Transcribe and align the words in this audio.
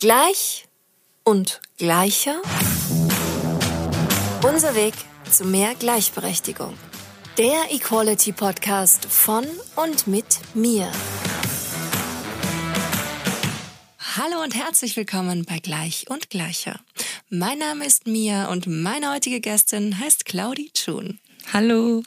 Gleich 0.00 0.66
und 1.24 1.60
gleicher. 1.76 2.40
Unser 4.42 4.74
Weg 4.74 4.94
zu 5.30 5.44
mehr 5.44 5.74
Gleichberechtigung. 5.74 6.72
Der 7.36 7.70
Equality 7.70 8.32
Podcast 8.32 9.04
von 9.04 9.44
und 9.76 10.06
mit 10.06 10.40
mir. 10.54 10.90
Hallo 14.16 14.42
und 14.42 14.54
herzlich 14.54 14.96
willkommen 14.96 15.44
bei 15.44 15.58
Gleich 15.58 16.06
und 16.08 16.30
Gleicher. 16.30 16.80
Mein 17.28 17.58
Name 17.58 17.84
ist 17.84 18.06
Mia 18.06 18.50
und 18.50 18.66
meine 18.66 19.12
heutige 19.12 19.42
Gästin 19.42 19.98
heißt 19.98 20.24
Claudi 20.24 20.70
Chun. 20.72 21.18
Hallo. 21.52 22.04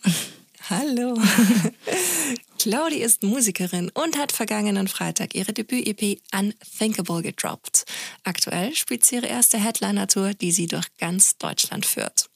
Hallo. 0.76 1.16
Claudi 2.58 2.96
ist 2.96 3.22
Musikerin 3.22 3.92
und 3.94 4.18
hat 4.18 4.32
vergangenen 4.32 4.88
Freitag 4.88 5.36
ihre 5.36 5.54
Debüt-EP 5.54 6.20
Unthinkable 6.34 7.22
gedroppt. 7.22 7.84
Aktuell 8.24 8.74
spielt 8.74 9.04
sie 9.04 9.18
ihre 9.18 9.28
erste 9.28 9.60
Headliner-Tour, 9.60 10.34
die 10.34 10.52
sie 10.52 10.66
durch 10.66 10.88
ganz 10.98 11.38
Deutschland 11.38 11.86
führt. 11.86 12.30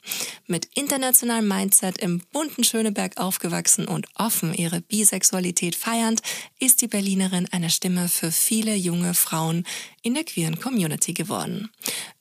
Mit 0.46 0.68
internationalem 0.74 1.48
Mindset 1.48 1.98
im 1.98 2.20
bunten 2.30 2.62
Schöneberg 2.62 3.16
aufgewachsen 3.16 3.88
und 3.88 4.06
offen 4.14 4.54
ihre 4.54 4.82
Bisexualität 4.82 5.74
feiernd, 5.74 6.20
ist 6.60 6.80
die 6.80 6.88
Berlinerin 6.88 7.48
eine 7.50 7.70
Stimme 7.70 8.08
für 8.08 8.30
viele 8.30 8.76
junge 8.76 9.14
Frauen 9.14 9.64
in 10.02 10.14
der 10.14 10.24
queeren 10.24 10.60
Community 10.60 11.12
geworden 11.12 11.70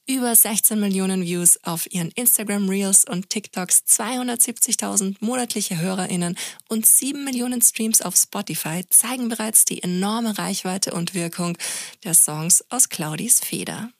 über 0.07 0.33
16 0.33 0.79
Millionen 0.79 1.23
Views 1.23 1.59
auf 1.63 1.91
ihren 1.91 2.11
Instagram 2.11 2.69
Reels 2.69 3.03
und 3.05 3.29
TikToks, 3.29 3.83
270.000 3.87 5.17
monatliche 5.19 5.79
HörerInnen 5.79 6.37
und 6.69 6.85
7 6.85 7.23
Millionen 7.23 7.61
Streams 7.61 8.01
auf 8.01 8.15
Spotify 8.15 8.85
zeigen 8.89 9.27
bereits 9.29 9.65
die 9.65 9.83
enorme 9.83 10.37
Reichweite 10.37 10.93
und 10.93 11.13
Wirkung 11.13 11.57
der 12.03 12.13
Songs 12.13 12.63
aus 12.69 12.89
Claudis 12.89 13.41
Feder. 13.41 13.91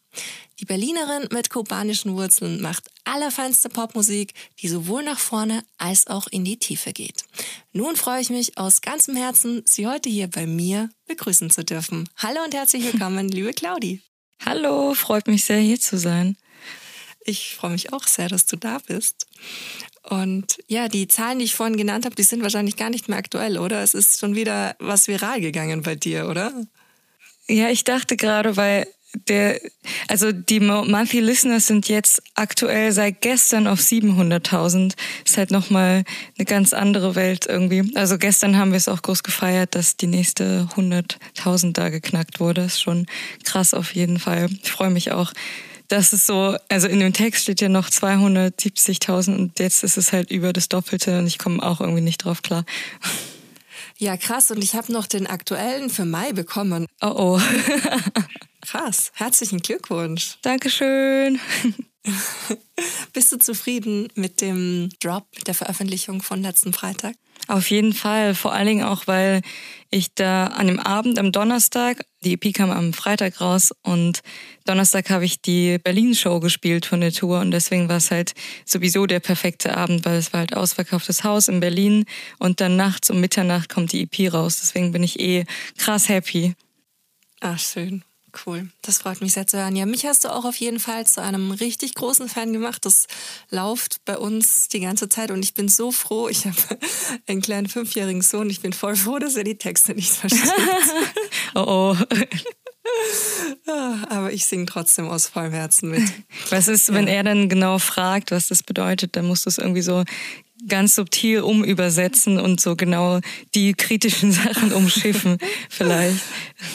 Die 0.59 0.65
Berlinerin 0.65 1.27
mit 1.31 1.51
kubanischen 1.51 2.15
Wurzeln 2.15 2.61
macht 2.61 2.89
allerfeinste 3.03 3.69
Popmusik, 3.69 4.33
die 4.59 4.69
sowohl 4.69 5.03
nach 5.03 5.19
vorne 5.19 5.63
als 5.77 6.07
auch 6.07 6.25
in 6.27 6.43
die 6.43 6.57
Tiefe 6.57 6.93
geht. 6.93 7.25
Nun 7.73 7.95
freue 7.95 8.21
ich 8.21 8.31
mich 8.31 8.57
aus 8.57 8.81
ganzem 8.81 9.15
Herzen, 9.15 9.61
Sie 9.65 9.85
heute 9.85 10.09
hier 10.09 10.27
bei 10.27 10.47
mir 10.47 10.89
begrüßen 11.05 11.51
zu 11.51 11.63
dürfen. 11.63 12.09
Hallo 12.17 12.43
und 12.43 12.55
herzlich 12.55 12.91
willkommen, 12.91 13.27
liebe 13.29 13.53
Claudi. 13.53 14.01
Hallo, 14.45 14.93
freut 14.93 15.27
mich 15.27 15.45
sehr, 15.45 15.59
hier 15.59 15.79
zu 15.79 15.97
sein. 15.97 16.37
Ich 17.25 17.55
freue 17.55 17.71
mich 17.71 17.91
auch 17.91 18.07
sehr, 18.07 18.29
dass 18.29 18.45
du 18.45 18.55
da 18.55 18.79
bist. 18.85 19.27
Und 20.03 20.57
ja, 20.67 20.87
die 20.87 21.07
Zahlen, 21.07 21.39
die 21.39 21.45
ich 21.45 21.55
vorhin 21.55 21.75
genannt 21.75 22.05
habe, 22.05 22.15
die 22.15 22.23
sind 22.23 22.41
wahrscheinlich 22.41 22.77
gar 22.77 22.89
nicht 22.89 23.09
mehr 23.09 23.17
aktuell, 23.17 23.57
oder? 23.57 23.83
Es 23.83 23.93
ist 23.93 24.19
schon 24.19 24.35
wieder 24.35 24.75
was 24.79 25.07
viral 25.07 25.41
gegangen 25.41 25.81
bei 25.81 25.95
dir, 25.95 26.29
oder? 26.29 26.53
Ja, 27.49 27.69
ich 27.69 27.83
dachte 27.83 28.15
gerade, 28.15 28.55
weil 28.55 28.87
der, 29.27 29.59
also 30.07 30.31
die 30.31 30.59
Monthly 30.59 31.19
Listeners 31.19 31.67
sind 31.67 31.89
jetzt 31.89 32.21
aktuell 32.35 32.91
seit 32.91 33.21
gestern 33.21 33.67
auf 33.67 33.79
700.000. 33.79 34.93
Ist 35.25 35.37
halt 35.37 35.51
nochmal 35.51 36.03
eine 36.37 36.45
ganz 36.45 36.73
andere 36.73 37.15
Welt 37.15 37.45
irgendwie. 37.47 37.91
Also 37.95 38.17
gestern 38.17 38.57
haben 38.57 38.71
wir 38.71 38.77
es 38.77 38.87
auch 38.87 39.01
groß 39.01 39.23
gefeiert, 39.23 39.75
dass 39.75 39.97
die 39.97 40.07
nächste 40.07 40.67
100.000 40.75 41.73
da 41.73 41.89
geknackt 41.89 42.39
wurde. 42.39 42.61
Ist 42.61 42.81
schon 42.81 43.05
krass 43.43 43.73
auf 43.73 43.93
jeden 43.95 44.19
Fall. 44.19 44.49
Ich 44.63 44.71
freue 44.71 44.89
mich 44.89 45.11
auch, 45.11 45.33
dass 45.87 46.13
es 46.13 46.25
so, 46.25 46.57
also 46.69 46.87
in 46.87 46.99
dem 46.99 47.13
Text 47.13 47.43
steht 47.43 47.61
ja 47.61 47.69
noch 47.69 47.89
270.000 47.89 49.35
und 49.35 49.59
jetzt 49.59 49.83
ist 49.83 49.97
es 49.97 50.11
halt 50.11 50.31
über 50.31 50.53
das 50.53 50.69
Doppelte 50.69 51.19
und 51.19 51.27
ich 51.27 51.37
komme 51.37 51.63
auch 51.63 51.79
irgendwie 51.79 52.01
nicht 52.01 52.25
drauf 52.25 52.41
klar. 52.41 52.65
Ja, 53.97 54.15
krass. 54.15 54.51
Und 54.51 54.63
ich 54.63 54.75
habe 54.75 54.91
noch 54.91 55.07
den 55.07 55.27
aktuellen 55.27 55.89
für 55.89 56.05
Mai 56.05 56.31
bekommen. 56.33 56.85
Oh 57.01 57.37
oh. 57.37 57.41
Krass. 58.61 59.11
Herzlichen 59.15 59.59
Glückwunsch. 59.59 60.37
Dankeschön. 60.41 61.39
Bist 63.13 63.31
du 63.31 63.37
zufrieden 63.37 64.07
mit 64.15 64.41
dem 64.41 64.89
Drop, 64.99 65.25
mit 65.35 65.47
der 65.47 65.53
Veröffentlichung 65.53 66.21
von 66.21 66.41
letzten 66.41 66.73
Freitag? 66.73 67.15
Auf 67.47 67.69
jeden 67.69 67.93
Fall. 67.93 68.35
Vor 68.35 68.51
allen 68.51 68.67
Dingen 68.67 68.83
auch, 68.83 69.07
weil 69.07 69.41
ich 69.89 70.13
da 70.13 70.47
an 70.47 70.67
dem 70.67 70.79
Abend, 70.79 71.17
am 71.17 71.31
Donnerstag, 71.31 72.03
die 72.23 72.33
EP 72.33 72.53
kam 72.53 72.71
am 72.71 72.91
Freitag 72.93 73.39
raus 73.39 73.71
und 73.83 74.21
Donnerstag 74.65 75.09
habe 75.09 75.23
ich 75.23 75.41
die 75.41 75.77
Berlin-Show 75.77 76.41
gespielt 76.41 76.85
von 76.85 76.99
der 76.99 77.13
Tour 77.13 77.39
und 77.39 77.51
deswegen 77.51 77.87
war 77.87 77.97
es 77.97 78.11
halt 78.11 78.33
sowieso 78.65 79.05
der 79.05 79.21
perfekte 79.21 79.77
Abend, 79.77 80.03
weil 80.03 80.17
es 80.17 80.33
war 80.33 80.41
halt 80.41 80.55
ausverkauftes 80.55 81.23
Haus 81.23 81.47
in 81.47 81.61
Berlin 81.61 82.05
und 82.37 82.59
dann 82.59 82.75
nachts 82.75 83.09
um 83.09 83.21
Mitternacht 83.21 83.69
kommt 83.69 83.93
die 83.93 84.01
EP 84.01 84.33
raus. 84.33 84.57
Deswegen 84.61 84.91
bin 84.91 85.03
ich 85.03 85.19
eh 85.19 85.45
krass 85.77 86.09
happy. 86.09 86.53
Ach, 87.39 87.59
schön. 87.59 88.03
Cool, 88.45 88.69
das 88.81 88.99
freut 88.99 89.21
mich 89.21 89.33
sehr 89.33 89.47
zu 89.47 89.57
hören. 89.57 89.75
Ja, 89.75 89.85
mich 89.85 90.05
hast 90.05 90.23
du 90.23 90.29
auch 90.29 90.45
auf 90.45 90.55
jeden 90.57 90.79
Fall 90.79 91.07
zu 91.07 91.21
einem 91.21 91.51
richtig 91.51 91.95
großen 91.95 92.29
Fan 92.29 92.53
gemacht. 92.53 92.85
Das 92.85 93.07
läuft 93.49 94.03
bei 94.05 94.17
uns 94.17 94.67
die 94.67 94.79
ganze 94.79 95.09
Zeit 95.09 95.31
und 95.31 95.43
ich 95.43 95.53
bin 95.53 95.69
so 95.69 95.91
froh. 95.91 96.27
Ich 96.29 96.45
habe 96.45 96.55
einen 97.27 97.41
kleinen 97.41 97.67
fünfjährigen 97.67 98.21
Sohn. 98.21 98.49
Ich 98.49 98.61
bin 98.61 98.73
voll 98.73 98.95
froh, 98.95 99.19
dass 99.19 99.35
er 99.35 99.43
die 99.43 99.57
Texte 99.57 99.95
nicht 99.95 100.11
versteht. 100.11 100.51
oh 101.55 101.95
oh. 101.97 101.97
Aber 104.09 104.31
ich 104.31 104.45
singe 104.45 104.65
trotzdem 104.65 105.07
aus 105.07 105.27
vollem 105.27 105.53
Herzen 105.53 105.89
mit. 105.89 106.03
Was 106.49 106.67
ist, 106.67 106.93
wenn 106.93 107.07
er 107.07 107.23
dann 107.23 107.49
genau 107.49 107.79
fragt, 107.79 108.31
was 108.31 108.47
das 108.47 108.63
bedeutet? 108.63 109.15
Dann 109.15 109.25
musst 109.25 109.45
du 109.45 109.49
es 109.49 109.57
irgendwie 109.57 109.81
so 109.81 110.03
ganz 110.67 110.95
subtil 110.95 111.41
umübersetzen 111.41 112.39
und 112.39 112.59
so 112.59 112.75
genau 112.75 113.19
die 113.53 113.73
kritischen 113.73 114.31
Sachen 114.33 114.71
umschiffen, 114.73 115.37
vielleicht. 115.69 116.23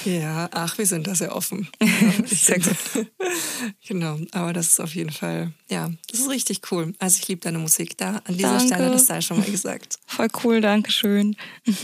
Ja, 0.04 0.48
ach, 0.52 0.78
wir 0.78 0.86
sind 0.86 1.06
da 1.06 1.14
sehr 1.14 1.34
offen. 1.34 1.68
sehr 2.26 2.60
gut. 2.60 2.76
genau, 3.86 4.18
aber 4.32 4.52
das 4.52 4.68
ist 4.68 4.80
auf 4.80 4.94
jeden 4.94 5.10
Fall, 5.10 5.52
ja, 5.70 5.90
das 6.10 6.20
ist 6.20 6.28
richtig 6.28 6.60
cool. 6.70 6.94
Also 6.98 7.18
ich 7.20 7.28
liebe 7.28 7.40
deine 7.40 7.58
Musik 7.58 7.96
da. 7.96 8.22
An 8.24 8.36
dieser 8.36 8.58
danke. 8.58 8.66
Stelle, 8.66 8.90
das 8.90 9.06
sei 9.06 9.20
schon 9.20 9.38
mal 9.38 9.50
gesagt. 9.50 9.96
Voll 10.06 10.28
cool, 10.44 10.60
danke 10.60 10.92
schön. 10.92 11.36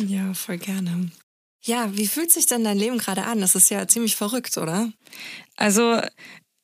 Ja, 0.06 0.34
voll 0.34 0.58
gerne. 0.58 1.10
Ja, 1.62 1.94
wie 1.96 2.06
fühlt 2.06 2.30
sich 2.30 2.46
denn 2.46 2.64
dein 2.64 2.78
Leben 2.78 2.98
gerade 2.98 3.24
an? 3.24 3.40
Das 3.40 3.54
ist 3.54 3.70
ja 3.70 3.86
ziemlich 3.88 4.16
verrückt, 4.16 4.56
oder? 4.58 4.92
Also 5.56 6.00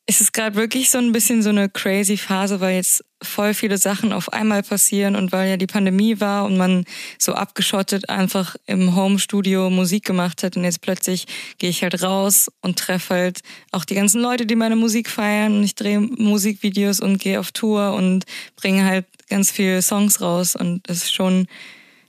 es 0.06 0.20
ist 0.20 0.32
gerade 0.34 0.54
wirklich 0.54 0.90
so 0.90 0.98
ein 0.98 1.12
bisschen 1.12 1.42
so 1.42 1.48
eine 1.48 1.70
crazy 1.70 2.18
Phase, 2.18 2.60
weil 2.60 2.76
jetzt 2.76 3.02
voll 3.22 3.54
viele 3.54 3.78
Sachen 3.78 4.12
auf 4.12 4.32
einmal 4.34 4.62
passieren 4.62 5.16
und 5.16 5.32
weil 5.32 5.48
ja 5.48 5.56
die 5.56 5.66
Pandemie 5.66 6.20
war 6.20 6.44
und 6.44 6.58
man 6.58 6.84
so 7.18 7.32
abgeschottet 7.32 8.10
einfach 8.10 8.56
im 8.66 8.94
Home-Studio 8.94 9.70
Musik 9.70 10.04
gemacht 10.04 10.42
hat 10.42 10.58
und 10.58 10.64
jetzt 10.64 10.82
plötzlich 10.82 11.26
gehe 11.56 11.70
ich 11.70 11.82
halt 11.82 12.02
raus 12.02 12.50
und 12.60 12.78
treffe 12.78 13.14
halt 13.14 13.40
auch 13.72 13.86
die 13.86 13.94
ganzen 13.94 14.20
Leute, 14.20 14.44
die 14.44 14.56
meine 14.56 14.76
Musik 14.76 15.08
feiern 15.08 15.56
und 15.56 15.64
ich 15.64 15.74
drehe 15.74 16.00
Musikvideos 16.00 17.00
und 17.00 17.16
gehe 17.16 17.40
auf 17.40 17.52
Tour 17.52 17.94
und 17.94 18.26
bringe 18.56 18.84
halt 18.84 19.06
ganz 19.30 19.50
viele 19.50 19.80
Songs 19.80 20.20
raus 20.20 20.54
und 20.54 20.82
das 20.86 20.98
ist 20.98 21.14
schon 21.14 21.46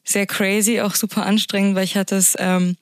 sehr 0.03 0.27
crazy, 0.27 0.81
auch 0.81 0.95
super 0.95 1.25
anstrengend, 1.25 1.75
weil 1.75 1.85
ich 1.85 1.95
hatte 1.95 2.17
es 2.17 2.35
ähm, 2.37 2.75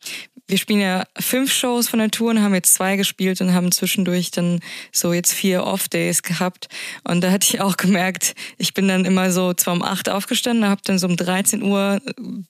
wir 0.47 0.57
spielen 0.57 0.81
ja 0.81 1.05
fünf 1.17 1.51
Shows 1.53 1.87
von 1.87 1.99
der 1.99 2.11
Tour 2.11 2.31
und 2.31 2.41
haben 2.41 2.53
jetzt 2.53 2.73
zwei 2.73 2.97
gespielt 2.97 3.39
und 3.39 3.53
haben 3.53 3.71
zwischendurch 3.71 4.29
dann 4.31 4.59
so 4.91 5.13
jetzt 5.13 5.31
vier 5.31 5.63
Off-Days 5.63 6.21
gehabt. 6.21 6.67
Und 7.03 7.21
da 7.21 7.31
hatte 7.31 7.47
ich 7.49 7.61
auch 7.61 7.77
gemerkt, 7.77 8.35
ich 8.57 8.73
bin 8.73 8.87
dann 8.87 9.05
immer 9.05 9.31
so 9.31 9.53
zwar 9.53 9.73
um 9.73 9.81
acht 9.81 10.09
aufgestanden, 10.09 10.69
habe 10.69 10.81
dann 10.83 10.99
so 10.99 11.07
um 11.07 11.15
13 11.15 11.63
Uhr 11.63 12.01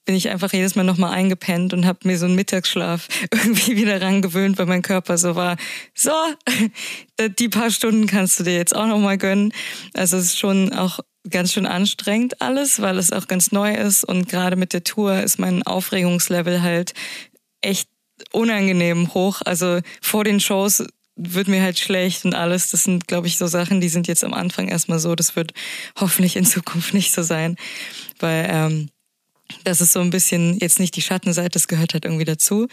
bin 0.06 0.16
ich 0.16 0.30
einfach 0.30 0.52
jedes 0.54 0.76
Mal 0.76 0.84
nochmal 0.84 1.12
eingepennt 1.12 1.74
und 1.74 1.86
habe 1.86 2.00
mir 2.04 2.18
so 2.18 2.26
einen 2.26 2.36
Mittagsschlaf 2.36 3.08
irgendwie 3.31 3.78
wieder 3.78 4.02
rangewöhnt, 4.02 4.58
weil 4.58 4.66
mein 4.66 4.81
Körper 4.81 5.18
so 5.18 5.36
war, 5.36 5.58
so, 5.94 6.12
die 7.40 7.50
paar 7.50 7.70
Stunden 7.70 8.08
kannst 8.08 8.40
du 8.40 8.44
dir 8.44 8.56
jetzt 8.56 8.75
auch 8.75 8.88
nochmal 8.88 9.20
gönnen. 9.20 9.54
Also 9.94 10.18
es 10.18 10.25
ist 10.25 10.40
schon 10.40 10.74
auch 10.74 11.00
ganz 11.30 11.54
schön 11.54 11.66
anstrengend 11.66 12.42
alles, 12.42 12.81
weil 12.81 12.98
es 12.98 13.12
auch 13.12 13.28
ganz 13.28 13.52
neu 13.52 13.74
ist 13.74 14.04
und 14.04 14.28
gerade 14.28 14.56
mit 14.56 14.74
der 14.74 14.84
Tour 14.84 15.22
ist 15.22 15.40
mein 15.40 15.64
Aufregungslevel 15.64 16.62
halt 16.62 16.94
echt 17.63 17.90
unangenehm 18.31 19.13
hoch. 19.13 19.41
Also 19.46 19.79
vor 20.01 20.24
den 20.24 20.40
Shows 20.40 20.84
wird 21.16 21.47
mir 21.47 21.62
halt 21.62 21.79
schlecht 21.79 22.25
und 22.25 22.34
alles. 22.34 22.71
Das 22.71 22.83
sind, 22.83 23.07
glaube 23.07 23.27
ich, 23.27 23.38
so 23.38 23.48
Sachen, 23.48 23.81
die 23.81 23.89
sind 23.89 24.07
jetzt 24.07 24.24
am 24.24 24.33
Anfang 24.33 24.68
erstmal 24.68 25.00
so. 25.00 25.15
Das 25.15 25.36
wird 25.36 25.54
hoffentlich 26.00 26.36
in 26.36 26.45
Zukunft 26.45 26.94
nicht 26.94 27.13
so 27.13 27.21
sein. 27.21 27.56
Weil 28.19 28.48
ähm, 28.50 28.89
das 29.63 29.81
ist 29.81 29.94
so 29.94 30.00
ein 30.00 30.10
bisschen 30.10 30.57
jetzt 30.60 30.80
nicht 30.80 30.95
die 30.95 31.01
Schattenseite, 31.01 31.50
das 31.50 31.68
gehört 31.68 31.94
halt 31.94 32.06
irgendwie 32.06 32.25
dazu. 32.25 32.68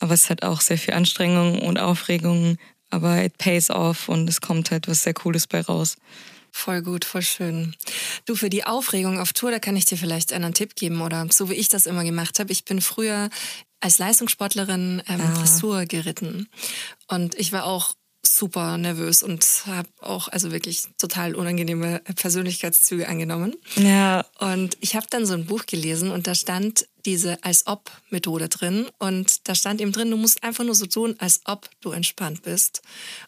Aber 0.00 0.14
es 0.14 0.30
hat 0.30 0.42
auch 0.42 0.60
sehr 0.60 0.78
viel 0.78 0.94
Anstrengung 0.94 1.60
und 1.60 1.78
Aufregung. 1.78 2.56
Aber 2.90 3.22
it 3.24 3.38
pays 3.38 3.70
off 3.70 4.08
und 4.08 4.28
es 4.28 4.40
kommt 4.40 4.70
halt 4.70 4.88
was 4.88 5.02
sehr 5.02 5.14
Cooles 5.14 5.46
bei 5.46 5.60
raus. 5.60 5.96
Voll 6.52 6.82
gut, 6.82 7.04
voll 7.04 7.22
schön. 7.22 7.74
Du, 8.26 8.36
für 8.36 8.48
die 8.48 8.64
Aufregung 8.64 9.18
auf 9.18 9.32
Tour, 9.32 9.50
da 9.50 9.58
kann 9.58 9.74
ich 9.74 9.86
dir 9.86 9.98
vielleicht 9.98 10.32
einen 10.32 10.54
Tipp 10.54 10.76
geben 10.76 11.00
oder 11.00 11.26
so 11.30 11.50
wie 11.50 11.54
ich 11.54 11.68
das 11.68 11.86
immer 11.86 12.04
gemacht 12.04 12.38
habe. 12.38 12.52
Ich 12.52 12.64
bin 12.64 12.80
früher 12.80 13.28
als 13.84 13.98
Leistungssportlerin 13.98 15.02
ähm, 15.06 15.20
ah. 15.20 15.38
Dressur 15.38 15.84
geritten. 15.84 16.48
Und 17.06 17.34
ich 17.34 17.52
war 17.52 17.64
auch 17.64 17.94
super 18.22 18.78
nervös 18.78 19.22
und 19.22 19.44
habe 19.66 19.88
auch 20.00 20.28
also 20.28 20.50
wirklich 20.50 20.84
total 20.98 21.34
unangenehme 21.34 22.00
Persönlichkeitszüge 22.16 23.06
angenommen. 23.06 23.54
Ja. 23.76 24.24
Und 24.38 24.78
ich 24.80 24.96
habe 24.96 25.06
dann 25.10 25.26
so 25.26 25.34
ein 25.34 25.44
Buch 25.44 25.66
gelesen 25.66 26.10
und 26.10 26.26
da 26.26 26.34
stand 26.34 26.86
diese 27.06 27.42
Als-Ob-Methode 27.44 28.48
drin 28.48 28.86
und 28.98 29.48
da 29.48 29.54
stand 29.54 29.80
eben 29.80 29.92
drin, 29.92 30.10
du 30.10 30.16
musst 30.16 30.42
einfach 30.42 30.64
nur 30.64 30.74
so 30.74 30.86
tun, 30.86 31.14
als 31.18 31.40
ob 31.44 31.68
du 31.80 31.90
entspannt 31.90 32.42
bist. 32.42 32.82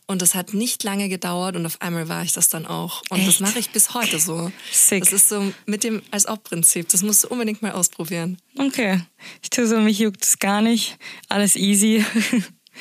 Und 0.06 0.22
das 0.22 0.34
hat 0.34 0.54
nicht 0.54 0.82
lange 0.84 1.08
gedauert 1.08 1.56
und 1.56 1.66
auf 1.66 1.80
einmal 1.80 2.08
war 2.08 2.22
ich 2.22 2.32
das 2.32 2.48
dann 2.48 2.66
auch. 2.66 3.02
Und 3.10 3.18
Echt? 3.18 3.28
das 3.28 3.40
mache 3.40 3.58
ich 3.58 3.70
bis 3.70 3.94
heute 3.94 4.18
so. 4.18 4.50
Sick. 4.72 5.04
Das 5.04 5.12
ist 5.12 5.28
so 5.28 5.52
mit 5.66 5.84
dem 5.84 6.02
Als-Ob-Prinzip. 6.10 6.88
Das 6.88 7.02
musst 7.02 7.24
du 7.24 7.28
unbedingt 7.28 7.62
mal 7.62 7.72
ausprobieren. 7.72 8.38
Okay. 8.58 9.00
Ich 9.42 9.50
tue 9.50 9.66
so, 9.66 9.78
mich 9.78 9.98
juckt 9.98 10.24
es 10.24 10.38
gar 10.38 10.60
nicht. 10.60 10.98
Alles 11.28 11.56
easy. 11.56 12.04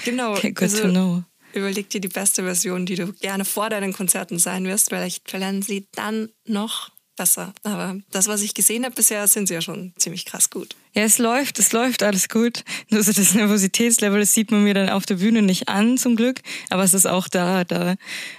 Genau. 0.04 0.34
Okay, 0.34 0.52
good 0.52 0.64
also, 0.64 0.82
to 0.82 0.90
know. 0.90 1.24
Überleg 1.54 1.90
dir 1.90 2.02
die 2.02 2.10
beste 2.10 2.44
Version, 2.44 2.86
die 2.86 2.96
du 2.96 3.14
gerne 3.14 3.46
vor 3.46 3.70
deinen 3.70 3.94
Konzerten 3.94 4.40
sein 4.40 4.66
wirst. 4.66 4.90
Vielleicht 4.90 5.30
verlernen 5.30 5.62
sie 5.62 5.88
dann 5.94 6.30
noch 6.46 6.92
besser. 7.16 7.54
Aber 7.64 7.98
das, 8.12 8.28
was 8.28 8.42
ich 8.42 8.54
gesehen 8.54 8.84
habe 8.84 8.96
bisher, 8.96 9.26
sind 9.28 9.48
sie 9.48 9.54
ja 9.54 9.62
schon 9.62 9.94
ziemlich 9.98 10.26
krass 10.26 10.50
gut. 10.50 10.76
Ja, 10.96 11.04
es 11.04 11.18
läuft, 11.18 11.60
es 11.60 11.74
läuft 11.74 12.04
alles 12.04 12.30
gut. 12.30 12.64
Nur 12.90 13.04
so 13.04 13.12
das 13.12 13.34
Nervositätslevel, 13.34 14.22
das 14.22 14.34
sieht 14.34 14.50
man 14.50 14.64
mir 14.64 14.74
dann 14.74 14.90
auf 14.90 15.06
der 15.06 15.16
Bühne 15.16 15.42
nicht 15.42 15.68
an, 15.68 15.98
zum 15.98 16.16
Glück. 16.16 16.40
Aber 16.70 16.84
es 16.84 16.94
ist 16.94 17.06
auch 17.06 17.28
da, 17.28 17.66
da. 17.66 17.96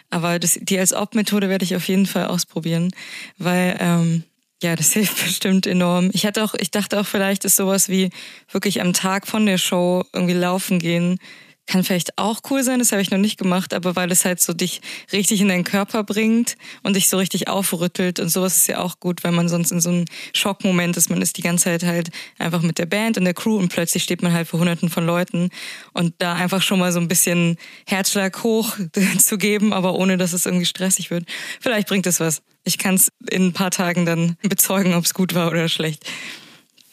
Aber 0.08 0.38
das, 0.38 0.58
die 0.62 0.78
als 0.78 0.94
Ob-Methode 0.94 1.50
werde 1.50 1.64
ich 1.66 1.76
auf 1.76 1.86
jeden 1.86 2.06
Fall 2.06 2.26
ausprobieren, 2.26 2.92
weil 3.36 3.76
ähm, 3.78 4.24
ja, 4.62 4.74
das 4.74 4.92
hilft 4.94 5.22
bestimmt 5.22 5.66
enorm. 5.66 6.10
Ich 6.14 6.24
hatte 6.24 6.42
auch, 6.42 6.54
ich 6.54 6.70
dachte 6.70 6.98
auch, 6.98 7.06
vielleicht 7.06 7.44
ist 7.44 7.56
sowas 7.56 7.90
wie 7.90 8.08
wirklich 8.50 8.80
am 8.80 8.94
Tag 8.94 9.26
von 9.26 9.44
der 9.44 9.58
Show 9.58 10.04
irgendwie 10.14 10.34
laufen 10.34 10.78
gehen 10.78 11.18
kann 11.66 11.84
vielleicht 11.84 12.16
auch 12.18 12.40
cool 12.50 12.62
sein, 12.62 12.78
das 12.78 12.92
habe 12.92 13.02
ich 13.02 13.10
noch 13.10 13.18
nicht 13.18 13.38
gemacht, 13.38 13.74
aber 13.74 13.96
weil 13.96 14.10
es 14.12 14.24
halt 14.24 14.40
so 14.40 14.52
dich 14.52 14.80
richtig 15.12 15.40
in 15.40 15.48
deinen 15.48 15.64
Körper 15.64 16.04
bringt 16.04 16.56
und 16.82 16.96
dich 16.96 17.08
so 17.08 17.16
richtig 17.16 17.48
aufrüttelt 17.48 18.20
und 18.20 18.28
sowas 18.28 18.56
ist 18.56 18.68
ja 18.68 18.78
auch 18.78 19.00
gut, 19.00 19.24
weil 19.24 19.32
man 19.32 19.48
sonst 19.48 19.72
in 19.72 19.80
so 19.80 19.90
einem 19.90 20.04
Schockmoment 20.32 20.96
ist. 20.96 21.10
Man 21.10 21.22
ist 21.22 21.36
die 21.36 21.42
ganze 21.42 21.64
Zeit 21.64 21.82
halt 21.82 22.10
einfach 22.38 22.62
mit 22.62 22.78
der 22.78 22.86
Band 22.86 23.18
und 23.18 23.24
der 23.24 23.34
Crew 23.34 23.56
und 23.56 23.68
plötzlich 23.68 24.02
steht 24.04 24.22
man 24.22 24.32
halt 24.32 24.48
vor 24.48 24.60
hunderten 24.60 24.88
von 24.88 25.04
Leuten 25.04 25.50
und 25.92 26.14
da 26.18 26.34
einfach 26.34 26.62
schon 26.62 26.78
mal 26.78 26.92
so 26.92 27.00
ein 27.00 27.08
bisschen 27.08 27.56
Herzschlag 27.86 28.42
hoch 28.42 28.76
zu 29.18 29.38
geben, 29.38 29.72
aber 29.72 29.94
ohne, 29.94 30.16
dass 30.16 30.32
es 30.32 30.46
irgendwie 30.46 30.66
stressig 30.66 31.10
wird. 31.10 31.24
Vielleicht 31.60 31.88
bringt 31.88 32.06
es 32.06 32.20
was. 32.20 32.42
Ich 32.64 32.78
kann 32.78 32.94
es 32.94 33.10
in 33.30 33.48
ein 33.48 33.52
paar 33.52 33.70
Tagen 33.70 34.06
dann 34.06 34.36
bezeugen, 34.42 34.94
ob 34.94 35.04
es 35.04 35.14
gut 35.14 35.34
war 35.34 35.50
oder 35.50 35.68
schlecht. 35.68 36.04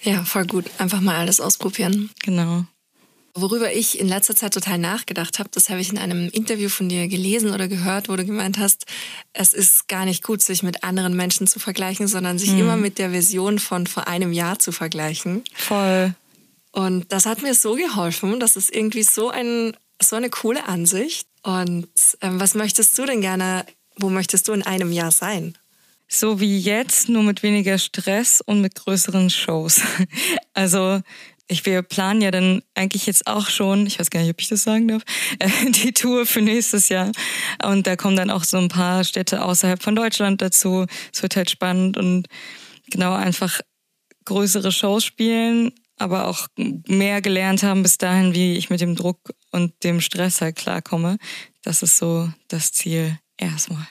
Ja, 0.02 0.24
voll 0.26 0.46
gut. 0.46 0.66
Einfach 0.78 1.00
mal 1.00 1.16
alles 1.16 1.40
ausprobieren. 1.40 2.10
Genau. 2.22 2.66
Worüber 3.36 3.74
ich 3.74 4.00
in 4.00 4.08
letzter 4.08 4.36
Zeit 4.36 4.54
total 4.54 4.78
nachgedacht 4.78 5.40
habe, 5.40 5.50
das 5.52 5.70
habe 5.70 5.82
ich 5.82 5.90
in 5.90 5.98
einem 5.98 6.30
Interview 6.30 6.70
von 6.70 6.88
dir 6.88 7.08
gelesen 7.08 7.52
oder 7.52 7.68
gehört, 7.68 8.08
wo 8.08 8.16
du 8.16 8.26
gemeint 8.26 8.60
hast, 8.60 8.86
es 9.34 9.54
ist 9.54 9.88
gar 9.88 10.06
nicht 10.06 10.24
gut, 10.24 10.44
sich 10.44 10.62
mit 10.62 10.84
anderen 10.84 11.16
Menschen 11.16 11.48
zu 11.48 11.60
vergleichen, 11.60 12.08
sondern 12.08 12.38
sich 12.38 12.52
mhm. 12.52 12.60
immer 12.60 12.78
mit 12.78 13.00
der 13.00 13.10
Version 13.10 13.58
von 13.58 13.88
vor 13.88 14.08
einem 14.08 14.34
Jahr 14.34 14.60
zu 14.60 14.72
vergleichen. 14.72 15.44
Voll. 15.56 16.14
Und 16.74 17.12
das 17.12 17.26
hat 17.26 17.42
mir 17.42 17.56
so 17.56 17.76
geholfen. 17.76 18.40
Das 18.40 18.56
ist 18.56 18.74
irgendwie 18.74 19.04
so, 19.04 19.30
ein, 19.30 19.76
so 20.02 20.16
eine 20.16 20.30
coole 20.30 20.68
Ansicht. 20.68 21.28
Und 21.44 21.88
ähm, 22.22 22.40
was 22.40 22.56
möchtest 22.56 22.98
du 22.98 23.06
denn 23.06 23.22
gerne, 23.22 23.66
wo 23.96 24.10
möchtest 24.10 24.48
du 24.48 24.54
in 24.54 24.64
einem 24.64 24.92
Jahr 24.92 25.12
sein? 25.12 25.56
So 26.08 26.40
wie 26.40 26.60
jetzt, 26.60 27.10
nur 27.10 27.24
mit 27.24 27.42
weniger 27.42 27.78
Stress 27.78 28.42
und 28.42 28.62
mit 28.62 28.76
größeren 28.76 29.30
Shows. 29.30 29.82
Also 30.56 31.02
ich, 31.48 31.66
wir 31.66 31.82
planen 31.82 32.22
ja 32.22 32.32
dann 32.32 32.62
eigentlich 32.74 33.06
jetzt 33.06 33.28
auch 33.28 33.48
schon, 33.48 33.86
ich 33.86 34.00
weiß 34.00 34.10
gar 34.10 34.22
nicht, 34.22 34.30
ob 34.30 34.40
ich 34.40 34.48
das 34.48 34.64
sagen 34.64 34.88
darf, 34.88 35.04
äh, 35.40 35.50
die 35.72 35.94
Tour 35.94 36.26
für 36.26 36.42
nächstes 36.42 36.90
Jahr. 36.90 37.12
Und 37.64 37.88
da 37.88 37.96
kommen 37.96 38.16
dann 38.16 38.30
auch 38.30 38.44
so 38.44 38.58
ein 38.58 38.70
paar 38.70 39.04
Städte 39.04 39.44
außerhalb 39.44 39.82
von 39.82 39.96
Deutschland 39.96 40.42
dazu. 40.42 40.86
Es 41.14 41.22
wird 41.22 41.36
halt 41.36 41.50
spannend 41.50 41.98
und 41.98 42.28
genau 42.90 43.14
einfach 43.14 43.60
größere 44.26 44.72
Shows 44.72 45.04
spielen, 45.04 45.72
aber 45.98 46.28
auch 46.28 46.48
mehr 46.58 47.22
gelernt 47.22 47.64
haben 47.64 47.84
bis 47.84 47.98
dahin, 47.98 48.34
wie 48.34 48.56
ich 48.56 48.70
mit 48.70 48.82
dem 48.82 48.96
Druck 48.96 49.34
und 49.52 49.84
dem 49.84 50.02
Stress 50.02 50.42
halt 50.42 50.56
klarkomme. 50.56 51.18
Das 51.62 51.84
ist 51.84 51.98
so 51.98 52.32
das 52.48 52.72
Ziel 52.72 53.18
erstmal. 53.38 53.88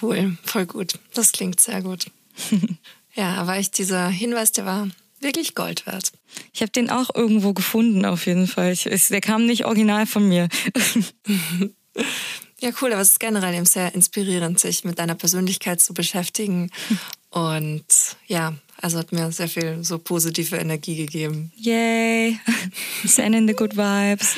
Cool, 0.00 0.36
voll 0.44 0.66
gut. 0.66 0.98
Das 1.14 1.32
klingt 1.32 1.60
sehr 1.60 1.82
gut. 1.82 2.06
ja, 3.14 3.34
aber 3.34 3.58
ich 3.58 3.70
dieser 3.70 4.08
Hinweis, 4.08 4.52
der 4.52 4.66
war 4.66 4.88
wirklich 5.20 5.54
Gold 5.54 5.86
wert. 5.86 6.12
Ich 6.52 6.62
habe 6.62 6.72
den 6.72 6.90
auch 6.90 7.14
irgendwo 7.14 7.52
gefunden, 7.52 8.04
auf 8.04 8.26
jeden 8.26 8.46
Fall. 8.46 8.72
Ich, 8.72 8.84
der 8.84 9.20
kam 9.20 9.46
nicht 9.46 9.64
original 9.64 10.06
von 10.06 10.28
mir. 10.28 10.48
ja, 12.60 12.70
cool, 12.80 12.92
aber 12.92 13.02
es 13.02 13.12
ist 13.12 13.20
generell 13.20 13.54
eben 13.54 13.66
sehr 13.66 13.94
inspirierend, 13.94 14.60
sich 14.60 14.84
mit 14.84 14.98
deiner 14.98 15.14
Persönlichkeit 15.14 15.80
zu 15.80 15.94
beschäftigen. 15.94 16.70
Und 17.30 17.84
ja, 18.26 18.54
also 18.80 18.98
hat 18.98 19.12
mir 19.12 19.30
sehr 19.30 19.48
viel 19.48 19.84
so 19.84 19.98
positive 19.98 20.56
Energie 20.56 20.96
gegeben. 20.96 21.52
Yay! 21.56 22.38
Sending 23.04 23.46
the 23.46 23.54
good 23.54 23.76
vibes. 23.76 24.36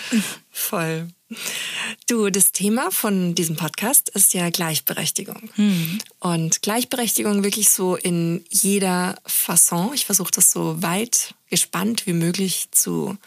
Voll. 0.51 1.09
Du, 2.09 2.31
das 2.31 2.53
Thema 2.53 2.91
von 2.91 3.35
diesem 3.35 3.57
Podcast 3.57 4.09
ist 4.09 4.33
ja 4.33 4.49
Gleichberechtigung. 4.49 5.51
Mhm. 5.57 5.99
Und 6.21 6.63
Gleichberechtigung 6.63 7.45
wirklich 7.45 7.69
so 7.69 7.97
in 7.97 8.47
jeder 8.49 9.19
Fasson. 9.27 9.91
Ich 9.93 10.07
versuche 10.07 10.31
das 10.31 10.51
so 10.51 10.81
weit 10.81 11.35
gespannt 11.51 12.07
wie 12.07 12.15
möglich 12.15 12.69
zu 12.71 13.19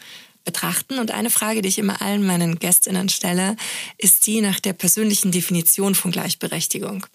betrachten. 0.44 0.98
Und 0.98 1.12
eine 1.12 1.30
Frage, 1.30 1.62
die 1.62 1.68
ich 1.68 1.78
immer 1.78 2.02
allen 2.02 2.26
meinen 2.26 2.58
Gästinnen 2.58 3.08
stelle, 3.08 3.54
ist 3.98 4.26
die 4.26 4.40
nach 4.40 4.58
der 4.58 4.72
persönlichen 4.72 5.30
Definition 5.30 5.94
von 5.94 6.10
Gleichberechtigung. 6.10 7.06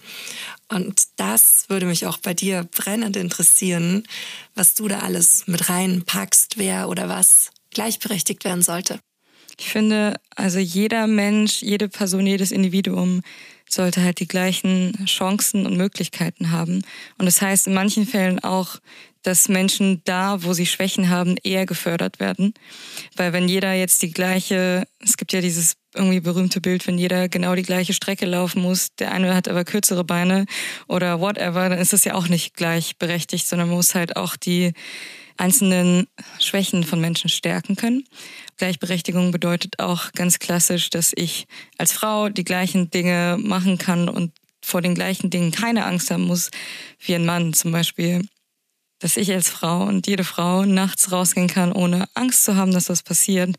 Und 0.69 1.01
das 1.17 1.65
würde 1.67 1.85
mich 1.85 2.05
auch 2.05 2.17
bei 2.17 2.33
dir 2.33 2.63
brennend 2.63 3.17
interessieren, 3.17 4.07
was 4.55 4.73
du 4.73 4.87
da 4.87 4.99
alles 4.99 5.47
mit 5.47 5.67
reinpackst, 5.67 6.57
wer 6.57 6.87
oder 6.87 7.09
was 7.09 7.51
gleichberechtigt 7.71 8.45
werden 8.45 8.61
sollte. 8.61 9.01
Ich 9.59 9.69
finde, 9.69 10.15
also 10.35 10.59
jeder 10.59 11.07
Mensch, 11.07 11.61
jede 11.61 11.89
Person, 11.89 12.27
jedes 12.27 12.51
Individuum 12.51 13.21
sollte 13.69 14.01
halt 14.03 14.19
die 14.19 14.27
gleichen 14.27 15.05
Chancen 15.05 15.65
und 15.65 15.77
Möglichkeiten 15.77 16.51
haben. 16.51 16.83
Und 17.17 17.25
das 17.25 17.41
heißt 17.41 17.67
in 17.67 17.73
manchen 17.73 18.05
Fällen 18.05 18.39
auch, 18.39 18.77
dass 19.23 19.49
Menschen 19.49 20.01
da, 20.05 20.43
wo 20.43 20.53
sie 20.53 20.65
Schwächen 20.65 21.09
haben, 21.09 21.35
eher 21.43 21.65
gefördert 21.65 22.21
werden. 22.21 22.53
Weil 23.17 23.33
wenn 23.33 23.49
jeder 23.49 23.73
jetzt 23.73 24.01
die 24.01 24.11
gleiche, 24.11 24.87
es 24.99 25.17
gibt 25.17 25.33
ja 25.33 25.41
dieses 25.41 25.75
irgendwie 25.93 26.21
berühmte 26.21 26.61
Bild, 26.61 26.87
wenn 26.87 26.97
jeder 26.97 27.27
genau 27.27 27.55
die 27.55 27.63
gleiche 27.63 27.93
Strecke 27.93 28.25
laufen 28.25 28.61
muss, 28.61 28.95
der 28.95 29.11
eine 29.11 29.35
hat 29.35 29.49
aber 29.49 29.65
kürzere 29.65 30.03
Beine 30.03 30.45
oder 30.87 31.19
whatever, 31.19 31.67
dann 31.67 31.79
ist 31.79 31.91
das 31.91 32.05
ja 32.05 32.13
auch 32.13 32.29
nicht 32.29 32.55
gleichberechtigt, 32.55 33.47
sondern 33.47 33.67
man 33.67 33.77
muss 33.77 33.95
halt 33.95 34.15
auch 34.15 34.37
die 34.37 34.73
einzelnen 35.37 36.07
Schwächen 36.39 36.83
von 36.83 37.01
Menschen 37.01 37.29
stärken 37.29 37.75
können. 37.75 38.05
Gleichberechtigung 38.57 39.31
bedeutet 39.31 39.79
auch 39.79 40.11
ganz 40.13 40.39
klassisch, 40.39 40.89
dass 40.89 41.11
ich 41.15 41.45
als 41.77 41.93
Frau 41.93 42.29
die 42.29 42.43
gleichen 42.43 42.89
Dinge 42.89 43.37
machen 43.39 43.77
kann 43.77 44.09
und 44.09 44.31
vor 44.61 44.81
den 44.81 44.95
gleichen 44.95 45.29
Dingen 45.29 45.51
keine 45.51 45.85
Angst 45.85 46.11
haben 46.11 46.23
muss 46.23 46.49
wie 46.99 47.15
ein 47.15 47.25
Mann 47.25 47.53
zum 47.53 47.71
Beispiel. 47.71 48.27
Dass 48.99 49.15
ich 49.15 49.31
als 49.31 49.49
Frau 49.49 49.83
und 49.83 50.07
jede 50.07 50.23
Frau 50.23 50.65
nachts 50.65 51.11
rausgehen 51.11 51.47
kann, 51.47 51.71
ohne 51.71 52.07
Angst 52.15 52.43
zu 52.43 52.55
haben, 52.55 52.71
dass 52.71 52.89
was 52.89 53.03
passiert. 53.03 53.55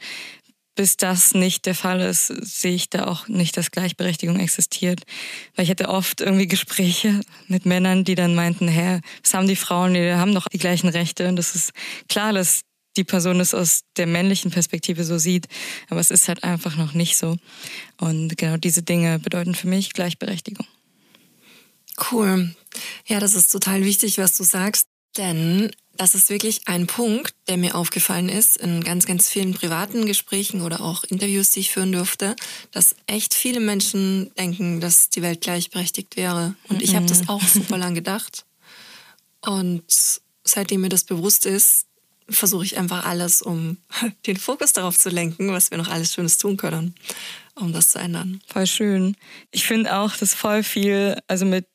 Bis 0.75 0.97
das 0.97 1.35
nicht 1.35 1.67
der 1.67 1.75
Fall 1.75 2.01
ist, 2.01 2.27
sehe 2.27 2.75
ich 2.75 2.91
da 2.91 3.07
auch 3.07 3.27
nicht, 3.29 3.57
dass 3.57 3.71
Gleichberechtigung 3.71 4.39
existiert. 4.39 5.03
Weil 5.55 5.65
ich 5.65 5.71
hatte 5.71 5.89
oft 5.89 6.21
irgendwie 6.21 6.47
Gespräche 6.47 7.21
mit 7.47 7.67
Männern, 7.67 8.05
die 8.05 8.15
dann 8.15 8.35
meinten, 8.35 8.69
hä, 8.69 9.01
was 9.23 9.35
haben 9.35 9.49
die 9.49 9.57
Frauen, 9.57 9.95
die 9.95 10.13
haben 10.13 10.35
doch 10.35 10.49
die 10.49 10.59
gleichen 10.59 10.89
Rechte. 10.89 11.29
Und 11.29 11.37
das 11.37 11.55
ist 11.55 11.73
klar, 12.09 12.33
dass 12.33 12.63
die 12.99 13.05
Person 13.05 13.41
es 13.41 13.55
aus 13.55 13.85
der 13.97 14.07
männlichen 14.07 14.51
Perspektive 14.51 15.05
so 15.05 15.17
sieht. 15.17 15.49
Aber 15.89 16.01
es 16.01 16.11
ist 16.11 16.29
halt 16.29 16.45
einfach 16.45 16.77
noch 16.77 16.93
nicht 16.93 17.17
so. 17.17 17.37
Und 17.99 18.37
genau 18.37 18.59
diese 18.59 18.83
Dinge 18.83 19.19
bedeuten 19.19 19.55
für 19.55 19.69
mich 19.69 19.95
Gleichberechtigung. 19.95 20.67
Cool. 22.13 22.55
Ja, 23.07 23.21
das 23.21 23.35
ist 23.35 23.51
total 23.51 23.85
wichtig, 23.85 24.19
was 24.19 24.37
du 24.37 24.45
sagst. 24.45 24.89
Denn 25.17 25.71
das 25.97 26.15
ist 26.15 26.31
wirklich 26.31 26.61
ein 26.67 26.87
Punkt, 26.87 27.35
der 27.49 27.57
mir 27.57 27.75
aufgefallen 27.75 28.29
ist 28.29 28.57
in 28.57 28.85
ganz, 28.85 29.05
ganz 29.05 29.29
vielen 29.29 29.53
privaten 29.53 30.07
Gesprächen 30.07 30.63
oder 30.63 30.81
auch 30.81 31.03
Interviews, 31.05 31.51
die 31.51 31.61
ich 31.61 31.73
führen 31.73 31.91
durfte, 31.91 32.37
dass 32.71 32.95
echt 33.07 33.35
viele 33.35 33.59
Menschen 33.59 34.31
denken, 34.39 34.81
dass 34.81 35.11
die 35.11 35.23
Welt 35.23 35.41
gleichberechtigt 35.41 36.17
wäre. 36.17 36.55
Und 36.69 36.83
ich 36.83 36.95
habe 36.95 37.07
das 37.07 37.29
auch 37.29 37.43
super 37.43 37.79
lang 37.79 37.95
gedacht. 37.95 38.45
Und 39.41 39.83
seitdem 40.45 40.83
mir 40.83 40.89
das 40.89 41.05
bewusst 41.05 41.47
ist, 41.47 41.88
versuche 42.31 42.65
ich 42.65 42.79
einfach 42.79 43.05
alles, 43.05 43.43
um 43.43 43.79
den 44.27 44.37
Fokus 44.37 44.73
darauf 44.73 44.99
zu 44.99 45.09
lenken, 45.11 45.53
was 45.53 45.71
wir 45.71 45.79
noch 45.79 45.89
alles 45.89 46.13
Schönes 46.15 46.39
tun 46.39 46.57
können, 46.57 46.95
um 47.55 47.73
das 47.73 47.91
zu 47.91 47.99
ändern. 47.99 48.41
Voll 48.47 48.67
schön. 48.67 49.17
Ich 49.51 49.67
finde 49.67 49.97
auch, 49.97 50.17
dass 50.17 50.35
voll 50.35 50.63
viel, 50.63 51.19
also 51.27 51.45
mit 51.45 51.67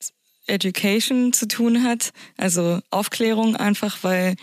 Education 0.46 1.34
zu 1.34 1.48
tun 1.48 1.84
hat, 1.84 2.12
also 2.38 2.80
Aufklärung 2.90 3.56
einfach, 3.56 4.00
weil 4.02 4.36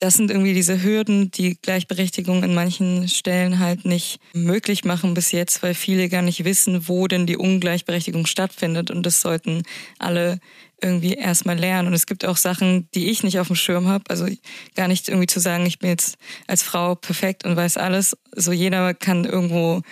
das 0.00 0.14
sind 0.14 0.30
irgendwie 0.30 0.54
diese 0.54 0.82
Hürden, 0.82 1.30
die 1.30 1.56
Gleichberechtigung 1.60 2.42
in 2.42 2.54
manchen 2.54 3.08
Stellen 3.08 3.58
halt 3.58 3.84
nicht 3.84 4.18
möglich 4.34 4.84
machen 4.84 5.14
bis 5.14 5.32
jetzt, 5.32 5.62
weil 5.62 5.74
viele 5.74 6.08
gar 6.08 6.22
nicht 6.22 6.44
wissen, 6.44 6.88
wo 6.88 7.06
denn 7.06 7.26
die 7.26 7.38
Ungleichberechtigung 7.38 8.26
stattfindet. 8.26 8.90
Und 8.90 9.04
das 9.04 9.20
sollten 9.20 9.62
alle 9.98 10.40
irgendwie 10.84 11.14
erstmal 11.14 11.58
lernen. 11.58 11.88
Und 11.88 11.94
es 11.94 12.06
gibt 12.06 12.24
auch 12.24 12.36
Sachen, 12.36 12.88
die 12.94 13.10
ich 13.10 13.22
nicht 13.22 13.38
auf 13.40 13.48
dem 13.48 13.56
Schirm 13.56 13.88
habe. 13.88 14.04
Also 14.08 14.28
gar 14.76 14.88
nicht 14.88 15.08
irgendwie 15.08 15.26
zu 15.26 15.40
sagen, 15.40 15.66
ich 15.66 15.78
bin 15.78 15.90
jetzt 15.90 16.16
als 16.46 16.62
Frau 16.62 16.94
perfekt 16.94 17.44
und 17.44 17.56
weiß 17.56 17.76
alles. 17.76 18.16
So 18.36 18.52
jeder 18.52 18.94
kann 18.94 19.24
irgendwo 19.24 19.82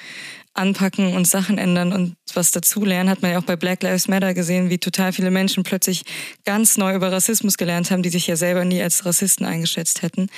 anpacken 0.55 1.15
und 1.15 1.27
Sachen 1.27 1.59
ändern 1.59 1.93
und 1.93 2.17
was 2.35 2.51
dazulernen, 2.51 3.09
hat 3.09 3.23
man 3.23 3.31
ja 3.31 3.39
auch 3.39 3.45
bei 3.45 3.57
Black 3.57 3.83
Lives 3.83 4.09
Matter 4.09 4.35
gesehen, 4.35 4.69
wie 4.71 4.79
total 4.79 5.13
viele 5.13 5.31
Menschen 5.31 5.63
plötzlich 5.63 6.05
ganz 6.45 6.77
neu 6.77 6.95
über 6.95 7.11
Rassismus 7.11 7.57
gelernt 7.57 7.91
haben, 7.91 8.03
die 8.03 8.11
sich 8.11 8.27
ja 8.27 8.37
selber 8.37 8.65
nie 8.65 8.83
als 8.83 9.07
Rassisten 9.07 9.47
eingeschätzt 9.47 10.03
hätten. 10.03 10.29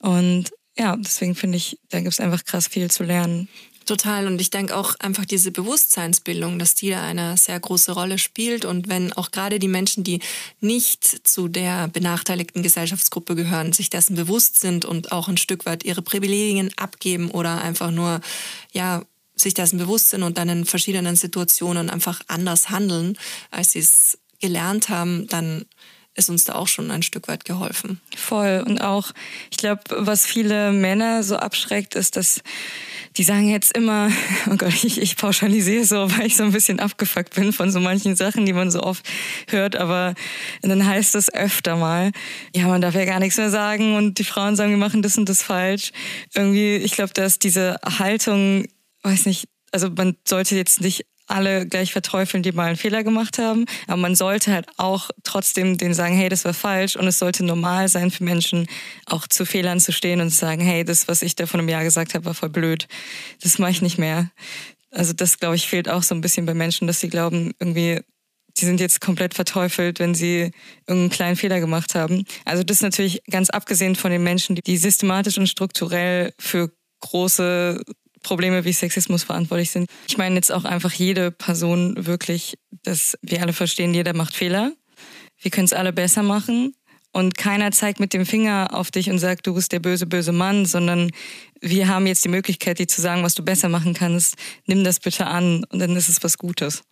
Und 0.00 0.50
ja, 0.76 0.96
deswegen 0.96 1.34
finde 1.34 1.58
ich, 1.58 1.78
da 1.90 2.00
gibt 2.00 2.12
es 2.12 2.20
einfach 2.20 2.44
krass 2.44 2.66
viel 2.66 2.90
zu 2.90 3.04
lernen. 3.04 3.48
Total. 3.92 4.26
Und 4.26 4.40
ich 4.40 4.48
denke 4.48 4.74
auch 4.74 4.94
einfach 5.00 5.26
diese 5.26 5.50
Bewusstseinsbildung, 5.50 6.58
dass 6.58 6.74
die 6.74 6.88
da 6.88 7.02
eine 7.02 7.36
sehr 7.36 7.60
große 7.60 7.92
Rolle 7.92 8.16
spielt. 8.16 8.64
Und 8.64 8.88
wenn 8.88 9.12
auch 9.12 9.30
gerade 9.30 9.58
die 9.58 9.68
Menschen, 9.68 10.02
die 10.02 10.20
nicht 10.60 11.28
zu 11.28 11.46
der 11.46 11.88
benachteiligten 11.88 12.62
Gesellschaftsgruppe 12.62 13.34
gehören, 13.34 13.74
sich 13.74 13.90
dessen 13.90 14.16
bewusst 14.16 14.60
sind 14.60 14.86
und 14.86 15.12
auch 15.12 15.28
ein 15.28 15.36
Stück 15.36 15.66
weit 15.66 15.84
ihre 15.84 16.00
Privilegien 16.00 16.70
abgeben 16.78 17.30
oder 17.30 17.60
einfach 17.60 17.90
nur, 17.90 18.22
ja, 18.72 19.02
sich 19.34 19.52
dessen 19.52 19.78
bewusst 19.78 20.08
sind 20.08 20.22
und 20.22 20.38
dann 20.38 20.48
in 20.48 20.64
verschiedenen 20.64 21.14
Situationen 21.14 21.90
einfach 21.90 22.22
anders 22.28 22.70
handeln, 22.70 23.18
als 23.50 23.72
sie 23.72 23.80
es 23.80 24.18
gelernt 24.40 24.88
haben, 24.88 25.26
dann 25.26 25.66
ist 26.14 26.28
uns 26.28 26.44
da 26.44 26.54
auch 26.54 26.68
schon 26.68 26.90
ein 26.90 27.02
Stück 27.02 27.28
weit 27.28 27.44
geholfen. 27.44 28.00
Voll. 28.16 28.62
Und 28.66 28.80
auch, 28.80 29.12
ich 29.50 29.56
glaube, 29.56 29.82
was 29.90 30.26
viele 30.26 30.72
Männer 30.72 31.22
so 31.22 31.36
abschreckt, 31.36 31.94
ist, 31.94 32.16
dass 32.16 32.42
die 33.16 33.22
sagen 33.24 33.48
jetzt 33.48 33.76
immer, 33.76 34.10
oh 34.50 34.56
Gott, 34.56 34.84
ich, 34.84 35.00
ich 35.00 35.16
pauschalisiere 35.16 35.84
so, 35.84 36.10
weil 36.16 36.26
ich 36.26 36.36
so 36.36 36.44
ein 36.44 36.52
bisschen 36.52 36.80
abgefuckt 36.80 37.34
bin 37.34 37.52
von 37.52 37.70
so 37.70 37.80
manchen 37.80 38.16
Sachen, 38.16 38.44
die 38.44 38.52
man 38.52 38.70
so 38.70 38.82
oft 38.82 39.08
hört, 39.48 39.76
aber 39.76 40.14
dann 40.60 40.86
heißt 40.86 41.14
es 41.14 41.32
öfter 41.32 41.76
mal, 41.76 42.12
ja, 42.54 42.66
man 42.66 42.80
darf 42.80 42.94
ja 42.94 43.04
gar 43.04 43.18
nichts 43.18 43.38
mehr 43.38 43.50
sagen 43.50 43.96
und 43.96 44.18
die 44.18 44.24
Frauen 44.24 44.56
sagen, 44.56 44.70
wir 44.70 44.78
machen 44.78 45.02
das 45.02 45.16
und 45.16 45.28
das 45.28 45.42
falsch. 45.42 45.92
Irgendwie, 46.34 46.76
ich 46.76 46.92
glaube, 46.92 47.12
dass 47.14 47.38
diese 47.38 47.76
Haltung 47.84 48.66
weiß 49.02 49.26
nicht, 49.26 49.48
also 49.72 49.88
man 49.90 50.16
sollte 50.26 50.54
jetzt 50.54 50.80
nicht 50.80 51.06
alle 51.32 51.66
gleich 51.66 51.92
verteufeln, 51.92 52.42
die 52.42 52.52
mal 52.52 52.68
einen 52.68 52.76
Fehler 52.76 53.02
gemacht 53.02 53.38
haben. 53.38 53.64
Aber 53.86 53.96
man 53.96 54.14
sollte 54.14 54.52
halt 54.52 54.66
auch 54.76 55.10
trotzdem 55.24 55.78
denen 55.78 55.94
sagen, 55.94 56.14
hey, 56.14 56.28
das 56.28 56.44
war 56.44 56.54
falsch. 56.54 56.96
Und 56.96 57.06
es 57.06 57.18
sollte 57.18 57.44
normal 57.44 57.88
sein 57.88 58.10
für 58.10 58.24
Menschen, 58.24 58.66
auch 59.06 59.26
zu 59.26 59.44
Fehlern 59.44 59.80
zu 59.80 59.92
stehen 59.92 60.20
und 60.20 60.30
zu 60.30 60.36
sagen, 60.36 60.62
hey, 60.62 60.84
das, 60.84 61.08
was 61.08 61.22
ich 61.22 61.34
da 61.34 61.46
vor 61.46 61.58
einem 61.58 61.68
Jahr 61.68 61.84
gesagt 61.84 62.14
habe, 62.14 62.24
war 62.24 62.34
voll 62.34 62.50
blöd. 62.50 62.86
Das 63.42 63.58
mache 63.58 63.72
ich 63.72 63.82
nicht 63.82 63.98
mehr. 63.98 64.30
Also 64.90 65.12
das, 65.12 65.38
glaube 65.38 65.56
ich, 65.56 65.66
fehlt 65.66 65.88
auch 65.88 66.02
so 66.02 66.14
ein 66.14 66.20
bisschen 66.20 66.46
bei 66.46 66.54
Menschen, 66.54 66.86
dass 66.86 67.00
sie 67.00 67.08
glauben, 67.08 67.52
irgendwie, 67.58 68.00
die 68.58 68.66
sind 68.66 68.78
jetzt 68.78 69.00
komplett 69.00 69.34
verteufelt, 69.34 69.98
wenn 69.98 70.14
sie 70.14 70.50
irgendeinen 70.86 71.10
kleinen 71.10 71.36
Fehler 71.36 71.60
gemacht 71.60 71.94
haben. 71.94 72.24
Also 72.44 72.62
das 72.62 72.78
ist 72.78 72.82
natürlich 72.82 73.22
ganz 73.30 73.48
abgesehen 73.48 73.96
von 73.96 74.10
den 74.10 74.22
Menschen, 74.22 74.56
die 74.56 74.76
systematisch 74.76 75.38
und 75.38 75.48
strukturell 75.48 76.34
für 76.38 76.70
große 77.00 77.82
Probleme 78.22 78.64
wie 78.64 78.72
Sexismus 78.72 79.24
verantwortlich 79.24 79.70
sind. 79.70 79.88
Ich 80.08 80.18
meine 80.18 80.34
jetzt 80.36 80.52
auch 80.52 80.64
einfach 80.64 80.92
jede 80.92 81.30
Person 81.30 82.06
wirklich, 82.06 82.54
dass 82.82 83.18
wir 83.22 83.42
alle 83.42 83.52
verstehen, 83.52 83.94
jeder 83.94 84.14
macht 84.14 84.34
Fehler. 84.34 84.72
Wir 85.40 85.50
können 85.50 85.66
es 85.66 85.72
alle 85.72 85.92
besser 85.92 86.22
machen. 86.22 86.74
Und 87.14 87.36
keiner 87.36 87.72
zeigt 87.72 88.00
mit 88.00 88.14
dem 88.14 88.24
Finger 88.24 88.70
auf 88.72 88.90
dich 88.90 89.10
und 89.10 89.18
sagt, 89.18 89.46
du 89.46 89.54
bist 89.54 89.72
der 89.72 89.80
böse, 89.80 90.06
böse 90.06 90.32
Mann, 90.32 90.64
sondern 90.64 91.10
wir 91.60 91.88
haben 91.88 92.06
jetzt 92.06 92.24
die 92.24 92.30
Möglichkeit, 92.30 92.78
dir 92.78 92.88
zu 92.88 93.02
sagen, 93.02 93.22
was 93.22 93.34
du 93.34 93.44
besser 93.44 93.68
machen 93.68 93.92
kannst. 93.92 94.36
Nimm 94.66 94.82
das 94.82 94.98
bitte 94.98 95.26
an 95.26 95.64
und 95.64 95.78
dann 95.78 95.94
ist 95.94 96.08
es 96.08 96.22
was 96.22 96.38
Gutes. 96.38 96.82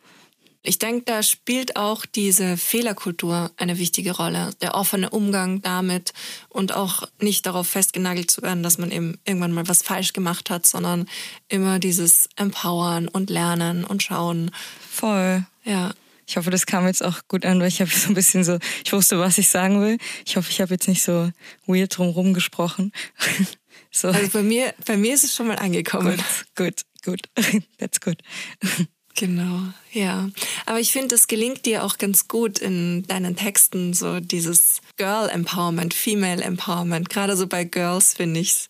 Ich 0.63 0.79
denke, 0.79 1.05
da 1.07 1.23
spielt 1.23 1.77
auch 1.77 2.05
diese 2.05 2.59
Fehlerkultur 2.59 3.51
eine 3.57 3.79
wichtige 3.79 4.13
Rolle. 4.13 4.51
Der 4.61 4.75
offene 4.75 5.09
Umgang 5.09 5.63
damit 5.63 6.13
und 6.51 6.75
auch 6.75 7.09
nicht 7.19 7.47
darauf 7.47 7.67
festgenagelt 7.67 8.31
zu 8.31 8.43
werden, 8.43 8.63
dass 8.63 8.77
man 8.77 8.91
eben 8.91 9.19
irgendwann 9.25 9.53
mal 9.53 9.69
was 9.69 9.83
falsch 9.83 10.13
gemacht 10.13 10.51
hat, 10.51 10.67
sondern 10.67 11.09
immer 11.49 11.79
dieses 11.79 12.29
Empowern 12.37 13.09
und 13.09 13.31
Lernen 13.31 13.85
und 13.85 14.03
Schauen. 14.03 14.51
Voll. 14.91 15.47
Ja. 15.65 15.93
Ich 16.27 16.37
hoffe, 16.37 16.51
das 16.51 16.67
kam 16.67 16.87
jetzt 16.87 17.03
auch 17.03 17.27
gut 17.27 17.45
an, 17.47 17.59
weil 17.59 17.69
ich 17.69 17.81
habe 17.81 17.91
so 17.91 18.09
ein 18.09 18.15
bisschen 18.15 18.45
so, 18.45 18.59
ich 18.85 18.93
wusste, 18.93 19.19
was 19.19 19.39
ich 19.39 19.49
sagen 19.49 19.81
will. 19.81 19.97
Ich 20.27 20.37
hoffe, 20.37 20.51
ich 20.51 20.61
habe 20.61 20.75
jetzt 20.75 20.89
nicht 20.89 21.03
so 21.03 21.33
weird 21.67 21.97
drumherum 21.97 22.35
gesprochen. 22.35 22.93
so. 23.91 24.09
Also 24.09 24.29
bei 24.29 24.43
mir, 24.43 24.75
bei 24.85 24.99
mir 24.99 25.15
ist 25.15 25.25
es 25.25 25.35
schon 25.35 25.49
mal 25.49 25.57
angekommen. 25.57 26.23
Gut, 26.55 26.85
gut, 27.03 27.27
gut. 27.37 27.63
That's 27.79 28.01
good. 28.01 28.19
Genau, 29.17 29.61
ja. 29.93 30.31
Aber 30.67 30.81
ich 30.81 30.93
finde, 30.93 31.15
es 31.15 31.27
gelingt 31.27 31.67
dir 31.67 31.85
auch 31.85 31.99
ganz 31.99 32.29
gut 32.29 32.59
in 32.59 33.03
deinen 33.05 33.37
Texten, 33.37 33.93
so 33.93 34.21
dieses 34.21 34.81
Girl 34.97 35.29
Empowerment, 35.29 35.93
Female 35.93 36.43
Empowerment. 36.43 37.11
Gerade 37.11 37.37
so 37.37 37.47
bei 37.47 37.65
Girls 37.65 38.15
finde 38.15 38.41
ich 38.41 38.53
es. 38.53 38.69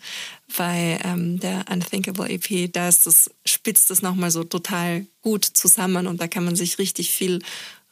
Bei 0.56 0.98
ähm, 1.04 1.38
der 1.38 1.66
Unthinkable 1.70 2.28
EP, 2.28 2.72
da 2.72 2.88
ist 2.88 3.06
das, 3.06 3.30
spitzt 3.44 3.90
es 3.92 4.02
nochmal 4.02 4.32
so 4.32 4.42
total 4.42 5.06
gut 5.22 5.44
zusammen 5.44 6.08
und 6.08 6.20
da 6.20 6.26
kann 6.26 6.44
man 6.44 6.56
sich 6.56 6.78
richtig 6.78 7.12
viel 7.12 7.40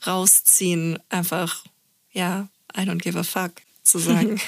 rausziehen. 0.04 0.98
Einfach, 1.08 1.64
ja, 2.12 2.48
I 2.76 2.80
don't 2.80 2.98
give 2.98 3.16
a 3.16 3.22
fuck 3.22 3.52
zu 3.84 3.98
sagen. 4.00 4.40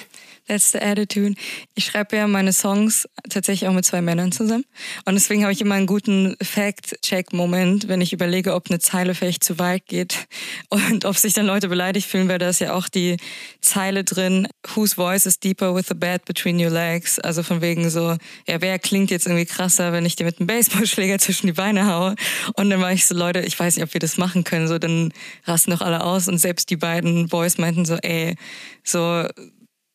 The 0.59 0.81
attitude. 0.81 1.35
Ich 1.75 1.85
schreibe 1.85 2.17
ja 2.17 2.27
meine 2.27 2.53
Songs 2.53 3.09
tatsächlich 3.29 3.69
auch 3.69 3.73
mit 3.73 3.85
zwei 3.85 4.03
Männern 4.03 4.33
zusammen. 4.33 4.65
Und 5.05 5.15
deswegen 5.15 5.43
habe 5.43 5.53
ich 5.53 5.61
immer 5.61 5.77
einen 5.77 5.87
guten 5.87 6.37
Fact-Check-Moment, 6.43 7.87
wenn 7.87 8.01
ich 8.01 8.13
überlege, 8.13 8.55
ob 8.55 8.69
eine 8.69 8.81
Zeile 8.81 9.15
vielleicht 9.15 9.45
zu 9.45 9.59
weit 9.59 9.87
geht 9.87 10.27
und 10.69 11.05
ob 11.05 11.17
sich 11.17 11.35
dann 11.35 11.47
Leute 11.47 11.69
beleidigt 11.69 12.09
fühlen, 12.09 12.29
weil 12.29 12.39
da 12.39 12.49
ist 12.49 12.61
ja 12.61 12.75
auch 12.75 12.89
die 12.89 13.17
Zeile 13.61 14.03
drin, 14.03 14.49
whose 14.75 14.97
voice 14.97 15.27
is 15.27 15.39
deeper 15.39 15.75
with 15.75 15.87
the 15.89 15.95
bed 15.95 16.25
between 16.25 16.61
your 16.61 16.71
legs? 16.71 17.19
Also 17.21 17.43
von 17.43 17.61
wegen 17.61 17.89
so, 17.89 18.17
ja, 18.49 18.61
wer 18.61 18.79
klingt 18.79 19.11
jetzt 19.11 19.27
irgendwie 19.27 19.47
krasser, 19.47 19.93
wenn 19.93 20.05
ich 20.05 20.17
dir 20.17 20.25
mit 20.25 20.41
einem 20.41 20.49
Baseballschläger 20.49 21.19
zwischen 21.21 21.47
die 21.47 21.53
Beine 21.53 21.87
haue? 21.87 22.17
Und 22.55 22.71
dann 22.71 22.81
war 22.81 22.93
ich 22.93 23.07
so, 23.07 23.15
Leute, 23.15 23.41
ich 23.41 23.59
weiß 23.59 23.77
nicht, 23.77 23.85
ob 23.85 23.95
wir 23.95 24.01
das 24.01 24.17
machen 24.17 24.43
können. 24.43 24.67
So, 24.67 24.79
dann 24.79 25.13
rasten 25.45 25.71
doch 25.71 25.81
alle 25.81 26.03
aus. 26.03 26.27
Und 26.27 26.39
selbst 26.39 26.71
die 26.71 26.77
beiden 26.77 27.29
Boys 27.29 27.59
meinten 27.59 27.85
so, 27.85 27.97
ey, 27.97 28.35
so, 28.83 29.27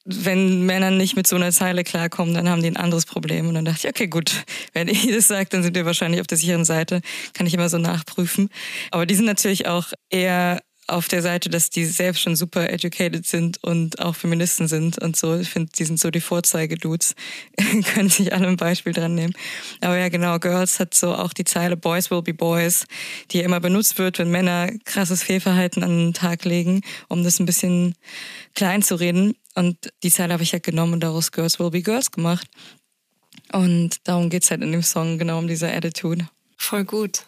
wenn 0.06 0.66
Männer 0.66 0.92
nicht 0.92 1.16
mit 1.16 1.26
so 1.26 1.36
einer 1.36 1.52
Zeile 1.52 1.84
klarkommen, 1.84 2.36
dann 2.36 2.48
haben 2.48 2.62
die 2.62 2.70
ein 2.70 2.78
anderes 2.78 3.06
Problem. 3.06 3.48
Und 3.48 3.56
dann 3.56 3.66
dachte 3.66 3.88
ich, 3.88 3.90
okay, 3.90 4.08
gut, 4.08 4.46
wenn 4.74 4.88
ihr 4.88 5.16
das 5.16 5.28
sagt, 5.28 5.54
dann 5.54 5.64
sind 5.64 5.76
wir 5.76 5.86
wahrscheinlich 5.86 6.22
auf 6.22 6.28
der 6.28 6.38
sicheren 6.38 6.64
Seite. 6.64 7.02
Kann 7.34 7.48
ich 7.48 7.54
immer 7.54 7.70
so 7.70 7.80
nachprüfen. 7.80 8.50
Aber 8.92 9.06
die 9.06 9.16
sind 9.16 9.26
natürlich 9.26 9.68
auch 9.68 9.88
eher 10.10 10.62
auf 10.88 11.08
der 11.08 11.22
Seite, 11.22 11.50
dass 11.50 11.70
die 11.70 11.86
selbst 11.86 12.22
schon 12.22 12.36
super 12.36 12.70
educated 12.70 13.26
sind 13.26 13.64
und 13.64 14.00
auch 14.00 14.16
Feministen 14.16 14.68
sind 14.68 15.02
und 15.02 15.16
so. 15.16 15.36
Ich 15.38 15.50
finde, 15.50 15.72
die 15.76 15.84
sind 15.84 16.00
so 16.00 16.12
die 16.12 16.22
Vorzeigedudes. 16.22 17.16
Können 17.94 18.10
sich 18.10 18.34
alle 18.34 18.48
ein 18.48 18.58
Beispiel 18.58 18.94
dran 18.94 19.16
nehmen. 19.16 19.34
Aber 19.82 19.98
ja, 19.98 20.10
genau, 20.10 20.38
Girls 20.38 20.80
hat 20.80 20.94
so 20.94 21.16
auch 21.16 21.34
die 21.34 21.44
Zeile 21.44 21.76
Boys 21.76 22.12
will 22.12 22.22
be 22.22 22.34
boys, 22.34 22.86
die 23.32 23.40
ja 23.40 23.46
immer 23.46 23.60
benutzt 23.60 23.98
wird, 23.98 24.20
wenn 24.20 24.30
Männer 24.30 24.70
krasses 24.86 25.24
Fehlverhalten 25.24 25.84
an 25.84 25.98
den 25.98 26.14
Tag 26.14 26.46
legen, 26.46 26.82
um 27.08 27.24
das 27.24 27.40
ein 27.40 27.46
bisschen 27.46 27.96
klein 28.54 28.84
zu 28.84 28.96
reden. 28.96 29.36
Und 29.56 29.92
die 30.04 30.12
Zeile 30.12 30.34
habe 30.34 30.44
ich 30.44 30.54
halt 30.54 30.64
genommen 30.64 30.94
und 30.94 31.00
daraus 31.00 31.32
Girls 31.32 31.60
will 31.60 31.72
be 31.72 31.82
girls 31.82 32.12
gemacht. 32.12 32.48
Und 33.52 33.98
darum 34.04 34.30
geht's 34.30 34.52
halt 34.52 34.62
in 34.62 34.72
dem 34.72 34.84
Song, 34.84 35.18
genau 35.18 35.40
um 35.40 35.48
diese 35.48 35.72
Attitude. 35.72 36.28
Voll 36.58 36.84
gut. 36.84 37.26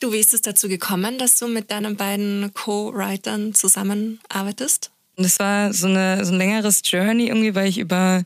Du, 0.00 0.12
wie 0.12 0.18
ist 0.18 0.34
es 0.34 0.42
dazu 0.42 0.68
gekommen, 0.68 1.18
dass 1.18 1.38
du 1.38 1.48
mit 1.48 1.70
deinen 1.70 1.96
beiden 1.96 2.52
Co-Writern 2.54 3.54
zusammenarbeitest? 3.54 4.90
Das 5.16 5.38
war 5.40 5.72
so, 5.72 5.88
eine, 5.88 6.24
so 6.24 6.32
ein 6.32 6.38
längeres 6.38 6.82
Journey 6.84 7.26
irgendwie, 7.26 7.54
weil 7.54 7.68
ich 7.68 7.78
über 7.78 8.22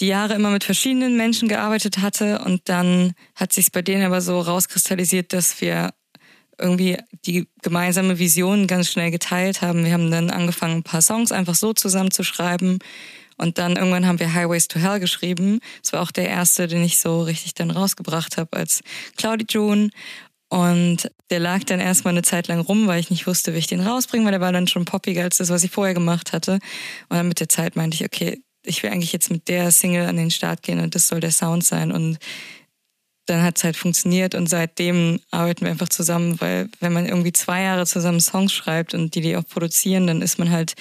die 0.00 0.06
Jahre 0.06 0.34
immer 0.34 0.50
mit 0.50 0.64
verschiedenen 0.64 1.16
Menschen 1.16 1.48
gearbeitet 1.48 1.98
hatte 1.98 2.40
und 2.40 2.62
dann 2.68 3.12
hat 3.34 3.52
sich 3.52 3.70
bei 3.70 3.82
denen 3.82 4.04
aber 4.04 4.20
so 4.20 4.40
rauskristallisiert, 4.40 5.32
dass 5.32 5.60
wir 5.60 5.90
irgendwie 6.58 6.98
die 7.24 7.46
gemeinsame 7.62 8.18
Vision 8.18 8.66
ganz 8.66 8.90
schnell 8.90 9.10
geteilt 9.10 9.62
haben. 9.62 9.84
Wir 9.84 9.92
haben 9.92 10.10
dann 10.10 10.30
angefangen, 10.30 10.78
ein 10.78 10.82
paar 10.82 11.02
Songs 11.02 11.32
einfach 11.32 11.54
so 11.54 11.72
zusammenzuschreiben. 11.72 12.78
Und 13.38 13.58
dann 13.58 13.76
irgendwann 13.76 14.06
haben 14.06 14.20
wir 14.20 14.34
Highways 14.34 14.68
to 14.68 14.78
Hell 14.78 15.00
geschrieben. 15.00 15.60
Das 15.82 15.92
war 15.92 16.02
auch 16.02 16.12
der 16.12 16.28
erste, 16.28 16.68
den 16.68 16.84
ich 16.84 17.00
so 17.00 17.22
richtig 17.22 17.54
dann 17.54 17.70
rausgebracht 17.70 18.36
habe 18.36 18.56
als 18.56 18.80
Claudie 19.16 19.46
June. 19.48 19.90
Und 20.52 21.10
der 21.30 21.40
lag 21.40 21.64
dann 21.64 21.80
erstmal 21.80 22.12
eine 22.12 22.20
Zeit 22.20 22.46
lang 22.46 22.60
rum, 22.60 22.86
weil 22.86 23.00
ich 23.00 23.08
nicht 23.08 23.26
wusste, 23.26 23.54
wie 23.54 23.58
ich 23.58 23.68
den 23.68 23.80
rausbringe, 23.80 24.26
weil 24.26 24.32
der 24.32 24.42
war 24.42 24.52
dann 24.52 24.68
schon 24.68 24.84
poppiger 24.84 25.22
als 25.22 25.38
das, 25.38 25.48
was 25.48 25.64
ich 25.64 25.70
vorher 25.70 25.94
gemacht 25.94 26.34
hatte. 26.34 26.58
Und 27.08 27.16
dann 27.16 27.26
mit 27.26 27.40
der 27.40 27.48
Zeit 27.48 27.74
meinte 27.74 27.94
ich, 27.94 28.04
okay, 28.04 28.42
ich 28.62 28.82
will 28.82 28.90
eigentlich 28.90 29.14
jetzt 29.14 29.30
mit 29.30 29.48
der 29.48 29.70
Single 29.70 30.04
an 30.04 30.18
den 30.18 30.30
Start 30.30 30.60
gehen 30.60 30.78
und 30.80 30.94
das 30.94 31.08
soll 31.08 31.20
der 31.20 31.30
Sound 31.30 31.64
sein. 31.64 31.90
Und 31.90 32.18
dann 33.24 33.42
hat 33.42 33.56
es 33.56 33.64
halt 33.64 33.78
funktioniert 33.78 34.34
und 34.34 34.46
seitdem 34.46 35.20
arbeiten 35.30 35.62
wir 35.62 35.70
einfach 35.70 35.88
zusammen, 35.88 36.38
weil 36.42 36.68
wenn 36.80 36.92
man 36.92 37.06
irgendwie 37.06 37.32
zwei 37.32 37.62
Jahre 37.62 37.86
zusammen 37.86 38.20
Songs 38.20 38.52
schreibt 38.52 38.92
und 38.92 39.14
die 39.14 39.22
die 39.22 39.38
auch 39.38 39.48
produzieren, 39.48 40.06
dann 40.06 40.20
ist 40.20 40.38
man 40.38 40.50
halt 40.50 40.74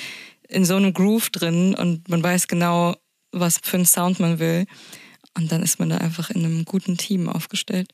in 0.49 0.65
so 0.65 0.75
einem 0.75 0.93
Groove 0.93 1.29
drin 1.29 1.75
und 1.75 2.09
man 2.09 2.21
weiß 2.21 2.49
genau, 2.49 2.97
was 3.31 3.59
für 3.63 3.77
einen 3.77 3.85
Sound 3.85 4.19
man 4.19 4.37
will. 4.39 4.65
Und 5.37 5.49
dann 5.49 5.63
ist 5.63 5.79
man 5.79 5.91
da 5.91 5.99
einfach 5.99 6.29
in 6.29 6.43
einem 6.43 6.65
guten 6.65 6.97
Team 6.97 7.29
aufgestellt. 7.29 7.87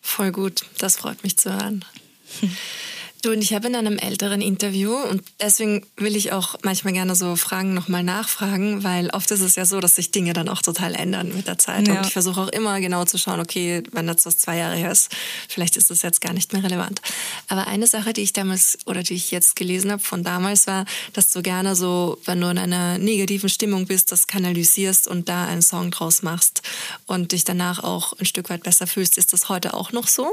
Voll 0.00 0.32
gut, 0.32 0.64
das 0.78 0.96
freut 0.96 1.22
mich 1.22 1.36
zu 1.36 1.52
hören. 1.52 1.84
Du 3.22 3.30
und 3.32 3.42
ich 3.42 3.52
habe 3.52 3.66
in 3.66 3.76
einem 3.76 3.98
älteren 3.98 4.40
Interview 4.40 4.94
und 4.94 5.22
deswegen 5.40 5.84
will 5.96 6.16
ich 6.16 6.32
auch 6.32 6.56
manchmal 6.62 6.94
gerne 6.94 7.14
so 7.14 7.36
Fragen 7.36 7.74
nochmal 7.74 8.02
nachfragen, 8.02 8.82
weil 8.82 9.10
oft 9.10 9.30
ist 9.30 9.42
es 9.42 9.56
ja 9.56 9.66
so, 9.66 9.78
dass 9.80 9.96
sich 9.96 10.10
Dinge 10.10 10.32
dann 10.32 10.48
auch 10.48 10.62
total 10.62 10.94
ändern 10.94 11.34
mit 11.34 11.46
der 11.46 11.58
Zeit. 11.58 11.86
Ja. 11.86 11.98
Und 11.98 12.06
ich 12.06 12.14
versuche 12.14 12.40
auch 12.40 12.48
immer 12.48 12.80
genau 12.80 13.04
zu 13.04 13.18
schauen, 13.18 13.38
okay, 13.38 13.82
wenn 13.92 14.06
das 14.06 14.22
das 14.22 14.38
zwei 14.38 14.56
Jahre 14.56 14.76
her 14.76 14.90
ist, 14.90 15.14
vielleicht 15.48 15.76
ist 15.76 15.90
das 15.90 16.00
jetzt 16.00 16.22
gar 16.22 16.32
nicht 16.32 16.54
mehr 16.54 16.64
relevant. 16.64 17.02
Aber 17.48 17.66
eine 17.66 17.86
Sache, 17.86 18.14
die 18.14 18.22
ich 18.22 18.32
damals 18.32 18.78
oder 18.86 19.02
die 19.02 19.14
ich 19.14 19.30
jetzt 19.30 19.54
gelesen 19.54 19.92
habe 19.92 20.02
von 20.02 20.24
damals 20.24 20.66
war, 20.66 20.86
dass 21.12 21.30
du 21.30 21.42
gerne 21.42 21.76
so, 21.76 22.18
wenn 22.24 22.40
du 22.40 22.48
in 22.48 22.56
einer 22.56 22.96
negativen 22.96 23.50
Stimmung 23.50 23.86
bist, 23.86 24.12
das 24.12 24.28
kanalisierst 24.28 25.06
und 25.06 25.28
da 25.28 25.44
einen 25.44 25.62
Song 25.62 25.90
draus 25.90 26.22
machst 26.22 26.62
und 27.06 27.32
dich 27.32 27.44
danach 27.44 27.84
auch 27.84 28.14
ein 28.18 28.24
Stück 28.24 28.48
weit 28.48 28.62
besser 28.62 28.86
fühlst. 28.86 29.18
Ist 29.18 29.34
das 29.34 29.50
heute 29.50 29.74
auch 29.74 29.92
noch 29.92 30.06
so? 30.06 30.30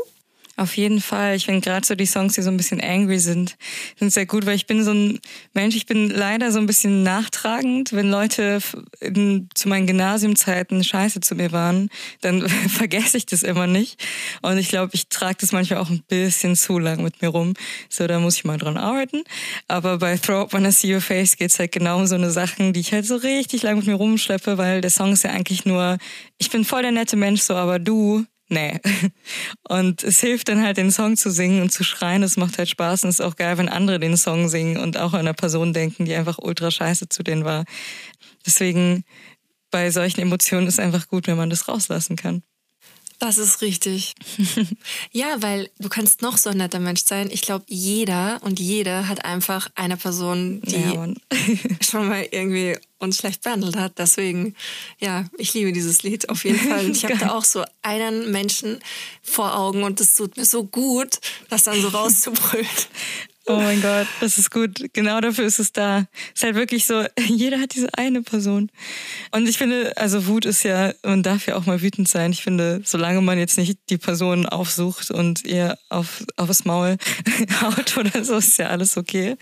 Auf 0.59 0.75
jeden 0.75 1.01
Fall. 1.01 1.35
Ich 1.35 1.45
finde 1.45 1.61
gerade 1.61 1.85
so 1.85 1.93
die 1.93 2.07
Songs, 2.07 2.33
die 2.33 2.41
so 2.41 2.49
ein 2.49 2.57
bisschen 2.57 2.81
angry 2.81 3.19
sind, 3.19 3.57
sind 3.95 4.11
sehr 4.11 4.25
gut, 4.25 4.47
weil 4.47 4.55
ich 4.55 4.65
bin 4.65 4.83
so 4.83 4.91
ein 4.91 5.19
Mensch, 5.53 5.75
ich 5.75 5.85
bin 5.85 6.09
leider 6.09 6.51
so 6.51 6.57
ein 6.57 6.65
bisschen 6.65 7.03
nachtragend. 7.03 7.93
Wenn 7.93 8.09
Leute 8.09 8.57
in, 8.99 9.49
zu 9.53 9.69
meinen 9.69 9.85
Gymnasiumzeiten 9.85 10.83
scheiße 10.83 11.19
zu 11.21 11.35
mir 11.35 11.51
waren, 11.51 11.89
dann 12.21 12.49
vergesse 12.69 13.17
ich 13.17 13.27
das 13.27 13.43
immer 13.43 13.67
nicht. 13.67 14.03
Und 14.41 14.57
ich 14.57 14.69
glaube, 14.69 14.95
ich 14.95 15.09
trage 15.09 15.37
das 15.41 15.51
manchmal 15.51 15.79
auch 15.79 15.91
ein 15.91 16.01
bisschen 16.07 16.55
zu 16.55 16.79
lang 16.79 17.03
mit 17.03 17.21
mir 17.21 17.29
rum. 17.29 17.53
So, 17.87 18.07
da 18.07 18.19
muss 18.19 18.37
ich 18.37 18.43
mal 18.43 18.57
dran 18.57 18.77
arbeiten. 18.77 19.23
Aber 19.67 19.99
bei 19.99 20.17
Throw 20.17 20.41
Up 20.41 20.53
When 20.53 20.65
I 20.65 20.71
See 20.71 20.91
Your 20.91 21.01
Face 21.01 21.37
geht's 21.37 21.59
halt 21.59 21.71
genau 21.71 21.99
um 21.99 22.07
so 22.07 22.15
eine 22.15 22.31
Sachen, 22.31 22.73
die 22.73 22.79
ich 22.79 22.93
halt 22.93 23.05
so 23.05 23.17
richtig 23.17 23.61
lang 23.61 23.77
mit 23.77 23.85
mir 23.85 23.93
rumschleppe, 23.93 24.57
weil 24.57 24.81
der 24.81 24.89
Song 24.89 25.13
ist 25.13 25.23
ja 25.23 25.29
eigentlich 25.29 25.65
nur, 25.65 25.99
ich 26.39 26.49
bin 26.49 26.65
voll 26.65 26.81
der 26.81 26.91
nette 26.91 27.15
Mensch 27.15 27.41
so, 27.41 27.53
aber 27.53 27.77
du 27.77 28.25
nee. 28.49 28.79
Und 29.67 30.03
es 30.03 30.19
hilft 30.19 30.49
dann 30.49 30.63
halt, 30.63 30.77
den 30.77 30.91
Song 30.91 31.17
zu 31.17 31.29
singen 31.29 31.61
und 31.61 31.71
zu 31.71 31.83
schreien. 31.83 32.23
Es 32.23 32.37
macht 32.37 32.57
halt 32.57 32.69
Spaß 32.69 33.03
und 33.03 33.09
es 33.09 33.19
ist 33.19 33.25
auch 33.25 33.35
geil, 33.35 33.57
wenn 33.57 33.69
andere 33.69 33.99
den 33.99 34.17
Song 34.17 34.49
singen 34.49 34.77
und 34.77 34.97
auch 34.97 35.13
an 35.13 35.21
einer 35.21 35.33
Person 35.33 35.73
denken, 35.73 36.05
die 36.05 36.15
einfach 36.15 36.37
ultra 36.39 36.71
scheiße 36.71 37.09
zu 37.09 37.23
denen 37.23 37.43
war. 37.43 37.65
Deswegen 38.45 39.03
bei 39.71 39.91
solchen 39.91 40.21
Emotionen 40.21 40.67
ist 40.67 40.79
einfach 40.79 41.07
gut, 41.07 41.27
wenn 41.27 41.37
man 41.37 41.49
das 41.49 41.67
rauslassen 41.67 42.15
kann. 42.15 42.43
Das 43.19 43.37
ist 43.37 43.61
richtig. 43.61 44.13
ja, 45.11 45.41
weil 45.41 45.71
du 45.79 45.89
kannst 45.89 46.21
noch 46.21 46.37
so 46.37 46.51
ein 46.51 46.57
netter 46.57 46.79
Mensch 46.79 47.03
sein. 47.03 47.29
Ich 47.31 47.41
glaube, 47.41 47.65
jeder 47.67 48.39
und 48.43 48.59
jede 48.59 49.07
hat 49.07 49.25
einfach 49.25 49.69
eine 49.75 49.97
Person, 49.97 50.61
die 50.61 50.75
ja, 50.75 51.07
schon 51.81 52.07
mal 52.07 52.27
irgendwie 52.29 52.77
uns 52.99 53.17
schlecht 53.17 53.43
behandelt 53.43 53.75
hat. 53.75 53.99
Deswegen, 53.99 54.55
ja, 54.99 55.25
ich 55.37 55.53
liebe 55.53 55.71
dieses 55.71 56.03
Lied 56.03 56.29
auf 56.29 56.43
jeden 56.43 56.59
Fall. 56.59 56.85
Und 56.85 56.95
ich 56.95 57.03
habe 57.03 57.17
da 57.19 57.31
auch 57.31 57.45
so 57.45 57.63
einen 57.81 58.31
Menschen 58.31 58.79
vor 59.21 59.57
Augen 59.57 59.83
und 59.83 59.99
es 60.01 60.15
tut 60.15 60.37
mir 60.37 60.45
so 60.45 60.63
gut, 60.63 61.19
das 61.49 61.63
dann 61.63 61.81
so 61.81 61.89
rauszubrüllen. 61.89 62.67
Oh 63.49 63.55
mein 63.55 63.81
Gott, 63.81 64.07
das 64.19 64.37
ist 64.37 64.51
gut. 64.51 64.87
Genau 64.91 65.21
dafür 65.21 65.45
ist 65.45 65.59
es 65.59 65.71
da. 65.71 65.99
Es 66.35 66.41
ist 66.41 66.43
halt 66.43 66.55
wirklich 66.55 66.85
so, 66.85 67.05
jeder 67.27 67.61
hat 67.61 67.75
diese 67.75 67.87
eine 67.97 68.21
Person. 68.21 68.69
Und 69.31 69.47
ich 69.47 69.57
finde, 69.57 69.95
also 69.95 70.27
Wut 70.27 70.43
ist 70.43 70.63
ja, 70.63 70.93
man 71.01 71.23
darf 71.23 71.47
ja 71.47 71.55
auch 71.55 71.65
mal 71.65 71.81
wütend 71.81 72.09
sein. 72.09 72.33
Ich 72.33 72.43
finde, 72.43 72.81
solange 72.83 73.21
man 73.21 73.39
jetzt 73.39 73.57
nicht 73.57 73.79
die 73.89 73.97
Person 73.97 74.45
aufsucht 74.45 75.11
und 75.11 75.45
ihr 75.45 75.77
auf, 75.87 76.25
aufs 76.35 76.65
Maul 76.65 76.97
haut 77.61 77.95
oder 77.97 78.25
so, 78.25 78.35
ist 78.35 78.57
ja 78.57 78.67
alles 78.67 78.97
okay. 78.97 79.37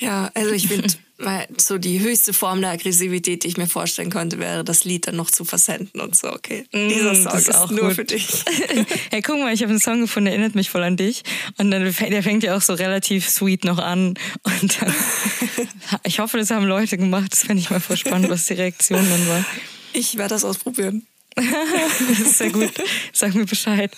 Ja, 0.00 0.30
also 0.34 0.52
ich 0.52 0.66
finde 0.66 0.88
so 1.58 1.78
die 1.78 2.00
höchste 2.00 2.32
Form 2.32 2.62
der 2.62 2.70
Aggressivität, 2.70 3.44
die 3.44 3.48
ich 3.48 3.56
mir 3.58 3.66
vorstellen 3.66 4.10
konnte, 4.10 4.38
wäre, 4.38 4.64
das 4.64 4.84
Lied 4.84 5.06
dann 5.06 5.16
noch 5.16 5.30
zu 5.30 5.44
versenden 5.44 6.00
und 6.00 6.16
so. 6.16 6.32
Okay, 6.32 6.64
mm, 6.72 6.88
dieser 6.88 7.14
Song 7.14 7.38
ist, 7.38 7.48
ist 7.48 7.70
nur 7.70 7.88
gut. 7.88 7.94
für 7.94 8.04
dich. 8.04 8.44
hey, 9.10 9.20
guck 9.20 9.38
mal, 9.38 9.52
ich 9.52 9.62
habe 9.62 9.70
einen 9.70 9.80
Song 9.80 10.00
gefunden, 10.00 10.26
der 10.26 10.34
erinnert 10.34 10.54
mich 10.54 10.70
voll 10.70 10.82
an 10.82 10.96
dich. 10.96 11.22
Und 11.58 11.70
dann, 11.70 11.82
der 11.82 12.22
fängt 12.22 12.42
ja 12.42 12.56
auch 12.56 12.62
so 12.62 12.72
relativ 12.72 13.28
sweet 13.28 13.64
noch 13.64 13.78
an. 13.78 14.14
Und 14.42 14.80
dann, 14.80 14.94
ich 16.04 16.18
hoffe, 16.18 16.38
das 16.38 16.50
haben 16.50 16.64
Leute 16.64 16.96
gemacht. 16.96 17.32
Das 17.32 17.44
fände 17.44 17.62
ich 17.62 17.70
mal 17.70 17.80
voll 17.80 17.98
spannend, 17.98 18.30
was 18.30 18.46
die 18.46 18.54
Reaktion 18.54 19.06
dann 19.08 19.28
war. 19.28 19.44
Ich 19.92 20.16
werde 20.16 20.30
das 20.30 20.44
ausprobieren 20.44 21.06
das 21.19 21.19
sehr 21.36 22.50
gut. 22.50 22.72
Sag 23.12 23.34
mir 23.34 23.46
Bescheid. 23.46 23.90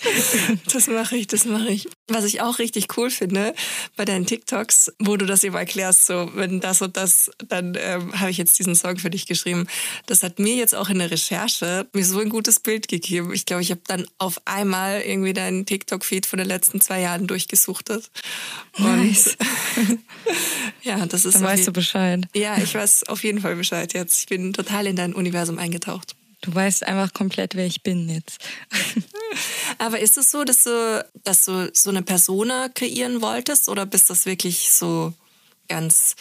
Das 0.71 0.87
mache 0.87 1.17
ich, 1.17 1.27
das 1.27 1.45
mache 1.45 1.69
ich. 1.69 1.87
Was 2.07 2.25
ich 2.25 2.41
auch 2.41 2.59
richtig 2.59 2.97
cool 2.97 3.09
finde 3.09 3.53
bei 3.95 4.05
deinen 4.05 4.25
TikToks, 4.25 4.93
wo 4.99 5.17
du 5.17 5.25
das 5.25 5.43
eben 5.43 5.55
erklärst, 5.55 6.05
so 6.05 6.29
wenn 6.35 6.59
das 6.59 6.81
und 6.81 6.95
das, 6.95 7.31
dann 7.47 7.77
ähm, 7.79 8.19
habe 8.19 8.29
ich 8.29 8.37
jetzt 8.37 8.59
diesen 8.59 8.75
Song 8.75 8.97
für 8.97 9.09
dich 9.09 9.25
geschrieben. 9.25 9.67
Das 10.05 10.23
hat 10.23 10.39
mir 10.39 10.55
jetzt 10.55 10.75
auch 10.75 10.89
in 10.89 10.99
der 10.99 11.11
Recherche 11.11 11.87
mir 11.93 12.05
so 12.05 12.19
ein 12.19 12.29
gutes 12.29 12.59
Bild 12.59 12.87
gegeben. 12.87 13.33
Ich 13.33 13.45
glaube, 13.45 13.61
ich 13.61 13.71
habe 13.71 13.81
dann 13.87 14.05
auf 14.17 14.41
einmal 14.45 15.01
irgendwie 15.01 15.33
deinen 15.33 15.65
TikTok-Feed 15.65 16.25
von 16.25 16.37
den 16.37 16.47
letzten 16.47 16.81
zwei 16.81 17.01
Jahren 17.01 17.27
durchgesuchtet. 17.27 18.11
Und 18.77 18.85
nice. 18.85 19.37
ja, 20.83 21.05
das 21.05 21.25
ist. 21.25 21.35
Dann 21.35 21.43
weißt 21.43 21.67
du 21.67 21.71
Bescheid. 21.71 22.25
Ja, 22.35 22.57
ich 22.57 22.73
weiß 22.73 23.07
auf 23.07 23.23
jeden 23.23 23.41
Fall 23.41 23.55
Bescheid 23.55 23.93
jetzt. 23.93 24.19
Ich 24.19 24.25
bin 24.27 24.53
total 24.53 24.87
in 24.87 24.95
dein 24.95 25.13
Universum 25.13 25.57
eingetaucht. 25.57 26.15
Du 26.43 26.53
weißt 26.53 26.85
einfach 26.85 27.13
komplett, 27.13 27.55
wer 27.55 27.65
ich 27.65 27.83
bin 27.83 28.09
jetzt. 28.09 28.37
Aber 29.77 29.99
ist 29.99 30.17
es 30.17 30.29
so, 30.29 30.43
dass 30.43 30.65
du, 30.65 31.05
dass 31.23 31.45
du 31.45 31.71
so 31.73 31.89
eine 31.89 32.01
Persona 32.01 32.67
kreieren 32.67 33.21
wolltest 33.21 33.69
oder 33.69 33.85
bist 33.85 34.09
das 34.09 34.25
wirklich 34.25 34.69
so 34.69 35.13
ganz 35.69 36.17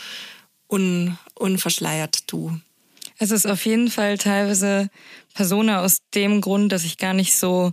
un, 0.71 1.19
unverschleiert 1.35 2.31
du? 2.31 2.57
Es 3.19 3.33
ist 3.33 3.47
auf 3.47 3.67
jeden 3.67 3.91
Fall 3.91 4.17
teilweise 4.17 4.91
Persona 5.35 5.81
aus 5.81 5.99
dem 6.15 6.41
Grund, 6.41 6.71
dass 6.71 6.85
ich 6.85 6.99
gar 6.99 7.15
nicht 7.15 7.35
so 7.35 7.73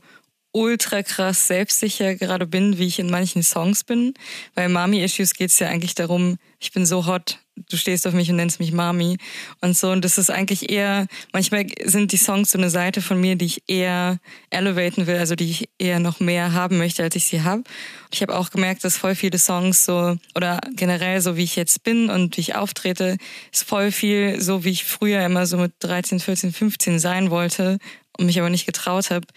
ultra 0.52 1.04
krass 1.04 1.48
selbstsicher 1.48 2.16
gerade 2.16 2.48
bin, 2.48 2.80
wie 2.80 2.88
ich 2.88 2.98
in 2.98 3.12
manchen 3.12 3.44
Songs 3.44 3.84
bin. 3.84 4.16
Bei 4.56 4.68
Mami 4.68 5.04
Issues 5.04 5.36
geht 5.36 5.52
es 5.52 5.60
ja 5.60 5.68
eigentlich 5.68 5.94
darum, 5.94 6.38
ich 6.60 6.72
bin 6.72 6.88
so 6.88 7.06
hot, 7.06 7.38
du 7.69 7.78
stehst 7.78 8.08
auf 8.08 8.13
mich 8.13 8.30
und 8.30 8.38
nennst 8.38 8.60
mich 8.60 8.72
Mami 8.72 9.17
und 9.62 9.78
so. 9.78 9.91
Und 9.91 10.06
das 10.06 10.17
ist 10.17 10.30
eigentlich 10.30 10.69
eher, 10.69 11.08
manchmal 11.34 11.65
sind 11.84 12.12
die 12.12 12.17
Songs 12.17 12.52
so 12.52 12.58
eine 12.58 12.69
Seite 12.69 13.02
von 13.02 13.19
mir, 13.19 13.36
die 13.36 13.45
ich 13.45 13.63
eher 13.67 14.19
elevaten 14.50 15.08
will, 15.08 15.17
also 15.17 15.36
die 15.36 15.50
ich 15.50 15.69
eher 15.78 16.00
noch 16.00 16.19
mehr 16.19 16.54
haben 16.54 16.78
möchte, 16.78 17.04
als 17.04 17.15
ich 17.15 17.26
sie 17.26 17.43
habe. 17.43 17.63
Ich 18.12 18.22
habe 18.22 18.36
auch 18.36 18.50
gemerkt, 18.50 18.84
dass 18.84 18.98
voll 18.98 19.15
viele 19.15 19.38
Songs 19.38 19.86
so, 19.86 20.17
oder 20.36 20.60
generell 20.76 21.22
so 21.22 21.36
wie 21.36 21.43
ich 21.43 21.56
jetzt 21.56 21.84
bin 21.84 22.10
und 22.10 22.38
wie 22.38 22.41
ich 22.41 22.56
auftrete, 22.56 23.17
ist 23.52 23.63
voll 23.63 23.91
viel 23.91 24.41
so, 24.41 24.63
wie 24.63 24.72
ich 24.72 24.84
früher 24.84 25.26
immer 25.26 25.45
so 25.45 25.58
mit 25.58 25.74
13, 25.80 26.19
14, 26.19 26.54
15 26.54 27.00
sein 27.00 27.30
wollte 27.30 27.78
und 28.17 28.26
mich 28.26 28.39
aber 28.39 28.50
nicht 28.50 28.65
getraut 28.65 29.12
habe. 29.12 29.28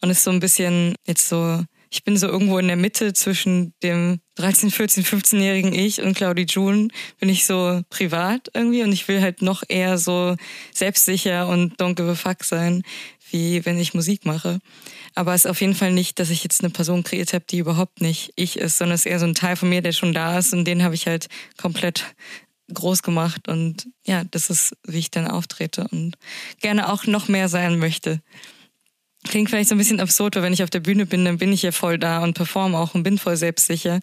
Und 0.00 0.10
ist 0.10 0.24
so 0.24 0.30
ein 0.30 0.40
bisschen 0.40 0.94
jetzt 1.06 1.28
so 1.28 1.64
ich 1.90 2.04
bin 2.04 2.16
so 2.16 2.28
irgendwo 2.28 2.58
in 2.58 2.68
der 2.68 2.76
Mitte 2.76 3.12
zwischen 3.12 3.74
dem 3.82 4.20
13, 4.40 4.70
14, 4.70 5.04
15-jährigen 5.04 5.74
Ich 5.74 6.00
und 6.00 6.16
Claudie 6.16 6.46
June 6.48 6.88
bin 7.18 7.28
ich 7.28 7.44
so 7.44 7.82
privat 7.90 8.50
irgendwie 8.54 8.82
und 8.82 8.90
ich 8.90 9.06
will 9.06 9.20
halt 9.20 9.42
noch 9.42 9.62
eher 9.68 9.98
so 9.98 10.34
selbstsicher 10.72 11.46
und 11.46 11.76
don't 11.76 11.94
give 11.94 12.10
a 12.10 12.14
fuck 12.14 12.42
sein, 12.42 12.82
wie 13.30 13.66
wenn 13.66 13.78
ich 13.78 13.92
Musik 13.92 14.24
mache. 14.24 14.60
Aber 15.14 15.34
es 15.34 15.44
ist 15.44 15.50
auf 15.50 15.60
jeden 15.60 15.74
Fall 15.74 15.92
nicht, 15.92 16.18
dass 16.18 16.30
ich 16.30 16.42
jetzt 16.42 16.62
eine 16.62 16.70
Person 16.70 17.04
kreiert 17.04 17.34
habe, 17.34 17.44
die 17.50 17.58
überhaupt 17.58 18.00
nicht 18.00 18.32
ich 18.34 18.56
ist, 18.56 18.78
sondern 18.78 18.94
es 18.94 19.04
ist 19.04 19.12
eher 19.12 19.18
so 19.18 19.26
ein 19.26 19.34
Teil 19.34 19.56
von 19.56 19.68
mir, 19.68 19.82
der 19.82 19.92
schon 19.92 20.14
da 20.14 20.38
ist 20.38 20.54
und 20.54 20.64
den 20.64 20.82
habe 20.82 20.94
ich 20.94 21.06
halt 21.06 21.28
komplett 21.58 22.06
groß 22.72 23.02
gemacht 23.02 23.46
und 23.46 23.88
ja, 24.06 24.24
das 24.30 24.48
ist, 24.48 24.74
wie 24.86 25.00
ich 25.00 25.10
dann 25.10 25.26
auftrete 25.26 25.86
und 25.90 26.16
gerne 26.60 26.90
auch 26.90 27.04
noch 27.06 27.28
mehr 27.28 27.50
sein 27.50 27.78
möchte. 27.78 28.22
Klingt 29.28 29.50
vielleicht 29.50 29.68
so 29.68 29.74
ein 29.74 29.78
bisschen 29.78 30.00
absurd, 30.00 30.36
weil 30.36 30.42
wenn 30.42 30.52
ich 30.52 30.62
auf 30.62 30.70
der 30.70 30.80
Bühne 30.80 31.06
bin, 31.06 31.24
dann 31.24 31.38
bin 31.38 31.52
ich 31.52 31.62
ja 31.62 31.72
voll 31.72 31.98
da 31.98 32.22
und 32.22 32.34
performe 32.34 32.78
auch 32.78 32.94
und 32.94 33.02
bin 33.02 33.18
voll 33.18 33.36
selbstsicher. 33.36 34.00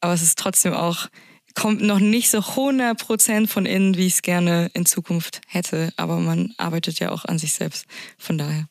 Aber 0.00 0.12
es 0.12 0.22
ist 0.22 0.38
trotzdem 0.38 0.74
auch, 0.74 1.08
kommt 1.54 1.80
noch 1.80 2.00
nicht 2.00 2.30
so 2.30 2.38
100 2.38 2.98
Prozent 2.98 3.50
von 3.50 3.66
innen, 3.66 3.96
wie 3.96 4.06
ich 4.06 4.14
es 4.14 4.22
gerne 4.22 4.70
in 4.74 4.84
Zukunft 4.86 5.40
hätte. 5.46 5.92
Aber 5.96 6.18
man 6.18 6.54
arbeitet 6.56 6.98
ja 6.98 7.10
auch 7.10 7.24
an 7.24 7.38
sich 7.38 7.54
selbst. 7.54 7.86
Von 8.18 8.38
daher. 8.38 8.66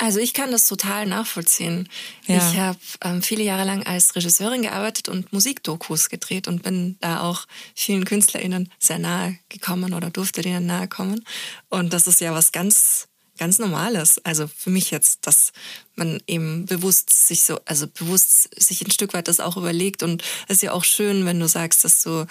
Also 0.00 0.20
ich 0.20 0.32
kann 0.32 0.52
das 0.52 0.68
total 0.68 1.06
nachvollziehen. 1.06 1.88
Ja. 2.26 2.36
Ich 2.36 2.56
habe 2.56 2.78
ähm, 3.02 3.20
viele 3.20 3.42
Jahre 3.42 3.64
lang 3.64 3.84
als 3.84 4.14
Regisseurin 4.14 4.62
gearbeitet 4.62 5.08
und 5.08 5.32
Musikdokus 5.32 6.08
gedreht 6.08 6.46
und 6.46 6.62
bin 6.62 6.96
da 7.00 7.20
auch 7.22 7.46
vielen 7.74 8.04
KünstlerInnen 8.04 8.70
sehr 8.78 9.00
nahe 9.00 9.38
gekommen 9.48 9.94
oder 9.94 10.10
durfte 10.10 10.42
denen 10.42 10.66
nahe 10.66 10.86
kommen. 10.86 11.24
Und 11.68 11.92
das 11.92 12.06
ist 12.06 12.20
ja 12.20 12.32
was 12.32 12.52
ganz 12.52 13.08
ganz 13.38 13.58
Normales. 13.58 14.20
Also 14.24 14.46
für 14.48 14.70
mich 14.70 14.90
jetzt, 14.90 15.26
dass 15.26 15.52
man 15.96 16.20
eben 16.26 16.66
bewusst 16.66 17.10
sich 17.10 17.44
so, 17.44 17.58
also 17.64 17.86
bewusst 17.86 18.50
sich 18.60 18.82
ein 18.82 18.90
Stück 18.90 19.14
weit 19.14 19.28
das 19.28 19.40
auch 19.40 19.56
überlegt. 19.56 20.02
Und 20.02 20.22
es 20.48 20.56
ist 20.56 20.62
ja 20.62 20.72
auch 20.72 20.84
schön, 20.84 21.24
wenn 21.26 21.40
du 21.40 21.48
sagst, 21.48 21.84
dass 21.84 22.02
du 22.02 22.26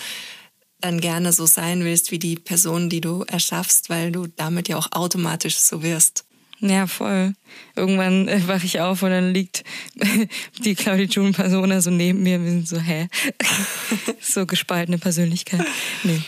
dann 0.80 1.02
gerne 1.02 1.34
so 1.34 1.46
sein 1.46 1.84
willst 1.84 2.12
wie 2.12 2.20
die 2.20 2.36
Person, 2.36 2.90
die 2.90 3.02
du 3.02 3.24
erschaffst, 3.24 3.90
weil 3.90 4.12
du 4.12 4.28
damit 4.28 4.68
ja 4.68 4.78
auch 4.78 4.92
automatisch 4.92 5.58
so 5.58 5.82
wirst. 5.82 6.24
Ja, 6.60 6.88
voll. 6.88 7.34
Irgendwann 7.76 8.28
äh, 8.28 8.48
wache 8.48 8.66
ich 8.66 8.80
auf 8.80 9.04
und 9.04 9.12
dann 9.12 9.32
liegt 9.32 9.64
die 10.64 10.74
Claudia 10.74 11.06
June 11.06 11.32
Persona 11.32 11.82
so 11.82 11.92
neben 11.92 12.24
mir. 12.24 12.44
Wir 12.44 12.50
sind 12.50 12.68
so, 12.68 12.80
hä? 12.80 13.08
so 14.22 14.46
gespaltene 14.48 14.98
Persönlichkeit. 14.98 15.66
Nee. 16.04 16.22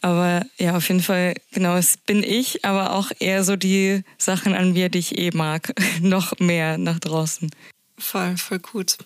Aber 0.00 0.44
ja, 0.58 0.76
auf 0.76 0.88
jeden 0.88 1.02
Fall, 1.02 1.34
genau, 1.52 1.76
es 1.76 1.96
bin 1.96 2.22
ich, 2.22 2.64
aber 2.64 2.92
auch 2.94 3.10
eher 3.18 3.44
so 3.44 3.56
die 3.56 4.02
Sachen 4.18 4.54
an 4.54 4.72
mir, 4.72 4.88
die 4.88 4.98
ich 4.98 5.18
eh 5.18 5.30
mag, 5.32 5.72
noch 6.00 6.38
mehr 6.38 6.78
nach 6.78 6.98
draußen. 6.98 7.50
Voll, 7.98 8.36
voll 8.36 8.58
gut. 8.58 8.98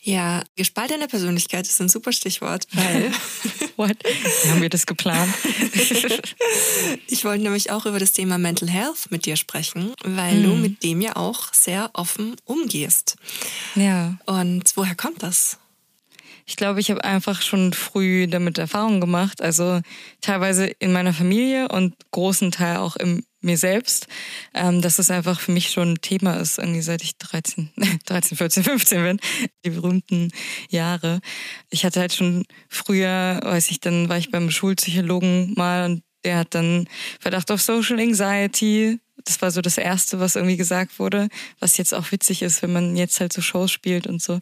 Ja, 0.00 0.44
gespaltene 0.56 1.08
Persönlichkeit 1.08 1.66
ist 1.66 1.80
ein 1.80 1.88
super 1.88 2.12
Stichwort, 2.12 2.66
weil. 2.72 3.10
What? 3.76 3.96
Haben 4.48 4.62
wir 4.62 4.70
das 4.70 4.86
geplant? 4.86 5.32
ich 7.06 7.24
wollte 7.24 7.42
nämlich 7.44 7.70
auch 7.70 7.86
über 7.86 7.98
das 7.98 8.12
Thema 8.12 8.38
Mental 8.38 8.68
Health 8.68 9.10
mit 9.10 9.26
dir 9.26 9.36
sprechen, 9.36 9.92
weil 10.02 10.40
mm. 10.40 10.42
du 10.42 10.48
mit 10.54 10.82
dem 10.82 11.00
ja 11.00 11.16
auch 11.16 11.52
sehr 11.52 11.90
offen 11.92 12.34
umgehst. 12.44 13.16
Ja. 13.74 14.18
Und 14.26 14.72
woher 14.74 14.94
kommt 14.94 15.22
das? 15.22 15.58
Ich 16.48 16.56
glaube, 16.56 16.80
ich 16.80 16.90
habe 16.90 17.04
einfach 17.04 17.42
schon 17.42 17.74
früh 17.74 18.26
damit 18.26 18.56
Erfahrungen 18.56 19.02
gemacht. 19.02 19.42
Also 19.42 19.82
teilweise 20.22 20.64
in 20.64 20.94
meiner 20.94 21.12
Familie 21.12 21.68
und 21.68 21.94
großen 22.10 22.50
Teil 22.50 22.78
auch 22.78 22.96
im 22.96 23.22
mir 23.40 23.58
selbst, 23.58 24.08
ähm, 24.54 24.82
dass 24.82 24.98
es 24.98 25.10
einfach 25.10 25.38
für 25.38 25.52
mich 25.52 25.70
schon 25.70 25.92
ein 25.92 26.00
Thema 26.00 26.34
ist, 26.34 26.58
irgendwie 26.58 26.80
seit 26.80 27.02
ich 27.02 27.18
13, 27.18 27.70
13, 28.06 28.36
14, 28.36 28.64
15 28.64 29.02
bin, 29.02 29.20
die 29.64 29.70
berühmten 29.70 30.32
Jahre. 30.70 31.20
Ich 31.70 31.84
hatte 31.84 32.00
halt 32.00 32.12
schon 32.12 32.46
früher, 32.68 33.38
weiß 33.44 33.70
ich, 33.70 33.78
dann 33.78 34.08
war 34.08 34.18
ich 34.18 34.30
beim 34.30 34.50
Schulpsychologen 34.50 35.54
mal 35.54 35.84
und 35.84 36.02
der 36.24 36.38
hat 36.38 36.54
dann 36.54 36.88
Verdacht 37.20 37.50
auf 37.52 37.62
Social 37.62 38.00
Anxiety. 38.00 38.98
Das 39.24 39.40
war 39.40 39.50
so 39.50 39.60
das 39.60 39.78
Erste, 39.78 40.18
was 40.18 40.34
irgendwie 40.34 40.56
gesagt 40.56 40.98
wurde, 40.98 41.28
was 41.60 41.76
jetzt 41.76 41.94
auch 41.94 42.10
witzig 42.10 42.42
ist, 42.42 42.62
wenn 42.62 42.72
man 42.72 42.96
jetzt 42.96 43.20
halt 43.20 43.32
so 43.32 43.40
Shows 43.40 43.70
spielt 43.70 44.06
und 44.06 44.20
so. 44.20 44.40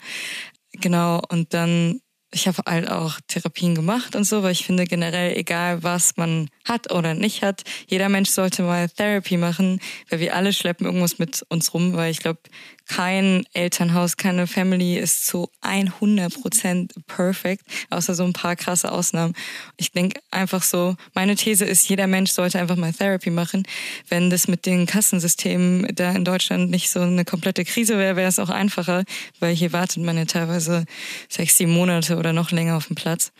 Genau, 0.80 1.20
und 1.30 1.54
dann 1.54 2.00
ich 2.32 2.46
habe 2.48 2.62
halt 2.66 2.90
auch 2.90 3.18
Therapien 3.28 3.74
gemacht 3.74 4.16
und 4.16 4.24
so, 4.24 4.42
weil 4.42 4.52
ich 4.52 4.66
finde 4.66 4.84
generell, 4.84 5.36
egal 5.36 5.82
was 5.82 6.16
man 6.16 6.48
hat 6.64 6.92
oder 6.92 7.14
nicht 7.14 7.42
hat, 7.42 7.62
jeder 7.86 8.08
Mensch 8.08 8.30
sollte 8.30 8.62
mal 8.62 8.88
Therapy 8.88 9.36
machen, 9.36 9.80
weil 10.10 10.20
wir 10.20 10.34
alle 10.34 10.52
schleppen 10.52 10.86
irgendwas 10.86 11.18
mit 11.18 11.44
uns 11.48 11.72
rum, 11.72 11.94
weil 11.94 12.10
ich 12.10 12.18
glaube, 12.18 12.40
kein 12.88 13.44
Elternhaus, 13.52 14.16
keine 14.16 14.46
Family 14.46 14.96
ist 14.96 15.26
zu 15.26 15.48
100% 15.62 16.90
perfekt, 17.06 17.66
außer 17.90 18.14
so 18.14 18.24
ein 18.24 18.32
paar 18.32 18.56
krasse 18.56 18.92
Ausnahmen. 18.92 19.34
Ich 19.76 19.92
denke 19.92 20.20
einfach 20.30 20.62
so, 20.62 20.96
meine 21.14 21.36
These 21.36 21.64
ist, 21.64 21.88
jeder 21.88 22.06
Mensch 22.06 22.30
sollte 22.30 22.58
einfach 22.58 22.76
mal 22.76 22.92
Therapy 22.92 23.30
machen. 23.30 23.64
Wenn 24.08 24.30
das 24.30 24.48
mit 24.48 24.66
den 24.66 24.86
Kassensystemen 24.86 25.94
da 25.94 26.12
in 26.12 26.24
Deutschland 26.24 26.70
nicht 26.70 26.90
so 26.90 27.00
eine 27.00 27.24
komplette 27.24 27.64
Krise 27.64 27.98
wäre, 27.98 28.16
wäre 28.16 28.28
es 28.28 28.38
auch 28.38 28.50
einfacher, 28.50 29.04
weil 29.40 29.54
hier 29.54 29.72
wartet 29.72 30.02
man 30.02 30.16
ja 30.16 30.24
teilweise 30.24 30.84
sechs, 31.28 31.56
sieben 31.58 31.72
Monate 31.72 32.16
oder 32.16 32.32
noch 32.32 32.50
länger 32.50 32.76
auf 32.76 32.86
dem 32.86 32.96
Platz. 32.96 33.32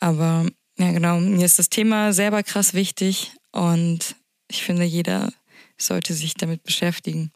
Aber 0.00 0.46
ja, 0.78 0.92
genau, 0.92 1.18
mir 1.18 1.46
ist 1.46 1.58
das 1.58 1.70
Thema 1.70 2.12
selber 2.12 2.42
krass 2.42 2.74
wichtig 2.74 3.32
und 3.52 4.16
ich 4.48 4.62
finde, 4.62 4.84
jeder 4.84 5.32
sollte 5.78 6.14
sich 6.14 6.34
damit 6.34 6.62
beschäftigen. 6.62 7.32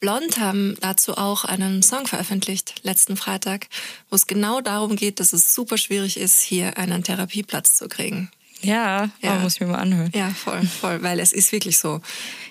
Blond 0.00 0.38
haben 0.38 0.76
dazu 0.80 1.16
auch 1.16 1.44
einen 1.44 1.82
Song 1.82 2.06
veröffentlicht, 2.06 2.74
letzten 2.82 3.16
Freitag, 3.16 3.66
wo 4.10 4.16
es 4.16 4.26
genau 4.26 4.60
darum 4.60 4.96
geht, 4.96 5.18
dass 5.18 5.32
es 5.32 5.54
super 5.54 5.76
schwierig 5.76 6.18
ist, 6.18 6.40
hier 6.40 6.78
einen 6.78 7.02
Therapieplatz 7.02 7.74
zu 7.74 7.88
kriegen. 7.88 8.30
Ja, 8.60 9.10
ja. 9.20 9.36
Oh, 9.36 9.40
muss 9.40 9.54
ich 9.54 9.60
mir 9.60 9.68
mal 9.68 9.78
anhören. 9.78 10.10
Ja, 10.14 10.30
voll, 10.30 10.62
voll, 10.66 11.02
weil 11.02 11.20
es 11.20 11.32
ist 11.32 11.52
wirklich 11.52 11.78
so. 11.78 12.00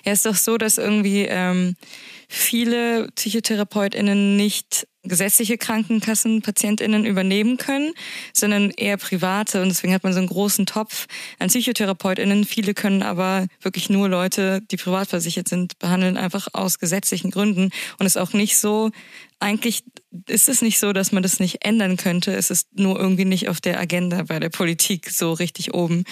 Ja, 0.04 0.12
es 0.12 0.20
ist 0.20 0.26
doch 0.26 0.36
so, 0.36 0.58
dass 0.58 0.78
irgendwie 0.78 1.22
ähm, 1.22 1.76
viele 2.28 3.08
PsychotherapeutInnen 3.14 4.36
nicht 4.36 4.86
gesetzliche 5.08 5.58
Krankenkassen 5.58 6.42
PatientInnen 6.42 7.04
übernehmen 7.04 7.56
können, 7.56 7.92
sondern 8.32 8.70
eher 8.70 8.96
private. 8.96 9.62
Und 9.62 9.68
deswegen 9.68 9.94
hat 9.94 10.04
man 10.04 10.12
so 10.12 10.18
einen 10.18 10.28
großen 10.28 10.66
Topf 10.66 11.06
an 11.38 11.48
PsychotherapeutInnen. 11.48 12.44
Viele 12.44 12.74
können 12.74 13.02
aber 13.02 13.46
wirklich 13.62 13.90
nur 13.90 14.08
Leute, 14.08 14.60
die 14.70 14.76
privat 14.76 15.08
versichert 15.08 15.48
sind, 15.48 15.78
behandeln, 15.78 16.16
einfach 16.16 16.48
aus 16.52 16.78
gesetzlichen 16.78 17.30
Gründen. 17.30 17.70
Und 17.98 18.06
es 18.06 18.16
ist 18.16 18.22
auch 18.22 18.32
nicht 18.32 18.58
so, 18.58 18.90
eigentlich 19.40 19.84
ist 20.26 20.48
es 20.48 20.62
nicht 20.62 20.78
so, 20.78 20.92
dass 20.92 21.12
man 21.12 21.22
das 21.22 21.38
nicht 21.38 21.64
ändern 21.64 21.96
könnte. 21.96 22.34
Es 22.34 22.50
ist 22.50 22.68
nur 22.78 22.98
irgendwie 22.98 23.26
nicht 23.26 23.48
auf 23.48 23.60
der 23.60 23.78
Agenda 23.78 24.22
bei 24.22 24.38
der 24.38 24.48
Politik 24.48 25.10
so 25.10 25.32
richtig 25.32 25.74
oben. 25.74 26.04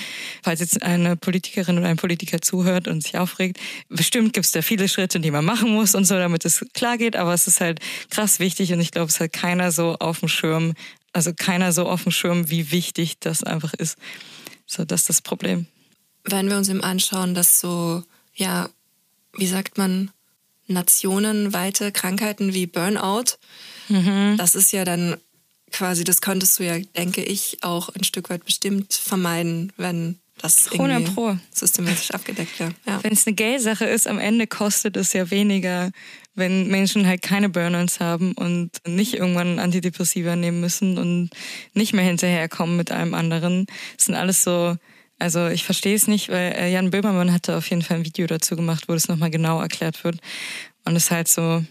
Falls 0.42 0.60
jetzt 0.60 0.82
eine 0.82 1.16
Politikerin 1.16 1.78
oder 1.78 1.88
ein 1.88 1.96
Politiker 1.96 2.40
zuhört 2.40 2.88
und 2.88 3.02
sich 3.02 3.16
aufregt, 3.16 3.58
bestimmt 3.88 4.34
gibt 4.34 4.46
es 4.46 4.52
da 4.52 4.60
viele 4.60 4.88
Schritte, 4.88 5.20
die 5.20 5.30
man 5.30 5.44
machen 5.44 5.70
muss 5.70 5.94
und 5.94 6.04
so, 6.04 6.14
damit 6.14 6.44
es 6.44 6.64
klar 6.74 6.98
geht. 6.98 7.16
Aber 7.16 7.32
es 7.32 7.46
ist 7.46 7.60
halt 7.60 7.80
krass 8.10 8.38
wichtig 8.38 8.72
und 8.72 8.80
ich 8.80 8.90
glaube, 8.90 9.08
es 9.08 9.18
hat 9.18 9.32
keiner 9.32 9.72
so 9.72 9.96
auf 9.96 10.20
dem 10.20 10.28
Schirm, 10.28 10.74
also 11.12 11.32
keiner 11.34 11.72
so 11.72 11.88
auf 11.88 12.02
dem 12.02 12.12
Schirm, 12.12 12.50
wie 12.50 12.70
wichtig 12.70 13.18
das 13.20 13.44
einfach 13.44 13.72
ist. 13.72 13.96
So, 14.66 14.84
das 14.84 15.02
ist 15.02 15.08
das 15.08 15.22
Problem. 15.22 15.66
Wenn 16.24 16.50
wir 16.50 16.56
uns 16.58 16.68
eben 16.68 16.82
anschauen, 16.82 17.34
dass 17.34 17.60
so, 17.60 18.02
ja, 18.34 18.68
wie 19.32 19.46
sagt 19.46 19.78
man, 19.78 20.10
nationenweite 20.66 21.92
Krankheiten 21.92 22.52
wie 22.52 22.66
Burnout. 22.66 23.38
Mhm. 23.88 24.36
Das 24.36 24.54
ist 24.54 24.72
ja 24.72 24.84
dann 24.84 25.16
quasi, 25.72 26.04
das 26.04 26.20
könntest 26.20 26.58
du 26.58 26.64
ja, 26.64 26.78
denke 26.96 27.22
ich, 27.22 27.58
auch 27.62 27.88
ein 27.90 28.04
Stück 28.04 28.30
weit 28.30 28.44
bestimmt 28.44 28.94
vermeiden, 28.94 29.72
wenn 29.76 30.18
das 30.38 30.68
irgendwie 30.70 31.10
Pro. 31.12 31.36
systematisch 31.50 32.10
abgedeckt 32.10 32.60
wäre. 32.60 32.74
Ja. 32.86 33.02
Wenn 33.02 33.12
es 33.12 33.26
eine 33.26 33.34
Geldsache 33.34 33.86
ist, 33.86 34.06
am 34.06 34.18
Ende 34.18 34.46
kostet 34.46 34.96
es 34.96 35.12
ja 35.12 35.30
weniger, 35.30 35.90
wenn 36.34 36.68
Menschen 36.68 37.06
halt 37.06 37.22
keine 37.22 37.48
Burnouts 37.48 38.00
haben 38.00 38.32
und 38.32 38.70
nicht 38.86 39.14
irgendwann 39.14 39.58
Antidepressiva 39.58 40.36
nehmen 40.36 40.60
müssen 40.60 40.98
und 40.98 41.30
nicht 41.72 41.94
mehr 41.94 42.04
hinterherkommen 42.04 42.76
mit 42.76 42.92
allem 42.92 43.14
anderen. 43.14 43.66
Das 43.96 44.06
sind 44.06 44.14
alles 44.14 44.44
so 44.44 44.76
also 45.18 45.48
ich 45.48 45.64
verstehe 45.64 45.94
es 45.94 46.08
nicht, 46.08 46.28
weil 46.28 46.52
äh, 46.52 46.70
Jan 46.70 46.90
Böhmermann 46.90 47.32
hatte 47.32 47.56
auf 47.56 47.68
jeden 47.70 47.82
Fall 47.82 47.98
ein 47.98 48.04
Video 48.04 48.26
dazu 48.26 48.54
gemacht, 48.54 48.84
wo 48.88 48.92
das 48.92 49.08
nochmal 49.08 49.30
genau 49.30 49.60
erklärt 49.60 50.04
wird. 50.04 50.18
Und 50.84 50.94
es 50.94 51.04
ist 51.04 51.10
halt 51.10 51.28
so, 51.28 51.64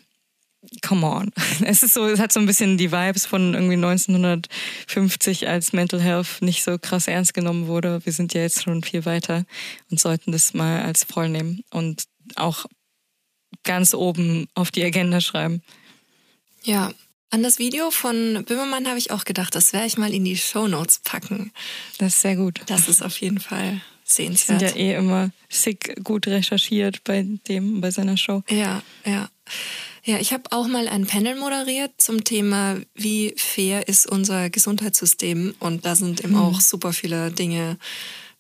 come 0.81 1.05
on. 1.05 1.31
Es 1.65 1.83
ist 1.83 1.93
so, 1.93 2.05
es 2.05 2.19
hat 2.19 2.31
so 2.31 2.39
ein 2.39 2.45
bisschen 2.45 2.77
die 2.77 2.91
Vibes 2.91 3.25
von 3.25 3.53
irgendwie 3.53 3.75
1950, 3.75 5.47
als 5.47 5.73
Mental 5.73 6.01
Health 6.01 6.41
nicht 6.41 6.63
so 6.63 6.77
krass 6.77 7.07
ernst 7.07 7.33
genommen 7.33 7.67
wurde. 7.67 8.01
Wir 8.05 8.13
sind 8.13 8.33
ja 8.33 8.41
jetzt 8.41 8.63
schon 8.63 8.83
viel 8.83 9.05
weiter 9.05 9.45
und 9.89 9.99
sollten 9.99 10.31
das 10.31 10.53
mal 10.53 10.81
als 10.81 11.03
voll 11.03 11.29
nehmen 11.29 11.63
und 11.71 12.03
auch 12.35 12.65
ganz 13.63 13.93
oben 13.93 14.47
auf 14.53 14.71
die 14.71 14.83
Agenda 14.83 15.21
schreiben. 15.21 15.61
Ja, 16.63 16.91
an 17.29 17.43
das 17.43 17.59
Video 17.59 17.91
von 17.91 18.45
Böhmermann 18.47 18.87
habe 18.87 18.97
ich 18.97 19.11
auch 19.11 19.25
gedacht, 19.25 19.55
das 19.55 19.73
werde 19.73 19.87
ich 19.87 19.97
mal 19.97 20.13
in 20.13 20.23
die 20.23 20.37
Show 20.37 20.67
Notes 20.67 20.99
packen. 21.03 21.51
Das 21.97 22.15
ist 22.15 22.21
sehr 22.21 22.35
gut. 22.35 22.61
Das 22.67 22.87
ist 22.87 23.03
auf 23.03 23.17
jeden 23.17 23.39
Fall 23.39 23.81
sehenswert. 24.05 24.61
Die 24.61 24.67
sind 24.67 24.77
ja 24.77 24.81
eh 24.81 24.95
immer 24.95 25.31
sick 25.49 26.01
gut 26.03 26.27
recherchiert 26.27 27.03
bei 27.03 27.25
dem, 27.47 27.81
bei 27.81 27.91
seiner 27.91 28.17
Show. 28.17 28.43
Ja, 28.49 28.81
ja. 29.05 29.29
Ja, 30.07 30.19
ich 30.19 30.33
habe 30.33 30.51
auch 30.51 30.67
mal 30.67 30.87
ein 30.87 31.07
Panel 31.07 31.35
moderiert 31.35 31.91
zum 31.97 32.23
Thema, 32.23 32.77
wie 32.93 33.33
fair 33.37 33.87
ist 33.87 34.05
unser 34.05 34.51
Gesundheitssystem. 34.51 35.55
Und 35.59 35.83
da 35.83 35.95
sind 35.95 36.23
eben 36.23 36.35
hm. 36.35 36.41
auch 36.41 36.61
super 36.61 36.93
viele 36.93 37.31
Dinge, 37.31 37.79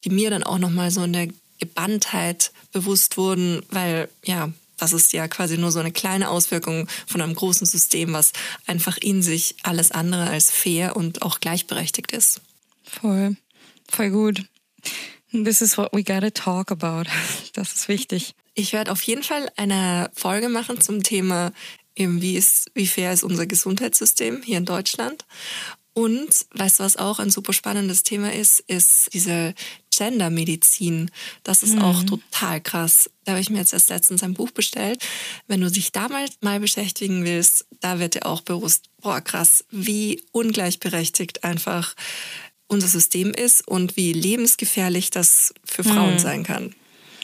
die 0.03 0.11
mir 0.11 0.29
dann 0.29 0.43
auch 0.43 0.59
nochmal 0.59 0.91
so 0.91 1.03
in 1.03 1.13
der 1.13 1.27
Gebanntheit 1.59 2.51
bewusst 2.71 3.17
wurden, 3.17 3.63
weil 3.69 4.09
ja, 4.23 4.51
das 4.77 4.93
ist 4.93 5.11
ja 5.13 5.27
quasi 5.27 5.57
nur 5.57 5.71
so 5.71 5.79
eine 5.79 5.91
kleine 5.91 6.29
Auswirkung 6.29 6.87
von 7.07 7.21
einem 7.21 7.33
großen 7.33 7.65
System, 7.65 8.13
was 8.13 8.33
einfach 8.67 8.97
in 8.97 9.23
sich 9.23 9.55
alles 9.63 9.91
andere 9.91 10.27
als 10.27 10.51
fair 10.51 10.95
und 10.95 11.23
auch 11.23 11.39
gleichberechtigt 11.39 12.11
ist. 12.11 12.41
Voll, 12.83 13.37
voll 13.89 14.11
gut. 14.11 14.45
This 15.31 15.61
is 15.61 15.77
what 15.77 15.93
we 15.93 16.03
gotta 16.03 16.31
talk 16.31 16.71
about. 16.71 17.09
Das 17.53 17.73
ist 17.73 17.87
wichtig. 17.87 18.35
Ich 18.53 18.73
werde 18.73 18.91
auf 18.91 19.01
jeden 19.03 19.23
Fall 19.23 19.49
eine 19.55 20.11
Folge 20.13 20.49
machen 20.49 20.81
zum 20.81 21.03
Thema, 21.03 21.53
eben 21.95 22.21
wie, 22.21 22.35
ist, 22.35 22.69
wie 22.73 22.87
fair 22.87 23.13
ist 23.13 23.23
unser 23.23 23.45
Gesundheitssystem 23.45 24.41
hier 24.43 24.57
in 24.57 24.65
Deutschland. 24.65 25.25
Und 25.93 26.45
weißt 26.53 26.79
du, 26.79 26.83
was 26.83 26.97
auch 26.97 27.19
ein 27.19 27.29
super 27.29 27.53
spannendes 27.53 28.03
Thema 28.03 28.33
ist, 28.33 28.59
ist 28.59 29.13
diese 29.13 29.53
Gendermedizin. 29.95 31.09
Das 31.43 31.63
ist 31.63 31.75
mhm. 31.75 31.81
auch 31.83 32.03
total 32.03 32.59
krass. 32.59 33.09
Da 33.23 33.31
habe 33.31 33.41
ich 33.41 33.49
mir 33.49 33.59
jetzt 33.59 33.71
erst 33.71 33.89
letztens 33.89 34.21
ein 34.21 34.33
Buch 34.33 34.51
bestellt. 34.51 35.01
Wenn 35.47 35.61
du 35.61 35.71
dich 35.71 35.93
damals 35.93 36.33
mal 36.41 36.59
beschäftigen 36.59 37.23
willst, 37.23 37.65
da 37.79 37.99
wird 37.99 38.15
dir 38.15 38.25
auch 38.25 38.41
bewusst, 38.41 38.89
boah, 39.01 39.21
krass, 39.21 39.63
wie 39.71 40.21
ungleichberechtigt 40.33 41.45
einfach 41.45 41.95
unser 42.67 42.87
System 42.87 43.31
ist 43.31 43.67
und 43.67 43.95
wie 43.97 44.13
lebensgefährlich 44.13 45.09
das 45.09 45.53
für 45.63 45.83
Frauen 45.83 46.13
mhm. 46.13 46.19
sein 46.19 46.43
kann. 46.43 46.75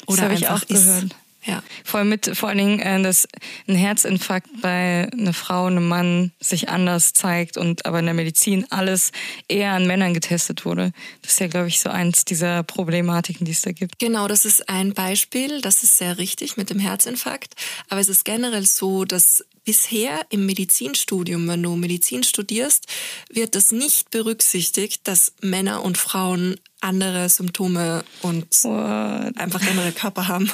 Oder 0.08 0.18
das 0.18 0.26
habe 0.26 0.34
ich 0.34 0.50
auch 0.50 0.68
gehört. 0.68 1.16
Ja. 1.44 1.64
Voll 1.84 2.04
mit, 2.06 2.38
vor 2.38 2.50
allen 2.50 2.60
Dingen, 2.60 2.80
äh, 2.80 3.02
dass 3.02 3.28
ein 3.68 3.76
Herzinfarkt 3.76 4.62
bei 4.62 5.10
einer 5.12 5.34
Frau, 5.34 5.66
einem 5.66 5.88
Mann 5.88 6.32
sich 6.40 6.70
anders 6.70 7.14
zeigt 7.14 7.58
und 7.58 7.86
aber 7.88 8.00
in 8.00 8.06
der 8.06 8.14
Medizin 8.14 8.68
alles 8.70 9.12
eher 9.48 9.72
an 9.72 9.88
Männern 9.88 10.14
getestet 10.14 10.66
wurde. 10.66 10.92
Das 11.24 11.34
ist 11.34 11.40
ja, 11.40 11.48
glaube 11.48 11.68
ich, 11.68 11.80
so 11.80 11.90
eins 11.90 12.26
dieser 12.26 12.62
Problematiken, 12.62 13.46
die 13.46 13.54
es 13.54 13.62
da 13.62 13.72
gibt. 13.72 13.98
Genau, 13.98 14.28
das 14.28 14.46
ist 14.46 14.70
ein 14.70 14.94
Beispiel. 14.94 15.62
Das 15.62 15.82
ist 15.82 15.98
sehr 15.98 16.20
richtig 16.20 16.58
mit 16.58 16.70
dem 16.70 16.80
Herzinfarkt. 16.80 17.56
Aber 17.90 18.00
es 18.00 18.08
ist 18.08 18.24
generell 18.24 18.68
so, 18.68 19.06
dass 19.06 19.44
bisher 19.64 20.26
im 20.30 20.46
Medizinstudium, 20.46 21.48
wenn 21.48 21.64
du 21.64 21.76
Medizin 21.76 22.24
studierst, 22.24 22.88
wird 23.32 23.56
das 23.56 23.72
nicht 23.72 24.12
berücksichtigt, 24.12 25.08
dass 25.08 25.34
Männer 25.42 25.84
und 25.84 25.98
Frauen 25.98 26.56
andere 26.82 27.30
Symptome 27.30 28.04
und 28.24 28.48
What? 28.64 29.38
einfach 29.38 29.62
andere 29.68 29.92
Körper 29.92 30.28
haben. 30.28 30.52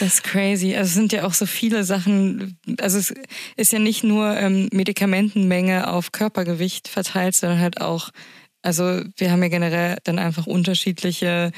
Das 0.00 0.14
ist 0.14 0.24
crazy. 0.24 0.74
Also 0.74 0.88
es 0.88 0.94
sind 0.94 1.12
ja 1.12 1.24
auch 1.24 1.34
so 1.34 1.46
viele 1.46 1.84
Sachen. 1.84 2.58
Also 2.80 2.98
es 2.98 3.14
ist 3.56 3.72
ja 3.72 3.78
nicht 3.78 4.02
nur 4.02 4.36
ähm, 4.36 4.68
Medikamentenmenge 4.72 5.88
auf 5.88 6.12
Körpergewicht 6.12 6.88
verteilt, 6.88 7.36
sondern 7.36 7.60
halt 7.60 7.80
auch, 7.80 8.10
also 8.62 9.02
wir 9.16 9.30
haben 9.30 9.42
ja 9.42 9.48
generell 9.48 9.98
dann 10.04 10.18
einfach 10.18 10.46
unterschiedliche 10.46 11.52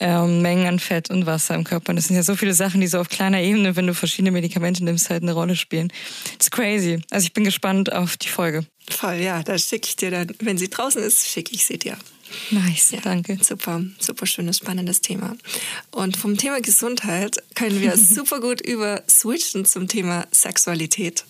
ähm, 0.00 0.42
Mengen 0.42 0.66
an 0.66 0.78
Fett 0.78 1.10
und 1.10 1.26
Wasser 1.26 1.54
im 1.54 1.64
Körper. 1.64 1.90
Und 1.90 1.96
das 1.96 2.06
sind 2.06 2.16
ja 2.16 2.22
so 2.22 2.36
viele 2.36 2.54
Sachen, 2.54 2.80
die 2.80 2.86
so 2.86 2.98
auf 2.98 3.08
kleiner 3.08 3.40
Ebene, 3.40 3.76
wenn 3.76 3.86
du 3.86 3.94
verschiedene 3.94 4.30
Medikamente 4.30 4.84
nimmst, 4.84 5.10
halt 5.10 5.22
eine 5.22 5.32
Rolle 5.32 5.56
spielen. 5.56 5.92
It's 6.34 6.50
crazy. 6.50 7.00
Also 7.10 7.26
ich 7.26 7.32
bin 7.32 7.44
gespannt 7.44 7.92
auf 7.92 8.16
die 8.16 8.28
Folge. 8.28 8.64
Voll, 8.88 9.16
ja. 9.16 9.42
Da 9.42 9.58
schicke 9.58 9.88
ich 9.88 9.96
dir 9.96 10.10
dann, 10.10 10.28
wenn 10.40 10.58
sie 10.58 10.68
draußen 10.68 11.02
ist, 11.02 11.28
schicke 11.28 11.54
ich 11.54 11.66
sie 11.66 11.78
dir. 11.78 11.96
Nice, 12.50 12.90
ja, 12.90 13.00
danke. 13.00 13.38
Super, 13.42 13.82
super 13.98 14.26
schönes, 14.26 14.58
spannendes 14.58 15.00
Thema. 15.00 15.36
Und 15.90 16.16
vom 16.16 16.36
Thema 16.36 16.60
Gesundheit 16.60 17.36
können 17.54 17.80
wir 17.80 17.96
super 17.96 18.40
gut 18.40 18.60
über 18.60 19.02
switchen 19.08 19.64
zum 19.64 19.88
Thema 19.88 20.26
Sexualität. 20.30 21.24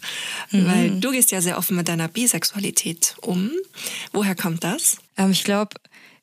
Mhm. 0.50 0.66
Weil 0.66 0.90
du 1.00 1.10
gehst 1.10 1.30
ja 1.30 1.40
sehr 1.40 1.58
offen 1.58 1.76
mit 1.76 1.88
deiner 1.88 2.08
Bisexualität 2.08 3.16
um. 3.20 3.50
Woher 4.12 4.34
kommt 4.34 4.64
das? 4.64 4.98
Ähm, 5.16 5.30
ich 5.30 5.44
glaube, 5.44 5.76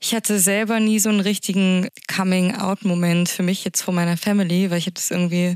ich 0.04 0.14
hatte 0.14 0.38
selber 0.38 0.82
nie 0.82 1.00
so 1.00 1.08
einen 1.08 1.22
richtigen 1.22 1.88
Coming-out-Moment 2.14 3.30
für 3.30 3.42
mich 3.42 3.64
jetzt 3.64 3.82
vor 3.82 3.94
meiner 3.94 4.18
Family, 4.18 4.70
weil 4.70 4.78
ich 4.78 4.86
habe 4.86 4.96
das 4.96 5.10
irgendwie, 5.12 5.56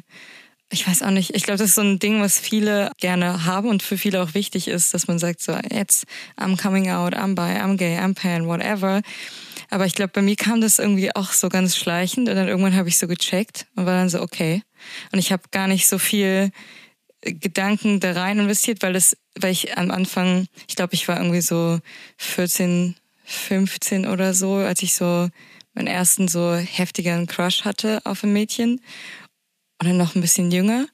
ich 0.71 0.88
weiß 0.88 1.03
auch 1.03 1.12
nicht, 1.12 1.36
ich 1.36 1.43
glaube, 1.43 1.57
das 1.57 1.71
ist 1.71 1.75
so 1.75 1.81
ein 1.81 1.99
Ding, 1.99 2.21
was 2.21 2.39
viele 2.39 2.93
gerne 3.01 3.43
haben 3.43 3.67
und 3.67 3.83
für 3.83 3.97
viele 3.97 4.23
auch 4.23 4.36
wichtig 4.36 4.69
ist, 4.69 4.93
dass 4.93 5.10
man 5.10 5.19
sagt 5.19 5.41
so, 5.41 5.53
jetzt 5.69 6.05
I'm 6.38 6.55
coming 6.55 6.89
out, 6.89 7.13
I'm 7.13 7.36
bi, 7.36 7.41
I'm 7.41 7.75
gay, 7.75 7.97
I'm 7.97 8.15
pan, 8.15 8.47
whatever. 8.47 9.01
Aber 9.69 9.86
ich 9.86 9.95
glaube, 9.95 10.13
bei 10.13 10.21
mir 10.21 10.38
kam 10.38 10.62
das 10.62 10.79
irgendwie 10.79 11.13
auch 11.13 11.33
so 11.33 11.49
ganz 11.49 11.75
schleichend 11.75 12.29
und 12.29 12.36
dann 12.36 12.47
irgendwann 12.47 12.77
habe 12.77 12.88
ich 12.88 12.97
so 12.97 13.07
gecheckt 13.07 13.67
und 13.75 13.86
war 13.86 13.95
dann 13.95 14.07
so, 14.07 14.21
okay. 14.21 14.63
Und 15.12 15.19
ich 15.19 15.33
habe 15.33 15.43
gar 15.51 15.67
nicht 15.67 15.89
so 15.89 15.99
viel 15.99 16.51
Gedanken 17.19 17.99
da 17.99 18.13
rein 18.13 18.39
investiert, 18.39 18.81
weil 18.81 18.95
es, 18.95 19.17
weil 19.38 19.51
ich 19.51 19.77
am 19.77 19.91
Anfang, 19.91 20.47
ich 20.69 20.77
glaube, 20.77 20.93
ich 20.93 21.05
war 21.10 21.17
irgendwie 21.17 21.41
so 21.41 21.79
14, 22.15 22.95
15 23.27 24.07
oder 24.07 24.33
so, 24.33 24.55
als 24.55 24.81
ich 24.81 24.95
so 24.95 25.29
meinen 25.73 25.87
ersten 25.87 26.27
so 26.27 26.55
heftigen 26.55 27.27
Crush 27.27 27.65
hatte 27.65 27.99
auf 28.05 28.23
ein 28.23 28.33
Mädchen. 28.33 28.81
Und 29.79 29.87
dann 29.87 29.97
noch 29.97 30.15
ein 30.15 30.21
bisschen 30.21 30.49
jünger. 30.49 30.87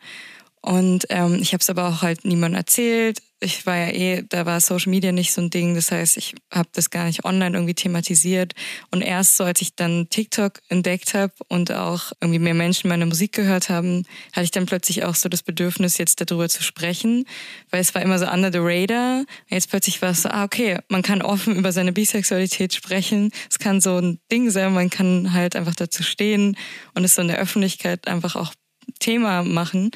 Und 0.61 1.05
ähm, 1.09 1.39
ich 1.41 1.53
habe 1.53 1.61
es 1.61 1.69
aber 1.69 1.87
auch 1.87 2.01
halt 2.01 2.25
niemandem 2.25 2.57
erzählt 2.57 3.21
ich 3.43 3.65
war 3.65 3.77
ja 3.77 3.87
eh, 3.89 4.23
da 4.27 4.45
war 4.45 4.61
Social 4.61 4.89
Media 4.89 5.11
nicht 5.11 5.33
so 5.33 5.41
ein 5.41 5.49
Ding. 5.49 5.75
Das 5.75 5.91
heißt, 5.91 6.17
ich 6.17 6.33
habe 6.51 6.69
das 6.73 6.89
gar 6.89 7.05
nicht 7.05 7.25
online 7.25 7.55
irgendwie 7.55 7.73
thematisiert. 7.73 8.53
Und 8.91 9.01
erst 9.01 9.37
so, 9.37 9.43
als 9.43 9.61
ich 9.61 9.75
dann 9.75 10.07
TikTok 10.09 10.59
entdeckt 10.69 11.13
habe 11.13 11.33
und 11.49 11.71
auch 11.71 12.11
irgendwie 12.21 12.39
mehr 12.39 12.53
Menschen 12.53 12.87
meine 12.87 13.05
Musik 13.05 13.33
gehört 13.33 13.69
haben, 13.69 14.05
hatte 14.31 14.45
ich 14.45 14.51
dann 14.51 14.65
plötzlich 14.65 15.03
auch 15.03 15.15
so 15.15 15.29
das 15.29 15.43
Bedürfnis, 15.43 15.97
jetzt 15.97 16.21
darüber 16.21 16.49
zu 16.49 16.63
sprechen. 16.63 17.25
Weil 17.69 17.81
es 17.81 17.93
war 17.93 18.01
immer 18.01 18.19
so 18.19 18.27
under 18.27 18.51
the 18.51 18.59
radar. 18.61 19.25
Jetzt 19.49 19.69
plötzlich 19.69 20.01
war 20.01 20.11
es 20.11 20.23
so, 20.23 20.29
ah, 20.29 20.43
okay, 20.43 20.79
man 20.89 21.01
kann 21.01 21.21
offen 21.21 21.55
über 21.55 21.71
seine 21.71 21.91
Bisexualität 21.91 22.73
sprechen. 22.73 23.31
Es 23.49 23.59
kann 23.59 23.81
so 23.81 23.97
ein 23.97 24.19
Ding 24.31 24.49
sein, 24.49 24.73
man 24.73 24.89
kann 24.89 25.33
halt 25.33 25.55
einfach 25.55 25.75
dazu 25.75 26.03
stehen 26.03 26.57
und 26.95 27.03
es 27.03 27.15
so 27.15 27.21
in 27.21 27.27
der 27.27 27.37
Öffentlichkeit 27.37 28.07
einfach 28.07 28.35
auch 28.35 28.53
Thema 28.99 29.43
machen. 29.43 29.91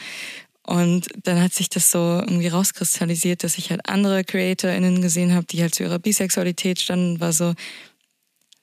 Und 0.67 1.07
dann 1.23 1.41
hat 1.41 1.53
sich 1.53 1.69
das 1.69 1.91
so 1.91 1.97
irgendwie 2.19 2.49
rauskristallisiert, 2.49 3.45
dass 3.45 3.57
ich 3.57 3.69
halt 3.69 3.87
andere 3.87 4.25
CreatorInnen 4.25 5.01
gesehen 5.01 5.33
habe, 5.33 5.47
die 5.47 5.61
halt 5.61 5.73
zu 5.73 5.83
ihrer 5.83 5.97
Bisexualität 5.97 6.81
standen, 6.81 7.21
war 7.21 7.31
so 7.31 7.53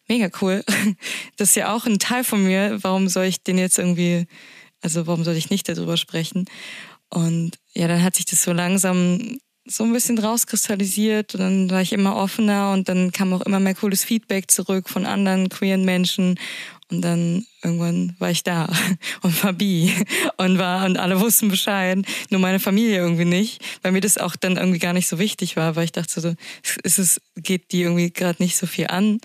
mega 0.07 0.29
cool. 0.43 0.63
Das 1.39 1.49
ist 1.49 1.57
ja 1.57 1.75
auch 1.75 1.87
ein 1.87 1.99
Teil 1.99 2.23
von 2.23 2.45
mir. 2.45 2.79
Warum 2.83 3.09
soll 3.09 3.25
ich 3.25 3.43
den 3.43 3.57
jetzt 3.57 3.79
irgendwie, 3.79 4.27
also 4.83 5.07
warum 5.07 5.25
soll 5.25 5.35
ich 5.35 5.49
nicht 5.49 5.67
darüber 5.67 5.97
sprechen? 5.97 6.45
Und 7.09 7.53
ja, 7.73 7.89
dann 7.89 8.05
hat 8.05 8.17
sich 8.17 8.27
das 8.27 8.43
so 8.43 8.53
langsam 8.53 9.39
so 9.67 9.85
ein 9.85 9.93
bisschen 9.93 10.19
rauskristallisiert 10.19 11.35
und 11.35 11.41
dann 11.41 11.71
war 11.71 11.81
ich 11.81 11.95
immer 11.95 12.17
offener 12.17 12.73
und 12.73 12.89
dann 12.91 13.13
kam 13.13 13.33
auch 13.33 13.41
immer 13.41 13.61
mehr 13.61 13.75
cooles 13.75 14.05
Feedback 14.05 14.51
zurück 14.51 14.91
von 14.91 15.07
anderen 15.07 15.49
queeren 15.49 15.87
Menschen 15.87 16.39
und 16.91 17.01
dann 17.03 17.47
irgendwann 17.63 18.15
war 18.19 18.31
ich 18.31 18.43
da 18.43 18.69
und 19.23 19.45
war 19.45 19.53
bi 19.53 19.93
und 20.37 20.59
war 20.59 20.85
und 20.85 20.99
alle 20.99 21.21
wussten 21.21 21.49
Bescheid, 21.49 21.99
nur 22.31 22.41
meine 22.41 22.61
Familie 22.61 22.99
irgendwie 22.99 23.25
nicht, 23.25 23.63
weil 23.83 23.93
mir 23.93 24.01
das 24.01 24.19
auch 24.19 24.37
dann 24.37 24.57
irgendwie 24.57 24.79
gar 24.79 24.93
nicht 24.93 25.09
so 25.09 25.19
wichtig 25.19 25.57
war, 25.57 25.77
weil 25.77 25.85
ich 25.85 25.93
dachte 25.93 26.21
so, 26.21 26.35
es 26.83 26.99
ist, 26.99 27.21
geht 27.37 27.73
die 27.73 27.83
irgendwie 27.83 28.11
gerade 28.11 28.43
nicht 28.43 28.57
so 28.57 28.67
viel 28.67 28.89
an. 28.89 29.21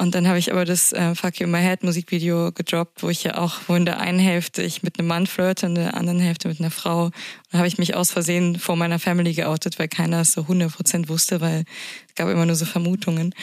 Und 0.00 0.14
dann 0.14 0.28
habe 0.28 0.38
ich 0.38 0.52
aber 0.52 0.64
das 0.64 0.92
äh, 0.92 1.16
Fuck 1.16 1.40
You 1.40 1.46
in 1.46 1.50
My 1.50 1.58
Head 1.58 1.82
Musikvideo 1.82 2.52
gedroppt, 2.52 3.02
wo 3.02 3.08
ich 3.08 3.24
ja 3.24 3.36
auch, 3.36 3.56
wo 3.66 3.74
in 3.74 3.84
der 3.84 3.98
einen 3.98 4.20
Hälfte 4.20 4.62
ich 4.62 4.84
mit 4.84 4.96
einem 4.96 5.08
Mann 5.08 5.26
flirte, 5.26 5.66
in 5.66 5.74
der 5.74 5.94
anderen 5.94 6.20
Hälfte 6.20 6.46
mit 6.46 6.60
einer 6.60 6.70
Frau. 6.70 7.06
Und 7.06 7.14
da 7.50 7.58
habe 7.58 7.66
ich 7.66 7.78
mich 7.78 7.96
aus 7.96 8.12
Versehen 8.12 8.60
vor 8.60 8.76
meiner 8.76 9.00
Family 9.00 9.34
geoutet, 9.34 9.80
weil 9.80 9.88
keiner 9.88 10.20
es 10.20 10.30
so 10.30 10.42
100% 10.42 11.08
wusste, 11.08 11.40
weil 11.40 11.64
es 12.06 12.14
gab 12.14 12.28
immer 12.28 12.46
nur 12.46 12.54
so 12.54 12.64
Vermutungen. 12.64 13.34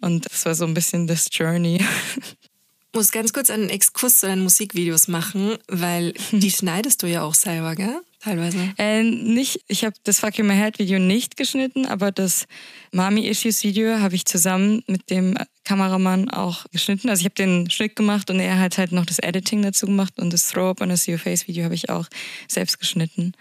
Und 0.00 0.26
das 0.26 0.44
war 0.46 0.56
so 0.56 0.64
ein 0.64 0.74
bisschen 0.74 1.06
das 1.06 1.28
Journey. 1.30 1.78
muss 2.94 3.12
ganz 3.12 3.32
kurz 3.32 3.50
einen 3.50 3.68
Exkurs 3.68 4.20
zu 4.20 4.26
deinen 4.26 4.42
Musikvideos 4.42 5.08
machen, 5.08 5.56
weil 5.68 6.14
die 6.32 6.50
schneidest 6.50 7.02
du 7.02 7.06
ja 7.06 7.22
auch 7.22 7.34
selber, 7.34 7.74
gell? 7.74 8.00
Teilweise. 8.22 8.74
Äh, 8.76 9.02
nicht, 9.02 9.60
ich 9.66 9.82
habe 9.82 9.96
das 10.04 10.20
Fuck 10.20 10.36
You 10.36 10.44
My 10.44 10.54
Head 10.54 10.78
Video 10.78 10.98
nicht 10.98 11.38
geschnitten, 11.38 11.86
aber 11.86 12.12
das 12.12 12.46
Mami 12.92 13.26
Issues 13.26 13.62
Video 13.62 13.98
habe 13.98 14.14
ich 14.14 14.26
zusammen 14.26 14.82
mit 14.86 15.08
dem 15.08 15.38
Kameramann 15.64 16.30
auch 16.30 16.66
geschnitten. 16.70 17.08
Also 17.08 17.20
ich 17.20 17.24
habe 17.24 17.34
den 17.34 17.70
Schnitt 17.70 17.96
gemacht 17.96 18.28
und 18.28 18.38
er 18.38 18.58
hat 18.58 18.76
halt 18.76 18.92
noch 18.92 19.06
das 19.06 19.20
Editing 19.20 19.62
dazu 19.62 19.86
gemacht 19.86 20.18
und 20.18 20.34
das 20.34 20.48
Throw-Up 20.48 20.82
und 20.82 20.90
das 20.90 21.04
See 21.04 21.12
Your 21.12 21.18
Face 21.18 21.48
Video 21.48 21.64
habe 21.64 21.74
ich 21.74 21.88
auch 21.88 22.08
selbst 22.46 22.78
geschnitten 22.78 23.32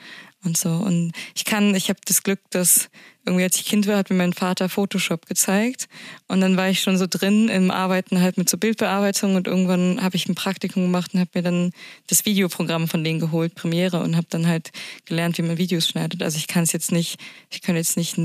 und 0.46 0.58
so. 0.58 0.70
Und 0.70 1.12
ich 1.36 1.44
kann, 1.44 1.76
ich 1.76 1.90
habe 1.90 2.00
das 2.06 2.24
Glück, 2.24 2.40
dass 2.50 2.90
irgendwie 3.30 3.44
als 3.44 3.56
ich 3.56 3.65
Kind 3.65 3.88
war, 3.88 3.98
hat 3.98 4.10
mir 4.10 4.15
mein 4.15 4.34
Vater 4.34 4.70
Photoshop 4.70 5.28
gezeigt. 5.28 5.88
Und 6.28 6.42
dann 6.42 6.58
war 6.58 6.70
ich 6.70 6.82
schon 6.82 6.98
so 6.98 7.06
drin 7.08 7.48
im 7.48 7.70
Arbeiten 7.70 8.22
halt 8.22 8.38
mit 8.38 8.50
so 8.50 8.58
Bildbearbeitung 8.58 9.36
und 9.36 9.48
irgendwann 9.48 10.02
habe 10.02 10.15
ich 10.15 10.28
ein 10.28 10.36
Praktikum 10.36 10.84
gemacht 10.84 11.13
und 11.13 11.20
habe 11.20 11.30
mir 11.36 11.44
dann 11.44 11.72
das 12.08 12.26
Videoprogramm 12.26 12.88
von 12.88 13.04
denen 13.04 13.20
geholt, 13.20 13.54
Premiere, 13.54 14.00
und 14.02 14.18
habe 14.18 14.28
dann 14.30 14.48
halt 14.48 14.72
gelernt, 15.06 15.38
wie 15.38 15.44
man 15.44 15.58
Videos 15.58 15.88
schneidet. 15.88 16.24
Also 16.24 16.38
ich 16.38 16.48
kann 16.48 16.63
es 16.63 16.72
jetzt 16.72 16.92
nicht, 16.92 17.20
ich 17.52 17.62
kann 17.62 17.76
jetzt 17.76 17.98
nicht 17.98 18.18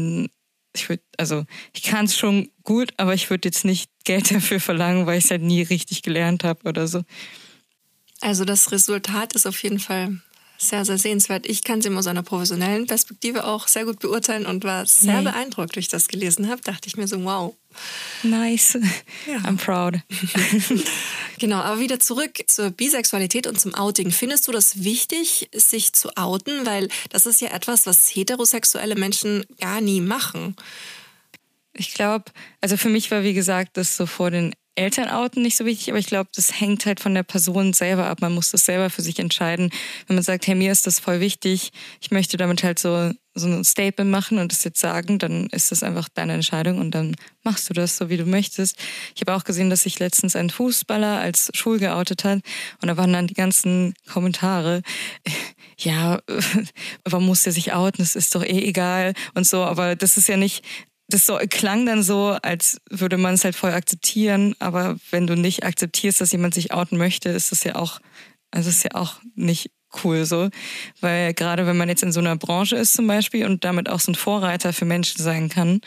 ich 0.77 0.88
würde, 0.88 1.03
also 1.19 1.45
ich 1.73 1.83
kann 1.83 2.07
es 2.07 2.17
schon 2.17 2.51
gut, 2.64 2.93
aber 2.97 3.14
ich 3.14 3.31
würde 3.31 3.47
jetzt 3.47 3.64
nicht 3.64 3.90
Geld 4.05 4.31
dafür 4.35 4.59
verlangen, 4.59 5.07
weil 5.07 5.19
ich 5.19 5.27
es 5.27 5.31
halt 5.31 5.43
nie 5.43 5.62
richtig 5.62 6.03
gelernt 6.03 6.45
habe 6.45 6.69
oder 6.69 6.88
so. 6.88 7.03
Also 8.21 8.45
das 8.45 8.73
Resultat 8.73 9.35
ist 9.35 9.47
auf 9.47 9.62
jeden 9.62 9.79
Fall 9.79 10.19
sehr, 10.68 10.85
sehr 10.85 10.98
sehenswert. 10.98 11.46
Ich 11.46 11.64
kann 11.64 11.81
sie 11.81 11.88
immer 11.88 12.00
aus 12.00 12.07
einer 12.07 12.22
professionellen 12.22 12.87
Perspektive 12.87 13.44
auch 13.44 13.68
sehr 13.68 13.85
gut 13.85 14.00
beurteilen 14.00 14.46
und 14.46 14.64
war 14.64 14.87
sehr 14.87 15.18
nee. 15.18 15.31
beeindruckt, 15.31 15.77
durch 15.77 15.88
das 15.88 16.09
gelesen 16.09 16.48
habe. 16.48 16.61
Dachte 16.62 16.88
ich 16.88 16.96
mir 16.96 17.07
so, 17.07 17.22
wow. 17.24 17.55
Nice. 18.22 18.79
Ja. 19.27 19.38
I'm 19.38 19.57
proud. 19.57 20.00
genau, 21.38 21.59
aber 21.59 21.81
wieder 21.81 21.98
zurück 22.00 22.33
zur 22.46 22.70
Bisexualität 22.70 23.46
und 23.46 23.61
zum 23.61 23.74
Outing. 23.74 24.11
Findest 24.11 24.46
du 24.48 24.53
das 24.53 24.85
wichtig, 24.85 25.48
sich 25.53 25.92
zu 25.92 26.16
outen? 26.16 26.66
Weil 26.66 26.88
das 27.11 27.27
ist 27.27 27.40
ja 27.40 27.48
etwas, 27.48 27.87
was 27.87 28.09
heterosexuelle 28.14 28.94
Menschen 28.94 29.44
gar 29.61 29.81
nie 29.81 30.00
machen. 30.00 30.57
Ich 31.72 31.94
glaube, 31.94 32.27
also 32.61 32.77
für 32.77 32.88
mich 32.88 33.11
war, 33.11 33.22
wie 33.22 33.35
gesagt, 33.35 33.77
das 33.77 33.96
so 33.96 34.07
vor 34.07 34.31
den 34.31 34.55
Eltern 34.77 35.09
outen 35.09 35.43
nicht 35.43 35.57
so 35.57 35.65
wichtig, 35.65 35.91
aber 35.91 35.99
ich 35.99 36.07
glaube, 36.07 36.31
das 36.35 36.61
hängt 36.61 36.85
halt 36.87 36.99
von 36.99 37.15
der 37.15 37.23
Person 37.23 37.73
selber 37.73 38.07
ab. 38.07 38.21
Man 38.21 38.35
muss 38.35 38.51
das 38.51 38.65
selber 38.65 38.91
für 38.91 39.03
sich 39.03 39.19
entscheiden. 39.19 39.71
Wenn 40.07 40.17
man 40.17 40.25
sagt, 40.25 40.47
hey, 40.47 40.55
mir 40.55 40.73
ist 40.73 40.87
das 40.87 40.99
voll 40.99 41.21
wichtig, 41.21 41.71
ich 42.01 42.11
möchte 42.11 42.37
damit 42.37 42.65
halt 42.65 42.81
so, 42.81 43.13
so 43.35 43.47
ein 43.47 43.65
Statement 43.65 44.11
machen 44.11 44.39
und 44.39 44.51
das 44.51 44.65
jetzt 44.65 44.81
sagen, 44.81 45.19
dann 45.19 45.47
ist 45.51 45.71
das 45.71 45.85
einfach 45.85 46.09
deine 46.09 46.33
Entscheidung 46.33 46.79
und 46.79 46.91
dann 46.91 47.15
machst 47.45 47.71
du 47.71 47.75
das 47.75 47.97
so, 47.97 48.09
wie 48.09 48.17
du 48.17 48.27
möchtest. 48.27 48.77
Ich 49.15 49.21
habe 49.21 49.35
auch 49.35 49.45
gesehen, 49.45 49.71
dass 49.71 49.83
sich 49.85 50.01
letztens 50.01 50.35
ein 50.35 50.51
Fußballer 50.51 51.19
als 51.21 51.51
schwul 51.55 51.79
geoutet 51.79 52.25
hat 52.25 52.41
und 52.83 52.89
da 52.89 52.97
waren 52.97 53.13
dann 53.13 53.29
die 53.29 53.35
ganzen 53.35 53.95
Kommentare. 54.13 54.83
Ja, 55.77 56.21
warum 57.05 57.27
muss 57.27 57.43
der 57.43 57.53
sich 57.53 57.73
outen? 57.73 57.99
Das 57.99 58.15
ist 58.15 58.33
doch 58.37 58.45
eh 58.45 58.61
egal 58.61 59.13
und 59.35 59.45
so, 59.45 59.65
aber 59.65 59.97
das 59.97 60.17
ist 60.17 60.29
ja 60.29 60.37
nicht 60.37 60.65
das 61.09 61.27
so, 61.27 61.38
klang 61.51 61.87
dann 61.87 62.03
so, 62.03 62.37
als 62.43 62.79
würde 62.90 63.19
man 63.19 63.35
es 63.35 63.45
halt 63.45 63.57
voll 63.57 63.73
akzeptieren, 63.73 64.55
aber 64.59 64.97
wenn 65.11 65.27
du 65.27 65.37
nicht 65.37 65.64
akzeptierst, 65.64 66.21
dass 66.21 66.33
jemand 66.33 66.55
sich 66.55 66.73
outen 66.73 66.99
möchte, 66.99 67.29
ist 67.29 67.53
das 67.53 67.64
ja 67.64 67.75
auch, 67.77 68.01
also 68.51 68.71
ist 68.71 68.85
ja 68.85 68.95
auch 68.95 69.21
nicht 69.35 69.71
cool 70.03 70.25
so. 70.25 70.49
Weil 71.01 71.35
gerade 71.35 71.67
wenn 71.67 71.77
man 71.77 71.88
jetzt 71.88 72.03
in 72.03 72.12
so 72.12 72.21
einer 72.21 72.37
Branche 72.37 72.77
ist 72.77 72.95
zum 72.95 73.07
Beispiel 73.07 73.47
und 73.47 73.64
damit 73.64 73.88
auch 73.88 74.01
so 74.01 74.12
ein 74.12 74.17
Vorreiter 74.17 74.73
für 74.73 74.85
Menschen 74.87 75.23
sein 75.23 75.49
kann, 75.49 75.81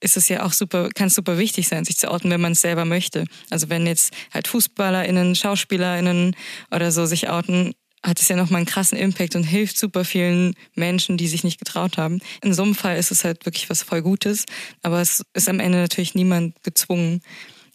ist 0.00 0.16
es 0.16 0.28
ja 0.28 0.42
auch 0.42 0.52
super, 0.52 0.90
kann 0.94 1.06
es 1.06 1.14
super 1.14 1.38
wichtig 1.38 1.68
sein, 1.68 1.84
sich 1.84 1.96
zu 1.96 2.10
outen, 2.10 2.30
wenn 2.30 2.40
man 2.40 2.52
es 2.52 2.60
selber 2.60 2.84
möchte. 2.84 3.24
Also 3.50 3.70
wenn 3.70 3.86
jetzt 3.86 4.12
halt 4.32 4.46
FußballerInnen, 4.46 5.34
SchauspielerInnen 5.34 6.36
oder 6.70 6.92
so 6.92 7.06
sich 7.06 7.28
outen, 7.28 7.72
hat 8.02 8.20
es 8.20 8.28
ja 8.28 8.36
nochmal 8.36 8.58
einen 8.58 8.66
krassen 8.66 8.98
Impact 8.98 9.36
und 9.36 9.44
hilft 9.44 9.78
super 9.78 10.04
vielen 10.04 10.54
Menschen, 10.74 11.16
die 11.16 11.28
sich 11.28 11.44
nicht 11.44 11.58
getraut 11.58 11.98
haben. 11.98 12.20
In 12.42 12.54
so 12.54 12.62
einem 12.62 12.74
Fall 12.74 12.96
ist 12.98 13.10
es 13.10 13.24
halt 13.24 13.44
wirklich 13.46 13.68
was 13.68 13.82
voll 13.82 14.02
Gutes, 14.02 14.44
aber 14.82 15.00
es 15.00 15.22
ist 15.34 15.48
am 15.48 15.60
Ende 15.60 15.78
natürlich 15.78 16.14
niemand 16.14 16.62
gezwungen 16.62 17.22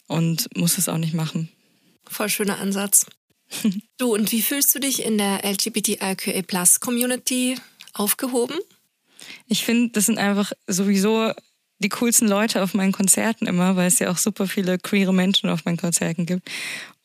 und 0.08 0.48
muss 0.56 0.78
es 0.78 0.90
auch 0.90 0.98
nicht 0.98 1.14
machen. 1.14 1.50
Voll 2.08 2.30
schöner 2.30 2.60
Ansatz. 2.60 3.06
du, 3.98 4.14
und 4.14 4.32
wie 4.32 4.42
fühlst 4.42 4.74
du 4.76 4.80
dich 4.80 5.04
in 5.04 5.18
der 5.18 5.44
LGBTIQA 5.44 6.42
Plus 6.44 6.80
Community 6.80 7.58
aufgehoben? 7.94 8.58
Ich 9.48 9.66
finde, 9.66 9.92
das 9.92 10.06
sind 10.06 10.18
einfach 10.18 10.52
sowieso 10.68 11.32
die 11.80 11.90
coolsten 11.90 12.28
Leute 12.28 12.62
auf 12.62 12.74
meinen 12.74 12.92
Konzerten 12.92 13.48
immer, 13.48 13.76
weil 13.76 13.88
es 13.88 14.00
ja 14.00 14.12
auch 14.12 14.18
super 14.18 14.48
viele 14.48 14.78
queere 14.78 15.14
Menschen 15.14 15.50
auf 15.50 15.66
meinen 15.66 15.78
Konzerten 15.78 16.26
gibt. 16.26 16.50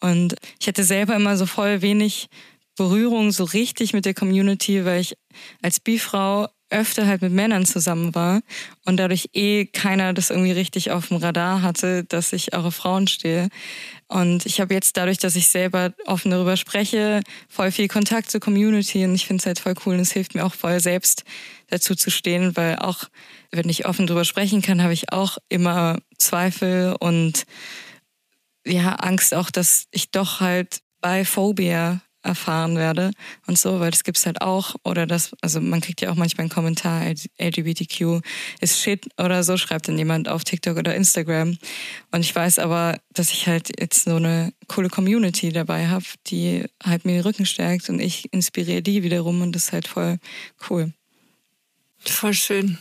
Und 0.00 0.36
ich 0.60 0.68
hatte 0.68 0.84
selber 0.84 1.16
immer 1.16 1.36
so 1.36 1.46
voll 1.46 1.82
wenig 1.82 2.28
Berührung 2.76 3.32
so 3.32 3.44
richtig 3.44 3.92
mit 3.92 4.04
der 4.04 4.14
Community, 4.14 4.84
weil 4.84 5.00
ich 5.00 5.16
als 5.62 5.80
Bifrau 5.80 6.48
öfter 6.70 7.06
halt 7.06 7.22
mit 7.22 7.32
Männern 7.32 7.64
zusammen 7.64 8.14
war 8.14 8.40
und 8.84 8.96
dadurch 8.96 9.28
eh 9.32 9.66
keiner 9.66 10.12
das 10.12 10.30
irgendwie 10.30 10.52
richtig 10.52 10.90
auf 10.90 11.08
dem 11.08 11.18
Radar 11.18 11.62
hatte, 11.62 12.04
dass 12.04 12.32
ich 12.32 12.54
auch 12.54 12.64
auf 12.64 12.74
Frauen 12.74 13.06
stehe. 13.06 13.48
Und 14.08 14.46
ich 14.46 14.60
habe 14.60 14.74
jetzt 14.74 14.96
dadurch, 14.96 15.18
dass 15.18 15.36
ich 15.36 15.48
selber 15.48 15.92
offen 16.06 16.30
darüber 16.30 16.56
spreche, 16.56 17.22
voll 17.48 17.70
viel 17.70 17.88
Kontakt 17.88 18.30
zur 18.30 18.40
Community 18.40 19.04
und 19.04 19.14
ich 19.14 19.26
finde 19.26 19.42
es 19.42 19.46
halt 19.46 19.60
voll 19.60 19.74
cool 19.84 19.94
und 19.94 20.00
es 20.00 20.12
hilft 20.12 20.34
mir 20.34 20.44
auch 20.44 20.54
voll 20.54 20.80
selbst 20.80 21.22
dazu 21.68 21.94
zu 21.94 22.10
stehen, 22.10 22.56
weil 22.56 22.76
auch 22.76 23.04
wenn 23.52 23.68
ich 23.68 23.86
offen 23.86 24.06
darüber 24.06 24.24
sprechen 24.24 24.62
kann, 24.62 24.82
habe 24.82 24.92
ich 24.92 25.12
auch 25.12 25.38
immer 25.48 25.98
Zweifel 26.18 26.96
und 26.98 27.44
ja, 28.66 28.94
Angst 28.96 29.34
auch, 29.34 29.50
dass 29.50 29.86
ich 29.92 30.10
doch 30.10 30.40
halt 30.40 30.80
bei 31.00 31.24
Phobia 31.24 32.00
erfahren 32.26 32.76
werde 32.76 33.12
und 33.46 33.58
so, 33.58 33.80
weil 33.80 33.90
das 33.90 34.04
gibt's 34.04 34.26
halt 34.26 34.42
auch. 34.42 34.74
Oder 34.84 35.06
das, 35.06 35.32
also 35.40 35.60
man 35.60 35.80
kriegt 35.80 36.00
ja 36.00 36.10
auch 36.10 36.16
manchmal 36.16 36.42
einen 36.42 36.50
Kommentar, 36.50 37.02
LGBTQ 37.40 38.20
ist 38.60 38.80
shit 38.80 39.06
oder 39.18 39.42
so, 39.42 39.56
schreibt 39.56 39.88
dann 39.88 39.96
jemand 39.96 40.28
auf 40.28 40.44
TikTok 40.44 40.76
oder 40.76 40.94
Instagram. 40.94 41.56
Und 42.10 42.20
ich 42.20 42.34
weiß 42.34 42.58
aber, 42.58 42.98
dass 43.14 43.30
ich 43.30 43.46
halt 43.46 43.80
jetzt 43.80 44.04
so 44.04 44.16
eine 44.16 44.52
coole 44.68 44.88
Community 44.88 45.50
dabei 45.50 45.88
habe, 45.88 46.04
die 46.26 46.64
halt 46.82 47.04
mir 47.04 47.12
den 47.14 47.22
Rücken 47.22 47.46
stärkt 47.46 47.88
und 47.88 48.00
ich 48.00 48.32
inspiriere 48.32 48.82
die 48.82 49.02
wiederum 49.02 49.40
und 49.42 49.52
das 49.52 49.66
ist 49.66 49.72
halt 49.72 49.88
voll 49.88 50.18
cool. 50.68 50.92
Voll 52.00 52.34
schön. 52.34 52.78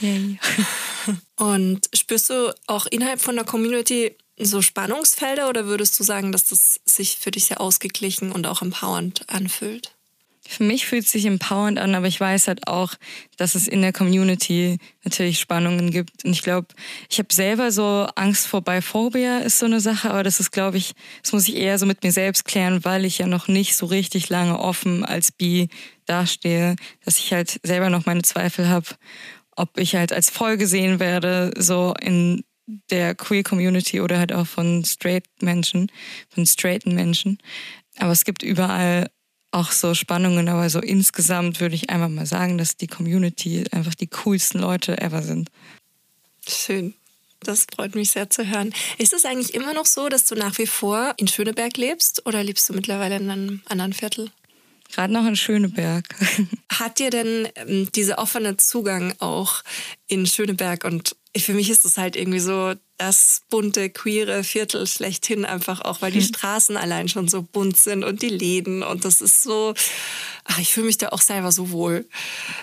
Yay. 0.00 0.38
und 1.36 1.88
spürst 1.94 2.30
du 2.30 2.54
auch 2.66 2.86
innerhalb 2.86 3.20
von 3.20 3.36
der 3.36 3.44
Community 3.44 4.16
so 4.38 4.62
Spannungsfelder 4.62 5.48
oder 5.48 5.66
würdest 5.66 5.98
du 5.98 6.04
sagen, 6.04 6.32
dass 6.32 6.46
das 6.46 6.80
sich 6.84 7.18
für 7.18 7.30
dich 7.30 7.46
sehr 7.46 7.60
ausgeglichen 7.60 8.32
und 8.32 8.46
auch 8.46 8.62
empowernd 8.62 9.28
anfühlt? 9.28 9.94
Für 10.46 10.62
mich 10.62 10.84
fühlt 10.84 11.06
es 11.06 11.12
sich 11.12 11.24
empowernd 11.24 11.78
an, 11.78 11.94
aber 11.94 12.06
ich 12.06 12.20
weiß 12.20 12.48
halt 12.48 12.68
auch, 12.68 12.94
dass 13.38 13.54
es 13.54 13.66
in 13.66 13.80
der 13.80 13.94
Community 13.94 14.78
natürlich 15.02 15.40
Spannungen 15.40 15.90
gibt. 15.90 16.24
Und 16.24 16.32
ich 16.32 16.42
glaube, 16.42 16.68
ich 17.08 17.18
habe 17.18 17.32
selber 17.32 17.72
so 17.72 18.06
Angst 18.14 18.46
vor 18.46 18.60
Biphobia 18.60 19.38
ist 19.38 19.58
so 19.58 19.64
eine 19.64 19.80
Sache, 19.80 20.10
aber 20.10 20.22
das 20.22 20.40
ist, 20.40 20.50
glaube 20.52 20.76
ich, 20.76 20.92
das 21.22 21.32
muss 21.32 21.48
ich 21.48 21.56
eher 21.56 21.78
so 21.78 21.86
mit 21.86 22.02
mir 22.02 22.12
selbst 22.12 22.44
klären, 22.44 22.84
weil 22.84 23.06
ich 23.06 23.18
ja 23.18 23.26
noch 23.26 23.48
nicht 23.48 23.74
so 23.74 23.86
richtig 23.86 24.28
lange 24.28 24.58
offen 24.58 25.02
als 25.04 25.32
Bi 25.32 25.68
dastehe, 26.04 26.76
dass 27.06 27.18
ich 27.18 27.32
halt 27.32 27.58
selber 27.62 27.88
noch 27.88 28.04
meine 28.04 28.22
Zweifel 28.22 28.68
habe, 28.68 28.86
ob 29.56 29.78
ich 29.78 29.94
halt 29.94 30.12
als 30.12 30.28
voll 30.28 30.58
gesehen 30.58 31.00
werde, 31.00 31.52
so 31.56 31.94
in 32.02 32.44
der 32.66 33.14
Queer 33.14 33.42
Community 33.42 34.00
oder 34.00 34.18
halt 34.18 34.32
auch 34.32 34.46
von 34.46 34.84
straight 34.84 35.24
Menschen, 35.40 35.90
von 36.28 36.46
straighten 36.46 36.94
Menschen. 36.94 37.38
Aber 37.98 38.12
es 38.12 38.24
gibt 38.24 38.42
überall 38.42 39.10
auch 39.50 39.70
so 39.70 39.94
Spannungen, 39.94 40.48
aber 40.48 40.68
so 40.68 40.80
insgesamt 40.80 41.60
würde 41.60 41.76
ich 41.76 41.90
einfach 41.90 42.08
mal 42.08 42.26
sagen, 42.26 42.58
dass 42.58 42.76
die 42.76 42.88
Community 42.88 43.64
einfach 43.70 43.94
die 43.94 44.08
coolsten 44.08 44.58
Leute 44.58 45.00
ever 45.00 45.22
sind. 45.22 45.50
Schön. 46.46 46.94
Das 47.40 47.66
freut 47.72 47.94
mich 47.94 48.10
sehr 48.10 48.30
zu 48.30 48.46
hören. 48.46 48.72
Ist 48.98 49.12
es 49.12 49.24
eigentlich 49.24 49.54
immer 49.54 49.74
noch 49.74 49.86
so, 49.86 50.08
dass 50.08 50.24
du 50.24 50.34
nach 50.34 50.56
wie 50.58 50.66
vor 50.66 51.14
in 51.18 51.28
Schöneberg 51.28 51.76
lebst 51.76 52.26
oder 52.26 52.42
lebst 52.42 52.68
du 52.68 52.72
mittlerweile 52.72 53.16
in 53.16 53.30
einem 53.30 53.62
anderen 53.66 53.92
Viertel? 53.92 54.30
Gerade 54.90 55.12
noch 55.12 55.26
in 55.26 55.36
Schöneberg. 55.36 56.04
Hat 56.72 56.98
dir 56.98 57.10
denn 57.10 57.48
ähm, 57.56 57.90
dieser 57.92 58.18
offene 58.18 58.56
Zugang 58.56 59.14
auch 59.18 59.62
in 60.06 60.26
Schöneberg 60.26 60.84
und 60.84 61.16
für 61.42 61.52
mich 61.52 61.70
ist 61.70 61.84
es 61.84 61.96
halt 61.96 62.16
irgendwie 62.16 62.40
so 62.40 62.74
das 62.96 63.42
bunte, 63.50 63.90
queere 63.90 64.44
Viertel 64.44 64.86
schlechthin 64.86 65.44
einfach 65.44 65.80
auch, 65.80 66.00
weil 66.00 66.12
die 66.12 66.20
hm. 66.20 66.28
Straßen 66.28 66.76
allein 66.76 67.08
schon 67.08 67.26
so 67.26 67.42
bunt 67.42 67.76
sind 67.76 68.04
und 68.04 68.22
die 68.22 68.28
Läden 68.28 68.82
und 68.82 69.04
das 69.04 69.20
ist 69.20 69.42
so, 69.42 69.74
ach, 70.44 70.58
ich 70.60 70.72
fühle 70.72 70.86
mich 70.86 70.98
da 70.98 71.08
auch 71.08 71.20
selber 71.20 71.50
so 71.50 71.70
wohl. 71.70 72.06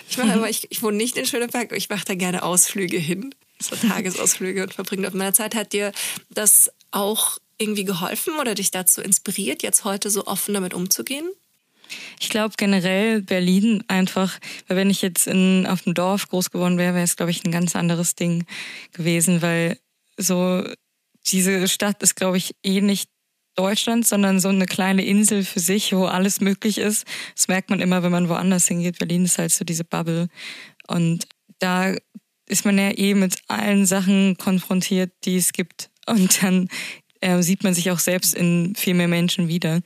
Ich 0.08 0.16
mache 0.16 0.32
immer, 0.32 0.48
ich, 0.48 0.70
ich 0.70 0.82
wohne 0.82 0.96
nicht 0.96 1.16
in 1.18 1.26
Schöneberg, 1.26 1.72
ich 1.72 1.90
mache 1.90 2.06
da 2.06 2.14
gerne 2.14 2.42
Ausflüge 2.42 2.98
hin, 2.98 3.34
so 3.60 3.76
Tagesausflüge 3.76 4.62
und 4.62 4.72
verbringe 4.72 5.02
dort 5.02 5.14
meine 5.14 5.34
Zeit. 5.34 5.54
Hat 5.54 5.74
dir 5.74 5.92
das 6.30 6.70
auch 6.92 7.38
irgendwie 7.58 7.84
geholfen 7.84 8.34
oder 8.40 8.54
dich 8.54 8.70
dazu 8.70 9.02
inspiriert, 9.02 9.62
jetzt 9.62 9.84
heute 9.84 10.10
so 10.10 10.26
offen 10.26 10.54
damit 10.54 10.72
umzugehen? 10.72 11.28
Ich 12.20 12.28
glaube 12.28 12.54
generell 12.56 13.22
Berlin 13.22 13.84
einfach, 13.88 14.38
weil 14.66 14.76
wenn 14.76 14.90
ich 14.90 15.02
jetzt 15.02 15.26
in, 15.26 15.66
auf 15.66 15.82
dem 15.82 15.94
Dorf 15.94 16.28
groß 16.28 16.50
geworden 16.50 16.78
wäre, 16.78 16.94
wäre 16.94 17.04
es, 17.04 17.16
glaube 17.16 17.30
ich, 17.30 17.44
ein 17.44 17.52
ganz 17.52 17.76
anderes 17.76 18.14
Ding 18.14 18.44
gewesen, 18.92 19.42
weil 19.42 19.78
so 20.16 20.64
diese 21.26 21.68
Stadt 21.68 22.02
ist, 22.02 22.16
glaube 22.16 22.36
ich, 22.36 22.54
eh 22.62 22.80
nicht 22.80 23.08
Deutschland, 23.54 24.06
sondern 24.06 24.40
so 24.40 24.48
eine 24.48 24.66
kleine 24.66 25.04
Insel 25.04 25.44
für 25.44 25.60
sich, 25.60 25.92
wo 25.92 26.06
alles 26.06 26.40
möglich 26.40 26.78
ist. 26.78 27.06
Das 27.34 27.48
merkt 27.48 27.70
man 27.70 27.80
immer, 27.80 28.02
wenn 28.02 28.12
man 28.12 28.28
woanders 28.28 28.66
hingeht. 28.66 28.98
Berlin 28.98 29.24
ist 29.24 29.38
halt 29.38 29.52
so 29.52 29.64
diese 29.64 29.84
Bubble. 29.84 30.28
Und 30.88 31.26
da 31.58 31.94
ist 32.46 32.64
man 32.64 32.78
ja 32.78 32.96
eh 32.96 33.14
mit 33.14 33.36
allen 33.48 33.86
Sachen 33.86 34.36
konfrontiert, 34.38 35.12
die 35.24 35.36
es 35.36 35.52
gibt. 35.52 35.90
Und 36.06 36.42
dann 36.42 36.68
äh, 37.20 37.42
sieht 37.42 37.62
man 37.62 37.74
sich 37.74 37.90
auch 37.90 37.98
selbst 37.98 38.34
in 38.34 38.74
viel 38.74 38.94
mehr 38.94 39.08
Menschen 39.08 39.48
wieder. 39.48 39.80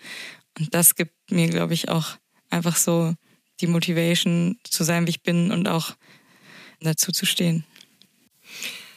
Und 0.58 0.74
das 0.74 0.94
gibt 0.94 1.12
mir, 1.30 1.48
glaube 1.48 1.74
ich, 1.74 1.88
auch 1.88 2.16
einfach 2.50 2.76
so 2.76 3.14
die 3.60 3.66
Motivation 3.66 4.58
zu 4.64 4.84
sein, 4.84 5.06
wie 5.06 5.10
ich 5.10 5.22
bin 5.22 5.50
und 5.50 5.68
auch 5.68 5.94
dazu 6.80 7.12
zu 7.12 7.26
stehen. 7.26 7.64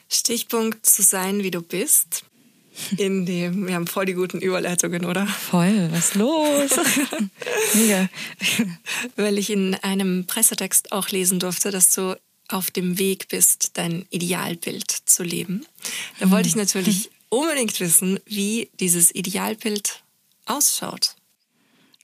Stichpunkt 0.10 0.86
zu 0.86 1.02
sein, 1.02 1.44
wie 1.44 1.52
du 1.52 1.62
bist. 1.62 2.24
In 2.98 3.26
dem, 3.26 3.68
wir 3.68 3.76
haben 3.76 3.88
voll 3.88 4.06
die 4.06 4.14
guten 4.14 4.40
Überleitungen, 4.40 5.06
oder? 5.06 5.28
Voll, 5.28 5.92
was 5.92 6.16
los? 6.16 6.72
Mega. 7.74 8.10
Weil 9.18 9.38
ich 9.38 9.50
in 9.50 9.76
einem 9.76 10.26
Pressetext 10.26 10.92
auch 10.94 11.10
lesen 11.10 11.40
durfte, 11.40 11.72
dass 11.72 11.94
du 11.94 12.18
auf 12.48 12.72
dem 12.72 12.98
Weg 12.98 13.28
bist, 13.28 13.72
dein 13.78 14.06
Idealbild 14.10 14.90
zu 14.90 15.24
leben. 15.24 15.66
Da 16.20 16.32
wollte 16.32 16.48
ich 16.48 16.56
natürlich 16.56 17.12
unbedingt 17.30 17.80
wissen, 17.80 18.20
wie 18.26 18.70
dieses 18.80 19.14
Idealbild 19.14 20.02
ausschaut. 20.46 21.16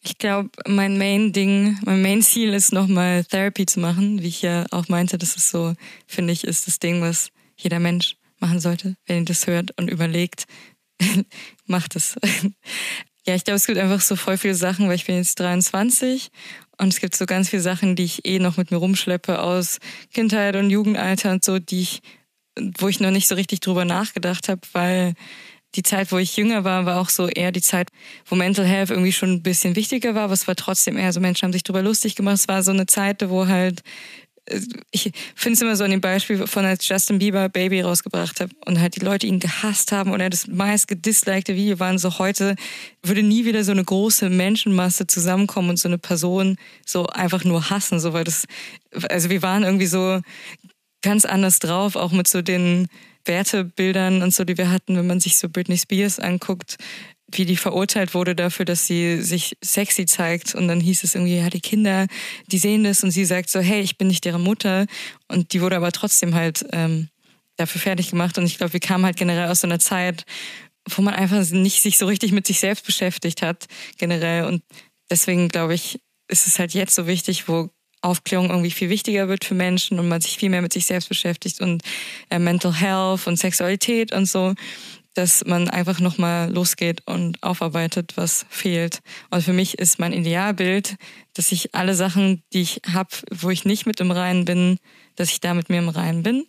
Ich 0.06 0.20
glaube, 0.20 0.50
mein 0.68 1.00
Main-Ding, 1.00 1.80
mein 1.84 2.04
Main-Ziel 2.04 2.54
ist 2.54 2.72
nochmal 2.72 3.24
Therapy 3.24 3.66
zu 3.66 3.80
machen, 3.80 4.22
wie 4.22 4.28
ich 4.28 4.44
ja 4.44 4.66
auch 4.70 4.88
meinte. 4.88 5.18
Das 5.18 5.36
ist 5.36 5.50
so, 5.50 5.74
finde 6.06 6.32
ich, 6.32 6.44
ist 6.44 6.68
das 6.68 6.78
Ding, 6.78 7.02
was 7.02 7.32
jeder 7.58 7.80
Mensch 7.80 8.16
machen 8.40 8.60
sollte, 8.60 8.96
wenn 9.08 9.20
ihr 9.20 9.26
das 9.26 9.48
hört 9.48 9.72
und 9.80 9.90
überlegt, 9.90 10.46
macht 11.66 11.96
es. 11.96 12.16
ja, 13.26 13.34
ich 13.34 13.46
glaube, 13.46 13.56
es 13.56 13.66
gibt 13.66 13.80
einfach 13.80 14.00
so 14.00 14.16
voll 14.16 14.38
viele 14.38 14.54
Sachen, 14.54 14.88
weil 14.88 14.96
ich 14.96 15.06
bin 15.06 15.16
jetzt 15.16 15.40
23 15.40 16.30
und 16.78 16.94
es 16.94 17.00
gibt 17.00 17.16
so 17.16 17.26
ganz 17.26 17.50
viele 17.50 17.64
Sachen, 17.64 17.96
die 17.96 18.04
ich 18.04 18.28
eh 18.28 18.38
noch 18.38 18.58
mit 18.58 18.70
mir 18.70 18.78
rumschleppe 18.78 19.42
aus 19.42 19.80
Kindheit 20.14 20.56
und 20.56 20.70
Jugendalter 20.70 21.32
und 21.32 21.44
so, 21.44 21.58
die 21.58 21.82
ich, 21.82 22.02
wo 22.78 22.90
ich 22.90 23.00
noch 23.00 23.12
nicht 23.12 23.28
so 23.28 23.34
richtig 23.34 23.62
drüber 23.62 23.86
nachgedacht 23.86 24.50
habe, 24.50 24.62
weil 24.72 25.16
die 25.76 25.84
Zeit, 25.84 26.12
wo 26.12 26.18
ich 26.18 26.38
jünger 26.38 26.64
war, 26.64 26.86
war 26.86 27.00
auch 27.00 27.10
so 27.10 27.28
eher 27.28 27.52
die 27.52 27.62
Zeit, 27.62 27.90
wo 28.26 28.36
Mental 28.36 28.66
Health 28.66 28.90
irgendwie 28.90 29.12
schon 29.12 29.32
ein 29.32 29.44
bisschen 29.44 29.76
wichtiger 29.76 30.16
war, 30.16 30.24
aber 30.24 30.34
es 30.34 30.48
war 30.48 30.56
trotzdem 30.56 30.98
eher 30.98 31.14
so, 31.14 31.20
Menschen 31.20 31.46
haben 31.46 31.54
sich 31.54 31.64
darüber 31.64 31.82
lustig 31.82 32.16
gemacht. 32.16 32.36
Es 32.36 32.48
war 32.48 32.64
so 32.64 32.72
eine 32.72 32.86
Zeit, 32.86 33.28
wo 33.30 33.48
halt, 33.48 33.82
äh, 34.46 34.60
ich 34.92 35.12
finde 35.36 35.54
es 35.54 35.62
immer 35.62 35.76
so 35.76 35.84
an 35.84 35.92
dem 35.92 36.02
Beispiel 36.02 36.48
von 36.48 36.66
als 36.66 36.88
Justin 36.88 37.20
Bieber 37.20 37.50
Baby 37.50 37.82
rausgebracht 37.82 38.40
hat 38.40 38.52
und 38.66 38.80
halt 38.80 38.96
die 38.96 39.06
Leute 39.06 39.28
ihn 39.28 39.40
gehasst 39.40 39.92
haben 39.92 40.12
und 40.12 40.22
er 40.22 40.30
das 40.30 40.48
meist 40.48 40.88
gedislikte 40.88 41.56
Video 41.56 41.80
waren 41.80 41.98
so 41.98 42.18
heute 42.20 42.56
würde 43.04 43.24
nie 43.24 43.46
wieder 43.46 43.64
so 43.64 43.72
eine 43.72 43.84
große 43.84 44.30
Menschenmasse 44.30 45.08
zusammenkommen 45.08 45.72
und 45.72 45.80
so 45.80 45.88
eine 45.88 45.98
Person 45.98 46.58
so 46.86 47.08
einfach 47.08 47.44
nur 47.44 47.70
hassen, 47.70 48.00
so 48.00 48.14
weil 48.14 48.24
das, 48.24 48.46
also 49.10 49.30
wir 49.30 49.42
waren 49.42 49.64
irgendwie 49.64 49.88
so 49.88 50.22
ganz 51.02 51.26
anders 51.26 51.60
drauf, 51.60 51.96
auch 51.96 52.12
mit 52.12 52.28
so 52.28 52.42
den 52.42 52.88
Wertebildern 53.28 54.22
und 54.22 54.34
so, 54.34 54.44
die 54.44 54.58
wir 54.58 54.72
hatten, 54.72 54.96
wenn 54.98 55.08
man 55.08 55.20
sich 55.20 55.38
so 55.38 55.50
Britney 55.50 55.78
Spears 55.78 56.20
anguckt, 56.20 56.78
wie 57.32 57.46
die 57.46 57.58
verurteilt 57.58 58.14
wurde 58.14 58.36
dafür, 58.36 58.66
dass 58.66 58.86
sie 58.86 59.22
sich 59.22 59.58
sexy 59.64 60.06
zeigt. 60.06 60.56
Und 60.56 60.68
dann 60.68 60.80
hieß 60.80 61.04
es 61.04 61.16
irgendwie, 61.16 61.38
ja, 61.38 61.50
die 61.50 61.62
Kinder, 61.62 62.08
die 62.48 62.58
sehen 62.58 62.84
das 62.84 63.04
und 63.04 63.12
sie 63.12 63.26
sagt 63.26 63.50
so, 63.50 63.60
hey, 63.60 63.82
ich 63.82 63.98
bin 63.98 64.08
nicht 64.08 64.26
deren 64.26 64.44
Mutter. 64.44 64.86
Und 65.28 65.54
die 65.54 65.62
wurde 65.62 65.76
aber 65.76 65.92
trotzdem 65.92 66.36
halt 66.36 66.66
ähm, 66.72 67.10
dafür 67.58 67.82
fertig 67.82 68.12
gemacht. 68.12 68.38
Und 68.38 68.46
ich 68.46 68.58
glaube, 68.58 68.74
wir 68.74 68.80
kamen 68.80 69.06
halt 69.06 69.18
generell 69.18 69.50
aus 69.50 69.62
so 69.62 69.68
einer 69.68 69.80
Zeit, 69.80 70.26
wo 70.90 71.02
man 71.02 71.16
einfach 71.16 71.44
nicht 71.52 71.82
sich 71.82 71.98
so 71.98 72.06
richtig 72.06 72.32
mit 72.32 72.46
sich 72.46 72.60
selbst 72.60 72.86
beschäftigt 72.86 73.42
hat, 73.42 73.66
generell. 73.98 74.46
Und 74.46 74.62
deswegen 75.10 75.50
glaube 75.50 75.74
ich, 75.74 76.00
ist 76.28 76.48
es 76.48 76.60
halt 76.60 76.74
jetzt 76.74 76.96
so 76.96 77.08
wichtig, 77.08 77.48
wo 77.48 77.70
Aufklärung 78.06 78.50
irgendwie 78.50 78.72
viel 78.72 78.90
wichtiger 78.90 79.28
wird 79.28 79.46
für 79.46 79.56
Menschen 79.56 80.00
und 80.00 80.08
man 80.08 80.22
sich 80.22 80.38
viel 80.38 80.50
mehr 80.50 80.62
mit 80.62 80.74
sich 80.74 80.86
selbst 80.86 81.10
beschäftigt 81.10 81.62
und 81.62 81.84
äh, 82.30 82.40
Mental 82.40 82.74
Health 82.74 83.28
und 83.28 83.38
Sexualität 83.38 84.14
und 84.14 84.28
so, 84.28 84.54
dass 85.16 85.46
man 85.46 85.70
einfach 85.70 86.00
nochmal 86.00 86.52
losgeht 86.52 87.02
und 87.06 87.42
aufarbeitet, 87.42 88.14
was 88.16 88.46
fehlt. 88.50 89.00
Und 89.32 89.42
für 89.42 89.54
mich 89.54 89.80
ist 89.80 89.98
mein 89.98 90.14
Idealbild, 90.14 90.96
dass 91.34 91.52
ich 91.52 91.74
alle 91.74 91.96
Sachen, 91.96 92.44
die 92.54 92.62
ich 92.62 92.82
habe, 92.92 93.10
wo 93.32 93.50
ich 93.50 93.66
nicht 93.66 93.86
mit 93.86 94.02
im 94.02 94.12
Reinen 94.12 94.46
bin, 94.46 94.78
dass 95.16 95.32
ich 95.32 95.40
da 95.40 95.54
mit 95.54 95.70
mir 95.70 95.80
im 95.80 95.90
Reinen 95.90 96.22
bin. 96.22 96.46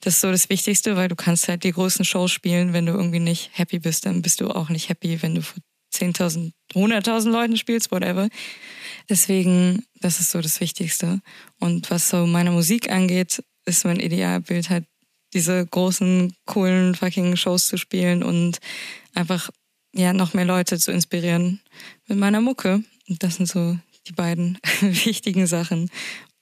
Das 0.00 0.14
ist 0.14 0.20
so 0.20 0.30
das 0.30 0.50
Wichtigste, 0.50 0.96
weil 0.96 1.08
du 1.08 1.16
kannst 1.16 1.48
halt 1.48 1.64
die 1.64 1.72
großen 1.72 2.04
Shows 2.04 2.30
spielen, 2.30 2.74
wenn 2.74 2.86
du 2.86 2.92
irgendwie 2.92 3.20
nicht 3.20 3.50
happy 3.54 3.78
bist, 3.78 4.04
dann 4.04 4.20
bist 4.20 4.42
du 4.42 4.50
auch 4.50 4.68
nicht 4.68 4.90
happy, 4.90 5.22
wenn 5.22 5.34
du 5.34 5.42
vor 5.42 5.60
10.000, 5.94 6.52
100.000 6.74 7.30
Leuten 7.30 7.56
spielst, 7.56 7.90
whatever. 7.90 8.28
Deswegen, 9.08 9.84
das 10.00 10.20
ist 10.20 10.30
so 10.30 10.40
das 10.40 10.60
Wichtigste. 10.60 11.20
Und 11.58 11.90
was 11.90 12.08
so 12.08 12.26
meine 12.26 12.50
Musik 12.50 12.90
angeht, 12.90 13.42
ist 13.66 13.84
mein 13.84 14.00
Idealbild 14.00 14.70
halt 14.70 14.84
diese 15.32 15.64
großen, 15.64 16.34
coolen 16.46 16.94
fucking 16.94 17.36
Shows 17.36 17.68
zu 17.68 17.76
spielen 17.76 18.22
und 18.22 18.58
einfach 19.14 19.50
ja 19.94 20.12
noch 20.12 20.34
mehr 20.34 20.44
Leute 20.44 20.78
zu 20.78 20.90
inspirieren 20.90 21.60
mit 22.06 22.18
meiner 22.18 22.40
Mucke. 22.40 22.82
Und 23.08 23.22
das 23.22 23.36
sind 23.36 23.46
so 23.46 23.78
die 24.06 24.12
beiden 24.12 24.58
wichtigen 24.80 25.46
Sachen, 25.46 25.90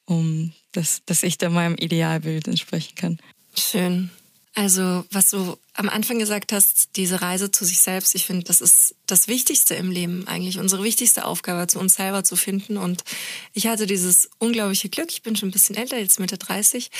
um 0.07 0.53
dass, 0.73 1.03
dass 1.07 1.23
ich 1.23 1.39
da 1.39 1.51
meinem 1.51 1.75
Idealbild 1.77 2.47
entsprechen 2.47 2.95
kann. 2.95 3.19
Schön. 3.57 4.11
Also, 4.59 5.05
was 5.13 5.31
du 5.31 5.57
am 5.75 5.89
Anfang 5.89 6.19
gesagt 6.19 6.51
hast, 6.51 6.97
diese 6.97 7.23
Reise 7.23 7.53
zu 7.53 7.65
sich 7.65 7.79
selbst, 7.79 8.17
ich 8.17 8.27
finde, 8.27 8.43
das 8.43 8.61
ist 8.61 8.97
das 9.07 9.29
Wichtigste 9.29 9.77
im 9.77 9.93
Leben 9.93 10.27
eigentlich, 10.27 10.59
unsere 10.59 10.83
wichtigste 10.83 11.27
Aufgabe, 11.27 11.69
zu 11.69 11.79
uns 11.79 11.95
selber 11.95 12.25
zu 12.25 12.35
finden. 12.35 12.77
Und 12.77 13.05
ich 13.53 13.69
hatte 13.69 13.87
dieses 13.87 14.29
unglaubliche 14.39 14.89
Glück, 14.89 15.13
ich 15.13 15.23
bin 15.23 15.37
schon 15.37 15.51
ein 15.51 15.53
bisschen 15.53 15.77
älter, 15.77 15.97
jetzt 15.97 16.19
Mitte 16.19 16.39
30, 16.39 16.91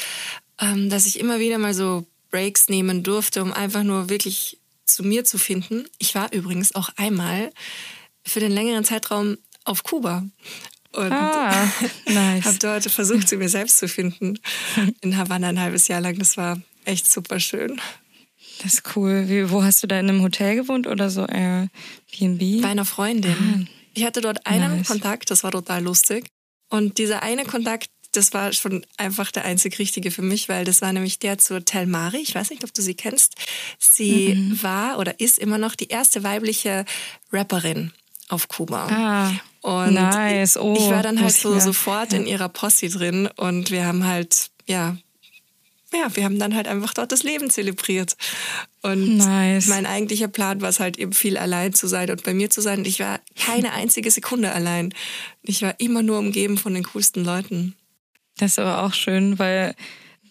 ähm, 0.61 0.89
dass 0.89 1.07
ich 1.07 1.19
immer 1.19 1.41
wieder 1.41 1.59
mal 1.59 1.75
so 1.75 2.07
Breaks 2.31 2.69
nehmen 2.69 3.03
durfte, 3.03 3.43
um 3.43 3.53
einfach 3.53 3.83
nur 3.83 4.09
wirklich 4.09 4.59
zu 4.85 5.03
mir 5.03 5.25
zu 5.25 5.37
finden. 5.37 5.85
Ich 5.99 6.15
war 6.15 6.33
übrigens 6.33 6.77
auch 6.77 6.91
einmal 6.95 7.53
für 8.25 8.39
den 8.39 8.53
längeren 8.53 8.85
Zeitraum 8.85 9.37
auf 9.65 9.83
Kuba 9.83 10.25
und 10.93 11.13
ah, 11.13 11.69
nice. 12.07 12.45
habe 12.45 12.59
dort 12.61 12.85
versucht, 12.85 13.29
zu 13.29 13.37
mir 13.37 13.49
selbst 13.49 13.79
zu 13.79 13.89
finden. 13.89 14.39
In 15.01 15.17
Havanna 15.17 15.49
ein 15.49 15.61
halbes 15.61 15.89
Jahr 15.89 16.01
lang. 16.01 16.21
Das 16.21 16.37
war 16.37 16.57
echt 16.89 17.11
super 17.11 17.39
schön. 17.39 17.81
Das 18.63 18.75
ist 18.75 18.97
cool. 18.97 19.29
Wie, 19.29 19.51
wo 19.51 19.63
hast 19.63 19.83
du 19.83 19.87
da 19.87 20.01
in 20.01 20.09
einem 20.09 20.23
Hotel 20.23 20.57
gewohnt 20.57 20.87
oder 20.87 21.11
so 21.11 21.27
Airbnb? 21.27 22.63
Bei 22.63 22.69
einer 22.69 22.85
Freundin. 22.85 23.37
Ah, 23.69 23.71
ich 23.95 24.05
hatte 24.05 24.21
dort 24.21 24.47
einen 24.47 24.79
nice. 24.79 24.89
Kontakt, 24.89 25.31
das 25.31 25.45
war 25.45 25.53
total 25.53 25.83
lustig. 25.83 26.27
Und 26.69 26.99
dieser 26.99 27.23
eine 27.23 27.45
Kontakt, 27.45 27.91
das 28.13 28.33
war 28.33 28.53
schon 28.53 28.85
einfach 28.97 29.31
der 29.31 29.45
einzig 29.45 29.79
Richtige 29.79 30.11
für 30.11 30.23
mich, 30.23 30.49
weil 30.49 30.65
das 30.65 30.83
war 30.83 30.93
nämlich 30.93 31.19
der 31.19 31.39
zur 31.39 31.65
Telmari. 31.65 32.19
Ich 32.19 32.35
weiß 32.35 32.51
nicht, 32.51 32.65
ob 32.65 32.75
du 32.75 32.83
sie 32.83 32.95
kennst. 32.95 33.37
Sie 33.79 34.35
mhm. 34.35 34.63
war 34.63 34.99
oder 34.99 35.21
ist 35.21 35.39
immer 35.39 35.59
noch 35.59 35.75
die 35.75 35.89
erste 35.89 36.23
weibliche 36.25 36.85
Rapperin 37.33 37.93
auf 38.29 38.49
Kuba. 38.49 38.87
Ah, 38.91 39.33
und 39.63 39.95
nice. 39.95 40.57
Oh, 40.57 40.75
ich 40.77 40.89
war 40.91 41.03
dann 41.03 41.21
halt 41.21 41.35
so 41.35 41.59
sofort 41.59 42.13
ja. 42.13 42.19
in 42.19 42.27
ihrer 42.27 42.49
Posse 42.49 42.89
drin 42.89 43.29
und 43.37 43.71
wir 43.71 43.87
haben 43.87 44.07
halt, 44.07 44.51
ja, 44.67 44.97
ja, 45.93 46.15
wir 46.15 46.25
haben 46.25 46.39
dann 46.39 46.55
halt 46.55 46.69
einfach 46.69 46.93
dort 46.95 47.13
das 47.13 47.23
Leben 47.23 47.51
zelebriert. 47.51 48.17
Und 48.83 49.17
nice. 49.17 49.67
mein 49.67 49.87
eigentlicher 49.87 50.29
Plan 50.29 50.61
war 50.61 50.69
es 50.69 50.81
halt 50.81 50.99
eben 50.99 51.13
viel 51.13 51.37
allein 51.37 51.73
zu 51.75 51.87
sein 51.87 52.11
und 52.11 52.25
bei 52.25 52.35
mir 52.35 52.51
zu 52.51 52.61
sein. 52.61 52.81
Und 52.81 52.87
ich 52.87 53.01
war 53.01 53.21
keine 53.37 53.73
einzige 53.73 54.11
Sekunde 54.11 54.53
allein. 54.53 54.95
Ich 55.43 55.63
war 55.63 55.79
immer 55.79 56.03
nur 56.03 56.19
umgeben 56.19 56.59
von 56.59 56.75
den 56.75 56.85
coolsten 56.85 57.25
Leuten. 57.25 57.75
Das 58.37 58.53
ist 58.53 58.59
aber 58.59 58.83
auch 58.85 58.95
schön, 58.95 59.39
weil 59.39 59.75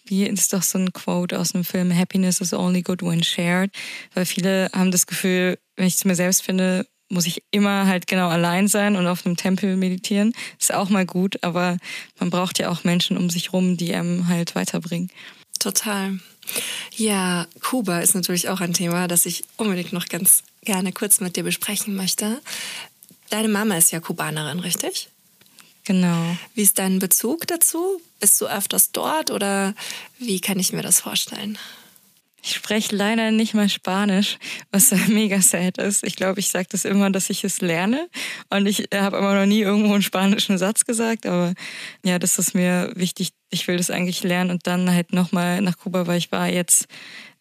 wie 0.06 0.26
ist 0.26 0.52
doch 0.52 0.62
so 0.62 0.78
ein 0.78 0.92
Quote 0.92 1.38
aus 1.38 1.52
dem 1.52 1.64
Film 1.64 1.94
Happiness 1.94 2.40
is 2.40 2.54
only 2.54 2.82
good 2.82 3.02
when 3.02 3.22
shared, 3.22 3.70
weil 4.14 4.24
viele 4.24 4.70
haben 4.72 4.90
das 4.90 5.06
Gefühl, 5.06 5.58
wenn 5.76 5.86
ich 5.86 5.98
zu 5.98 6.08
mir 6.08 6.14
selbst 6.14 6.42
finde, 6.42 6.86
muss 7.10 7.26
ich 7.26 7.42
immer 7.50 7.86
halt 7.86 8.06
genau 8.06 8.28
allein 8.28 8.68
sein 8.68 8.96
und 8.96 9.06
auf 9.06 9.24
einem 9.24 9.36
Tempel 9.36 9.76
meditieren. 9.76 10.32
Ist 10.58 10.72
auch 10.72 10.88
mal 10.88 11.06
gut, 11.06 11.42
aber 11.42 11.78
man 12.18 12.30
braucht 12.30 12.58
ja 12.58 12.70
auch 12.70 12.84
Menschen 12.84 13.16
um 13.16 13.30
sich 13.30 13.52
rum, 13.52 13.76
die 13.76 13.94
einem 13.94 14.28
halt 14.28 14.54
weiterbringen. 14.54 15.10
Total. 15.58 16.18
Ja, 16.96 17.46
Kuba 17.60 18.00
ist 18.00 18.14
natürlich 18.14 18.48
auch 18.48 18.60
ein 18.60 18.72
Thema, 18.72 19.08
das 19.08 19.26
ich 19.26 19.44
unbedingt 19.56 19.92
noch 19.92 20.06
ganz 20.08 20.42
gerne 20.62 20.92
kurz 20.92 21.20
mit 21.20 21.36
dir 21.36 21.44
besprechen 21.44 21.94
möchte. 21.94 22.40
Deine 23.30 23.48
Mama 23.48 23.76
ist 23.76 23.92
ja 23.92 24.00
Kubanerin, 24.00 24.60
richtig? 24.60 25.08
Genau. 25.84 26.36
Wie 26.54 26.62
ist 26.62 26.78
dein 26.78 26.98
Bezug 26.98 27.46
dazu? 27.46 28.00
Bist 28.20 28.40
du 28.40 28.46
öfters 28.46 28.92
dort 28.92 29.30
oder 29.30 29.74
wie 30.18 30.40
kann 30.40 30.58
ich 30.58 30.72
mir 30.72 30.82
das 30.82 31.00
vorstellen? 31.00 31.58
Ich 32.48 32.54
spreche 32.54 32.96
leider 32.96 33.30
nicht 33.30 33.52
mal 33.52 33.68
Spanisch, 33.68 34.38
was 34.72 34.90
mega 35.08 35.42
sad 35.42 35.76
ist. 35.76 36.02
Ich 36.02 36.16
glaube, 36.16 36.40
ich 36.40 36.48
sage 36.48 36.66
das 36.70 36.86
immer, 36.86 37.10
dass 37.10 37.28
ich 37.28 37.44
es 37.44 37.60
lerne. 37.60 38.08
Und 38.48 38.64
ich 38.64 38.88
habe 38.94 39.18
immer 39.18 39.34
noch 39.34 39.44
nie 39.44 39.60
irgendwo 39.60 39.92
einen 39.92 40.02
spanischen 40.02 40.56
Satz 40.56 40.86
gesagt. 40.86 41.26
Aber 41.26 41.52
ja, 42.02 42.18
das 42.18 42.38
ist 42.38 42.54
mir 42.54 42.90
wichtig. 42.94 43.32
Ich 43.50 43.68
will 43.68 43.76
das 43.76 43.90
eigentlich 43.90 44.22
lernen 44.22 44.50
und 44.50 44.66
dann 44.66 44.90
halt 44.90 45.12
nochmal 45.12 45.60
nach 45.60 45.76
Kuba, 45.76 46.06
weil 46.06 46.16
ich 46.16 46.32
war 46.32 46.48
jetzt 46.48 46.86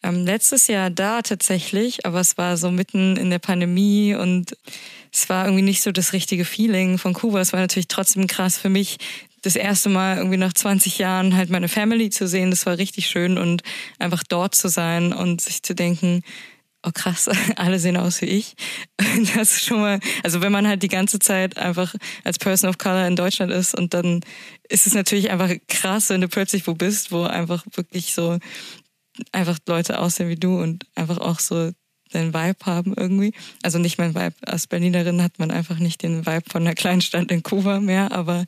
ähm, 0.04 0.26
letztes 0.26 0.68
Jahr 0.68 0.90
da 0.90 1.22
tatsächlich, 1.22 2.06
aber 2.06 2.20
es 2.20 2.38
war 2.38 2.58
so 2.58 2.70
mitten 2.70 3.16
in 3.16 3.30
der 3.30 3.40
Pandemie 3.40 4.14
und 4.14 4.58
es 5.14 5.30
war 5.30 5.46
irgendwie 5.46 5.64
nicht 5.64 5.84
so 5.84 5.94
das 5.94 6.12
richtige 6.12 6.44
Feeling 6.44 6.98
von 6.98 7.14
Kuba. 7.14 7.40
Es 7.40 7.54
war 7.54 7.62
natürlich 7.62 7.88
trotzdem 7.88 8.28
krass 8.28 8.58
für 8.58 8.70
mich, 8.70 8.98
das 9.42 9.56
erste 9.56 9.90
Mal 9.90 10.18
irgendwie 10.18 10.38
nach 10.38 10.54
20 10.54 10.98
Jahren 10.98 11.36
halt 11.36 11.50
meine 11.50 11.68
Family 11.68 12.10
zu 12.10 12.28
sehen. 12.28 12.50
Das 12.50 12.66
war 12.66 12.78
richtig 12.78 13.08
schön 13.08 13.38
und 13.38 13.64
einfach 14.00 14.24
dort 14.24 14.56
zu 14.56 14.68
sein 14.68 15.14
und 15.14 15.42
sich 15.42 15.64
zu 15.64 15.76
denken, 15.76 16.24
oh 16.84 16.92
krass, 16.94 17.30
alle 17.56 17.80
sehen 17.80 17.98
aus 17.98 18.22
wie 18.22 18.28
ich. 18.28 18.56
Das 19.36 19.58
ist 19.58 19.66
schon 19.66 19.80
mal, 19.80 20.00
also 20.24 20.42
wenn 20.42 20.52
man 20.52 20.68
halt 20.68 20.84
die 20.84 20.88
ganze 20.88 21.20
Zeit 21.20 21.58
einfach 21.58 21.96
als 22.24 22.38
Person 22.38 22.70
of 22.70 22.78
Color 22.78 23.08
in 23.08 23.16
Deutschland 23.16 23.52
ist 23.52 23.76
und 23.76 23.94
dann 23.94 24.22
ist 24.70 24.86
es 24.86 24.94
natürlich 24.94 25.32
einfach 25.32 25.50
krass, 25.68 26.10
wenn 26.10 26.22
du 26.22 26.28
plötzlich 26.28 26.68
wo 26.68 26.74
bist, 26.74 27.12
wo 27.12 27.24
einfach 27.24 27.66
wirklich 27.74 28.14
so 28.14 28.38
einfach 29.32 29.58
Leute 29.68 30.00
aussehen 30.00 30.30
wie 30.30 30.36
du 30.36 30.62
und 30.62 30.86
einfach 30.96 31.18
auch 31.18 31.40
so 31.40 31.72
den 32.14 32.34
Vibe 32.34 32.66
haben 32.66 32.94
irgendwie. 32.96 33.34
Also 33.64 33.80
nicht 33.80 33.98
mein 33.98 34.16
Vibe. 34.16 34.36
Als 34.46 34.68
Berlinerin 34.68 35.22
hat 35.22 35.40
man 35.40 35.52
einfach 35.52 35.80
nicht 35.80 36.04
den 36.04 36.26
Vibe 36.26 36.50
von 36.50 36.64
einer 36.64 36.76
Kleinstadt 36.76 37.32
in 37.32 37.44
Kuba 37.44 37.80
mehr, 37.80 38.12
aber 38.12 38.46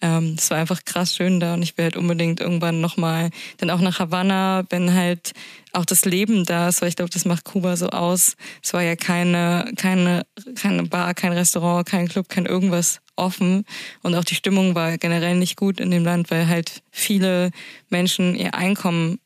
ähm, 0.00 0.36
es 0.38 0.50
war 0.50 0.58
einfach 0.58 0.84
krass 0.84 1.16
schön 1.16 1.40
da 1.40 1.54
und 1.54 1.62
ich 1.62 1.76
will 1.76 1.84
halt 1.84 1.96
unbedingt 1.96 2.40
irgendwann 2.40 2.80
nochmal 2.80 3.30
dann 3.58 3.70
auch 3.70 3.80
nach 3.80 3.98
Havanna, 3.98 4.64
wenn 4.70 4.94
halt 4.94 5.32
auch 5.72 5.84
das 5.84 6.04
Leben 6.04 6.44
da 6.44 6.68
ist, 6.68 6.82
weil 6.82 6.88
ich 6.90 6.96
glaube, 6.96 7.10
das 7.10 7.24
macht 7.24 7.44
Kuba 7.44 7.76
so 7.76 7.88
aus. 7.88 8.36
Es 8.62 8.74
war 8.74 8.82
ja 8.82 8.94
keine, 8.94 9.72
keine, 9.76 10.26
keine 10.54 10.82
Bar, 10.84 11.14
kein 11.14 11.32
Restaurant, 11.32 11.86
kein 11.86 12.08
Club, 12.08 12.28
kein 12.28 12.46
irgendwas 12.46 13.00
offen 13.16 13.64
und 14.02 14.14
auch 14.14 14.24
die 14.24 14.34
Stimmung 14.34 14.74
war 14.74 14.96
generell 14.98 15.36
nicht 15.36 15.56
gut 15.56 15.80
in 15.80 15.90
dem 15.90 16.04
Land, 16.04 16.30
weil 16.30 16.48
halt 16.48 16.82
viele 16.90 17.50
Menschen 17.90 18.34
ihr 18.34 18.54
Einkommen 18.54 19.18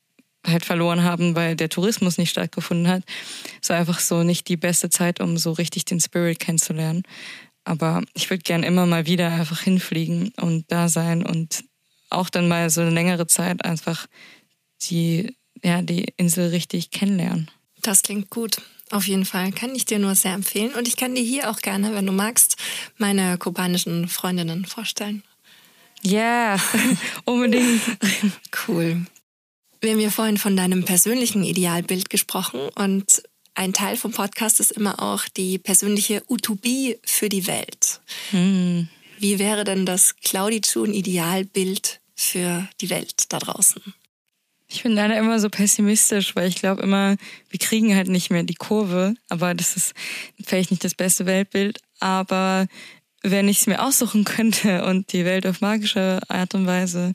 halt 0.47 0.65
verloren 0.65 1.03
haben, 1.03 1.35
weil 1.35 1.57
der 1.57 1.69
Tourismus 1.69 2.19
nicht 2.19 2.31
stattgefunden 2.31 2.89
hat. 2.89 3.03
Es 3.63 3.69
war 3.69 3.77
einfach 3.77 4.01
so 4.01 4.23
nicht 4.23 4.49
die 4.49 4.57
beste 4.57 4.91
Zeit, 4.91 5.21
um 5.21 5.37
so 5.37 5.53
richtig 5.53 5.85
den 5.85 6.01
Spirit 6.01 6.39
kennenzulernen. 6.39 7.03
Aber 7.65 8.03
ich 8.15 8.31
würde 8.31 8.43
gern 8.43 8.63
immer 8.63 8.87
mal 8.87 9.07
wieder 9.07 9.33
einfach 9.33 9.61
hinfliegen 9.61 10.33
und 10.41 10.65
da 10.69 10.89
sein 10.89 11.27
und 11.27 11.65
auch 12.11 12.31
dann 12.31 12.49
mal 12.49 12.71
so 12.71 12.81
eine 12.81 12.91
längere 12.91 13.27
Zeit 13.27 13.65
einfach 13.65 14.07
die, 14.83 15.37
ja, 15.65 15.83
die 15.83 16.13
Insel 16.17 16.51
richtig 16.51 16.91
kennenlernen. 16.91 17.51
Das 17.83 18.03
klingt 18.03 18.31
gut. 18.31 18.59
Auf 18.91 19.09
jeden 19.09 19.25
Fall 19.25 19.51
kann 19.51 19.75
ich 19.75 19.85
dir 19.85 19.99
nur 19.99 20.15
sehr 20.15 20.35
empfehlen. 20.35 20.73
Und 20.75 20.87
ich 20.87 20.97
kann 20.97 21.15
dir 21.15 21.23
hier 21.23 21.51
auch 21.51 21.59
gerne, 21.59 21.93
wenn 21.95 22.07
du 22.07 22.13
magst, 22.13 22.57
meine 22.99 23.37
kubanischen 23.37 24.07
Freundinnen 24.07 24.65
vorstellen. 24.65 25.25
Ja, 26.03 26.55
yeah, 26.55 26.61
unbedingt. 27.25 27.81
cool. 28.69 29.07
Wir 29.87 29.93
haben 29.93 30.01
ja 30.01 30.11
vorhin 30.11 30.37
von 30.37 30.57
deinem 30.57 30.85
persönlichen 30.85 31.45
Idealbild 31.45 32.11
gesprochen 32.11 32.59
und 32.75 33.23
ein 33.55 33.73
Teil 33.73 33.97
vom 33.97 34.11
Podcast 34.11 34.59
ist 34.59 34.73
immer 34.73 35.01
auch 35.01 35.29
die 35.29 35.59
persönliche 35.59 36.25
Utopie 36.29 36.99
für 37.05 37.29
die 37.29 37.47
Welt. 37.47 38.01
Hm. 38.31 38.89
Wie 39.21 39.39
wäre 39.39 39.63
denn 39.63 39.87
das 39.87 40.17
Claudi 40.17 40.61
Chun 40.63 40.93
Idealbild 40.93 42.01
für 42.17 42.69
die 42.81 42.91
Welt 42.91 43.27
da 43.33 43.39
draußen? 43.39 43.81
Ich 44.67 44.83
bin 44.83 44.91
leider 44.91 45.17
immer 45.17 45.39
so 45.39 45.51
pessimistisch, 45.51 46.35
weil 46.35 46.49
ich 46.49 46.57
glaube 46.57 46.83
immer, 46.83 47.15
wir 47.51 47.61
kriegen 47.61 47.95
halt 47.95 48.09
nicht 48.09 48.31
mehr 48.31 48.43
die 48.43 48.55
Kurve. 48.55 49.15
Aber 49.29 49.55
das 49.55 49.77
ist 49.77 49.95
vielleicht 50.45 50.73
nicht 50.73 50.83
das 50.83 50.97
beste 50.97 51.27
Weltbild. 51.27 51.79
Aber 52.01 52.67
wenn 53.23 53.49
ich 53.49 53.61
es 53.61 53.67
mir 53.69 53.85
aussuchen 53.85 54.25
könnte 54.25 54.85
und 54.85 55.13
die 55.13 55.25
Welt 55.25 55.47
auf 55.47 55.61
magische 55.61 56.23
Art 56.27 56.57
und 56.57 56.67
Weise 56.67 57.15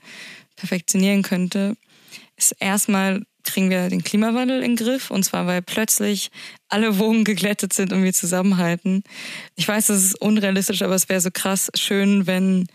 perfektionieren 0.56 1.22
könnte, 1.22 1.76
ist 2.42 2.56
erstmal 2.60 3.22
kriegen 3.44 3.70
wir 3.70 3.90
den 3.90 4.04
Klimawandel 4.04 4.62
in 4.62 4.76
den 4.76 4.86
Griff. 4.86 5.12
Und 5.12 5.24
zwar, 5.24 5.48
weil 5.48 5.62
plötzlich 5.62 6.30
alle 6.70 7.00
Wogen 7.00 7.24
geglättet 7.24 7.74
sind 7.74 7.94
und 7.94 8.04
wir 8.04 8.14
zusammenhalten. 8.14 9.04
Ich 9.56 9.68
weiß, 9.68 9.88
das 9.88 10.04
ist 10.04 10.22
unrealistisch, 10.22 10.82
aber 10.82 10.96
es 10.96 11.10
wäre 11.10 11.22
so 11.22 11.30
krass 11.32 11.72
schön, 11.76 12.28
wenn 12.28 12.68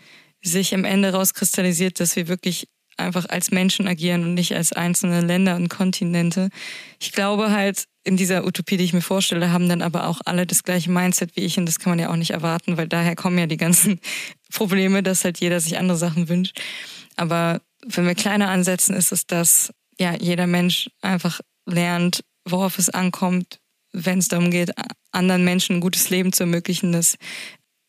sich 0.43 0.73
am 0.73 0.85
Ende 0.85 1.11
rauskristallisiert, 1.11 1.99
dass 1.99 2.15
wir 2.15 2.27
wirklich 2.27 2.67
einfach 2.97 3.25
als 3.29 3.51
Menschen 3.51 3.87
agieren 3.87 4.23
und 4.23 4.33
nicht 4.33 4.55
als 4.55 4.73
einzelne 4.73 5.21
Länder 5.21 5.55
und 5.55 5.69
Kontinente. 5.69 6.49
Ich 6.99 7.11
glaube 7.11 7.51
halt, 7.51 7.85
in 8.03 8.17
dieser 8.17 8.45
Utopie, 8.45 8.77
die 8.77 8.85
ich 8.85 8.93
mir 8.93 9.01
vorstelle, 9.01 9.51
haben 9.51 9.69
dann 9.69 9.81
aber 9.81 10.07
auch 10.07 10.21
alle 10.25 10.47
das 10.47 10.63
gleiche 10.63 10.89
Mindset 10.89 11.35
wie 11.35 11.41
ich 11.41 11.57
und 11.59 11.67
das 11.67 11.77
kann 11.77 11.91
man 11.91 11.99
ja 11.99 12.09
auch 12.09 12.15
nicht 12.15 12.31
erwarten, 12.31 12.77
weil 12.77 12.87
daher 12.87 13.15
kommen 13.15 13.37
ja 13.37 13.45
die 13.45 13.57
ganzen 13.57 13.99
Probleme, 14.51 15.03
dass 15.03 15.23
halt 15.23 15.39
jeder 15.39 15.59
sich 15.59 15.77
andere 15.77 15.97
Sachen 15.97 16.29
wünscht. 16.29 16.59
Aber 17.17 17.61
wenn 17.87 18.05
wir 18.05 18.15
kleiner 18.15 18.49
ansetzen, 18.49 18.95
ist 18.95 19.11
es, 19.11 19.25
dass 19.25 19.71
ja 19.99 20.15
jeder 20.15 20.47
Mensch 20.47 20.89
einfach 21.01 21.41
lernt, 21.65 22.21
worauf 22.45 22.77
es 22.79 22.89
ankommt, 22.89 23.59
wenn 23.93 24.19
es 24.19 24.27
darum 24.27 24.51
geht, 24.51 24.71
anderen 25.11 25.43
Menschen 25.43 25.77
ein 25.77 25.81
gutes 25.81 26.09
Leben 26.09 26.33
zu 26.33 26.43
ermöglichen, 26.43 26.91
dass 26.91 27.17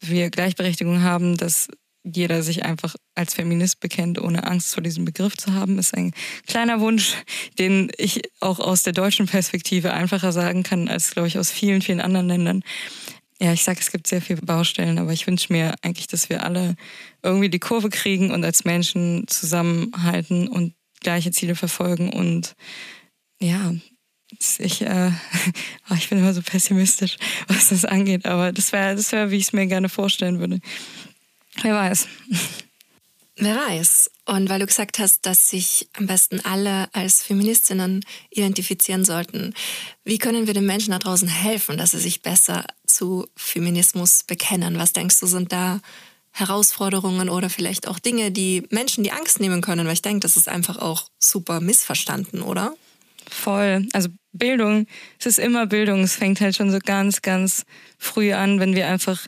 wir 0.00 0.30
Gleichberechtigung 0.30 1.02
haben, 1.02 1.36
dass 1.36 1.68
jeder 2.04 2.42
sich 2.42 2.64
einfach 2.64 2.94
als 3.14 3.34
Feminist 3.34 3.80
bekennt, 3.80 4.20
ohne 4.20 4.44
Angst 4.44 4.72
vor 4.72 4.82
diesem 4.82 5.04
Begriff 5.04 5.36
zu 5.36 5.52
haben, 5.52 5.78
ist 5.78 5.94
ein 5.94 6.12
kleiner 6.46 6.80
Wunsch, 6.80 7.14
den 7.58 7.90
ich 7.98 8.22
auch 8.40 8.60
aus 8.60 8.82
der 8.82 8.92
deutschen 8.92 9.26
Perspektive 9.26 9.92
einfacher 9.92 10.32
sagen 10.32 10.62
kann, 10.62 10.88
als, 10.88 11.10
glaube 11.10 11.28
ich, 11.28 11.38
aus 11.38 11.50
vielen, 11.50 11.82
vielen 11.82 12.00
anderen 12.00 12.28
Ländern. 12.28 12.62
Ja, 13.40 13.52
ich 13.52 13.62
sage, 13.62 13.78
es 13.80 13.92
gibt 13.92 14.08
sehr 14.08 14.20
viele 14.20 14.42
Baustellen, 14.42 14.98
aber 14.98 15.12
ich 15.12 15.26
wünsche 15.26 15.52
mir 15.52 15.74
eigentlich, 15.82 16.08
dass 16.08 16.28
wir 16.28 16.42
alle 16.42 16.74
irgendwie 17.22 17.48
die 17.48 17.60
Kurve 17.60 17.88
kriegen 17.88 18.32
und 18.32 18.44
als 18.44 18.64
Menschen 18.64 19.28
zusammenhalten 19.28 20.48
und 20.48 20.74
gleiche 21.00 21.30
Ziele 21.30 21.54
verfolgen 21.54 22.12
und 22.12 22.56
ja, 23.40 23.72
ich, 24.58 24.82
äh, 24.82 25.12
ich 25.94 26.08
bin 26.08 26.18
immer 26.18 26.34
so 26.34 26.42
pessimistisch, 26.42 27.16
was 27.48 27.68
das 27.68 27.84
angeht, 27.84 28.26
aber 28.26 28.52
das 28.52 28.72
wäre, 28.72 28.96
das 28.96 29.12
wäre, 29.12 29.30
wie 29.30 29.36
ich 29.36 29.44
es 29.44 29.52
mir 29.52 29.66
gerne 29.66 29.88
vorstellen 29.88 30.40
würde. 30.40 30.60
Wer 31.62 31.74
weiß. 31.74 32.08
Wer 33.40 33.54
weiß. 33.54 34.10
Und 34.24 34.48
weil 34.48 34.58
du 34.58 34.66
gesagt 34.66 34.98
hast, 34.98 35.24
dass 35.24 35.48
sich 35.48 35.88
am 35.92 36.06
besten 36.06 36.40
alle 36.44 36.92
als 36.92 37.22
Feministinnen 37.22 38.04
identifizieren 38.30 39.04
sollten, 39.04 39.54
wie 40.04 40.18
können 40.18 40.48
wir 40.48 40.54
den 40.54 40.66
Menschen 40.66 40.90
da 40.90 40.98
draußen 40.98 41.28
helfen, 41.28 41.78
dass 41.78 41.92
sie 41.92 42.00
sich 42.00 42.20
besser 42.20 42.64
zu 42.88 43.26
Feminismus 43.36 44.24
bekennen? 44.24 44.78
Was 44.78 44.92
denkst 44.92 45.20
du, 45.20 45.26
sind 45.26 45.52
da 45.52 45.80
Herausforderungen 46.32 47.28
oder 47.28 47.50
vielleicht 47.50 47.88
auch 47.88 47.98
Dinge, 47.98 48.30
die 48.30 48.64
Menschen 48.70 49.04
die 49.04 49.12
Angst 49.12 49.40
nehmen 49.40 49.60
können? 49.60 49.86
Weil 49.86 49.94
ich 49.94 50.02
denke, 50.02 50.20
das 50.20 50.36
ist 50.36 50.48
einfach 50.48 50.78
auch 50.78 51.08
super 51.18 51.60
missverstanden, 51.60 52.42
oder? 52.42 52.74
Voll. 53.28 53.86
Also 53.92 54.08
Bildung, 54.32 54.86
es 55.18 55.26
ist 55.26 55.38
immer 55.38 55.66
Bildung. 55.66 56.02
Es 56.02 56.16
fängt 56.16 56.40
halt 56.40 56.56
schon 56.56 56.70
so 56.70 56.78
ganz, 56.78 57.22
ganz 57.22 57.64
früh 57.98 58.32
an, 58.32 58.60
wenn 58.60 58.74
wir 58.74 58.88
einfach 58.88 59.26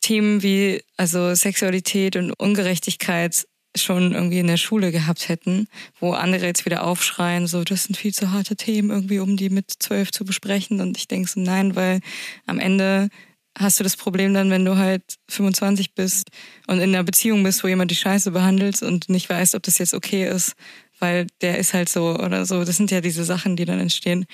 Themen 0.00 0.42
wie 0.42 0.82
also 0.96 1.34
Sexualität 1.34 2.16
und 2.16 2.32
Ungerechtigkeit 2.32 3.46
schon 3.76 4.12
irgendwie 4.12 4.38
in 4.38 4.46
der 4.46 4.56
Schule 4.56 4.92
gehabt 4.92 5.28
hätten, 5.28 5.68
wo 6.00 6.12
andere 6.12 6.46
jetzt 6.46 6.64
wieder 6.64 6.84
aufschreien, 6.84 7.46
so 7.46 7.64
das 7.64 7.84
sind 7.84 7.96
viel 7.96 8.14
zu 8.14 8.30
harte 8.30 8.56
Themen 8.56 8.90
irgendwie, 8.90 9.18
um 9.18 9.36
die 9.36 9.50
mit 9.50 9.70
zwölf 9.78 10.12
zu 10.12 10.24
besprechen. 10.24 10.80
Und 10.80 10.96
ich 10.96 11.08
denke 11.08 11.28
so, 11.28 11.40
nein, 11.40 11.74
weil 11.74 12.00
am 12.46 12.60
Ende 12.60 13.08
hast 13.56 13.78
du 13.78 13.84
das 13.84 13.96
Problem 13.96 14.34
dann, 14.34 14.50
wenn 14.50 14.64
du 14.64 14.76
halt 14.76 15.02
25 15.28 15.94
bist 15.94 16.28
und 16.66 16.80
in 16.80 16.94
einer 16.94 17.04
Beziehung 17.04 17.42
bist, 17.42 17.62
wo 17.62 17.68
jemand 17.68 17.90
die 17.90 17.96
Scheiße 17.96 18.32
behandelt 18.32 18.82
und 18.82 19.08
nicht 19.08 19.28
weißt, 19.28 19.54
ob 19.54 19.62
das 19.62 19.78
jetzt 19.78 19.94
okay 19.94 20.28
ist, 20.28 20.54
weil 20.98 21.26
der 21.40 21.58
ist 21.58 21.74
halt 21.74 21.88
so 21.88 22.16
oder 22.16 22.46
so. 22.46 22.64
Das 22.64 22.76
sind 22.76 22.90
ja 22.90 23.00
diese 23.00 23.24
Sachen, 23.24 23.56
die 23.56 23.64
dann 23.64 23.80
entstehen. 23.80 24.26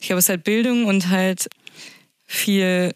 Ich 0.00 0.06
glaube, 0.06 0.18
es 0.18 0.26
ist 0.26 0.30
halt 0.30 0.44
Bildung 0.44 0.86
und 0.86 1.08
halt 1.08 1.48
viel, 2.26 2.94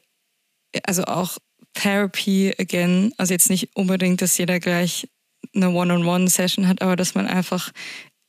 also 0.84 1.04
auch 1.04 1.38
Therapy 1.74 2.54
again. 2.58 3.12
Also 3.16 3.34
jetzt 3.34 3.50
nicht 3.50 3.70
unbedingt, 3.74 4.20
dass 4.20 4.38
jeder 4.38 4.58
gleich 4.58 5.08
eine 5.54 5.70
One-on-One-Session 5.70 6.68
hat, 6.68 6.82
aber 6.82 6.96
dass 6.96 7.14
man 7.14 7.26
einfach 7.26 7.72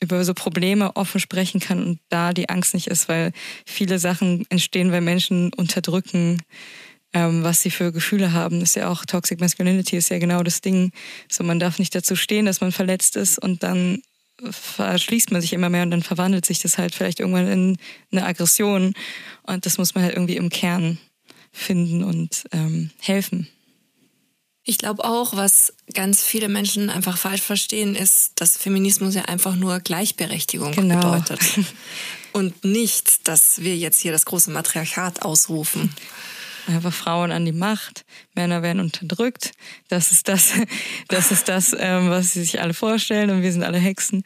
über 0.01 0.23
so 0.23 0.33
Probleme 0.33 0.95
offen 0.95 1.19
sprechen 1.19 1.59
kann 1.59 1.83
und 1.83 1.99
da 2.09 2.33
die 2.33 2.49
Angst 2.49 2.73
nicht 2.73 2.87
ist, 2.87 3.09
weil 3.09 3.33
viele 3.65 3.99
Sachen 3.99 4.45
entstehen, 4.49 4.91
weil 4.91 5.01
Menschen 5.01 5.53
unterdrücken, 5.53 6.41
ähm, 7.13 7.43
was 7.43 7.61
sie 7.61 7.71
für 7.71 7.91
Gefühle 7.91 8.33
haben. 8.33 8.59
Das 8.59 8.69
ist 8.69 8.75
ja 8.75 8.89
auch 8.89 9.05
Toxic 9.05 9.39
Masculinity, 9.39 9.97
ist 9.97 10.09
ja 10.09 10.19
genau 10.19 10.41
das 10.43 10.61
Ding. 10.61 10.91
So, 11.29 11.43
man 11.43 11.59
darf 11.59 11.79
nicht 11.79 11.93
dazu 11.95 12.15
stehen, 12.15 12.45
dass 12.45 12.61
man 12.61 12.71
verletzt 12.71 13.15
ist 13.15 13.39
und 13.39 13.63
dann 13.63 14.01
verschließt 14.49 15.31
man 15.31 15.41
sich 15.41 15.51
immer 15.51 15.69
mehr 15.69 15.83
und 15.83 15.91
dann 15.91 16.03
verwandelt 16.03 16.45
sich 16.45 16.59
das 16.59 16.77
halt 16.77 16.95
vielleicht 16.95 17.19
irgendwann 17.19 17.47
in 17.47 17.77
eine 18.11 18.25
Aggression 18.25 18.93
und 19.43 19.65
das 19.65 19.77
muss 19.77 19.95
man 19.95 20.05
halt 20.05 20.13
irgendwie 20.13 20.37
im 20.37 20.49
Kern 20.49 20.97
finden 21.51 22.03
und 22.03 22.45
ähm, 22.53 22.91
helfen. 22.99 23.49
Ich 24.69 24.77
glaube 24.77 25.03
auch, 25.03 25.35
was 25.35 25.73
ganz 25.95 26.23
viele 26.23 26.47
Menschen 26.47 26.91
einfach 26.91 27.17
falsch 27.17 27.41
verstehen, 27.41 27.95
ist, 27.95 28.33
dass 28.35 28.55
Feminismus 28.55 29.15
ja 29.15 29.23
einfach 29.23 29.55
nur 29.55 29.79
Gleichberechtigung 29.79 30.73
genau. 30.73 30.97
bedeutet. 30.97 31.39
Und 32.33 32.63
nicht, 32.63 33.27
dass 33.27 33.63
wir 33.63 33.75
jetzt 33.75 33.99
hier 33.99 34.11
das 34.11 34.25
große 34.25 34.51
Matriarchat 34.51 35.23
ausrufen. 35.23 35.91
Einfach 36.67 36.93
Frauen 36.93 37.31
an 37.31 37.45
die 37.45 37.51
Macht, 37.51 38.05
Männer 38.35 38.61
werden 38.61 38.79
unterdrückt. 38.79 39.53
Das 39.87 40.11
ist 40.11 40.27
das, 40.27 40.51
das 41.07 41.31
ist 41.31 41.49
das, 41.49 41.75
ähm, 41.75 42.11
was 42.11 42.33
sie 42.33 42.41
sich 42.41 42.61
alle 42.61 42.75
vorstellen 42.75 43.31
und 43.31 43.41
wir 43.41 43.51
sind 43.51 43.63
alle 43.63 43.79
Hexen, 43.79 44.21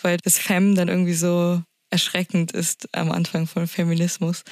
weil 0.00 0.18
das 0.18 0.38
Fem 0.38 0.76
dann 0.76 0.86
irgendwie 0.86 1.14
so 1.14 1.60
erschreckend 1.90 2.52
ist 2.52 2.88
am 2.92 3.10
Anfang 3.10 3.48
von 3.48 3.66
Feminismus. 3.66 4.44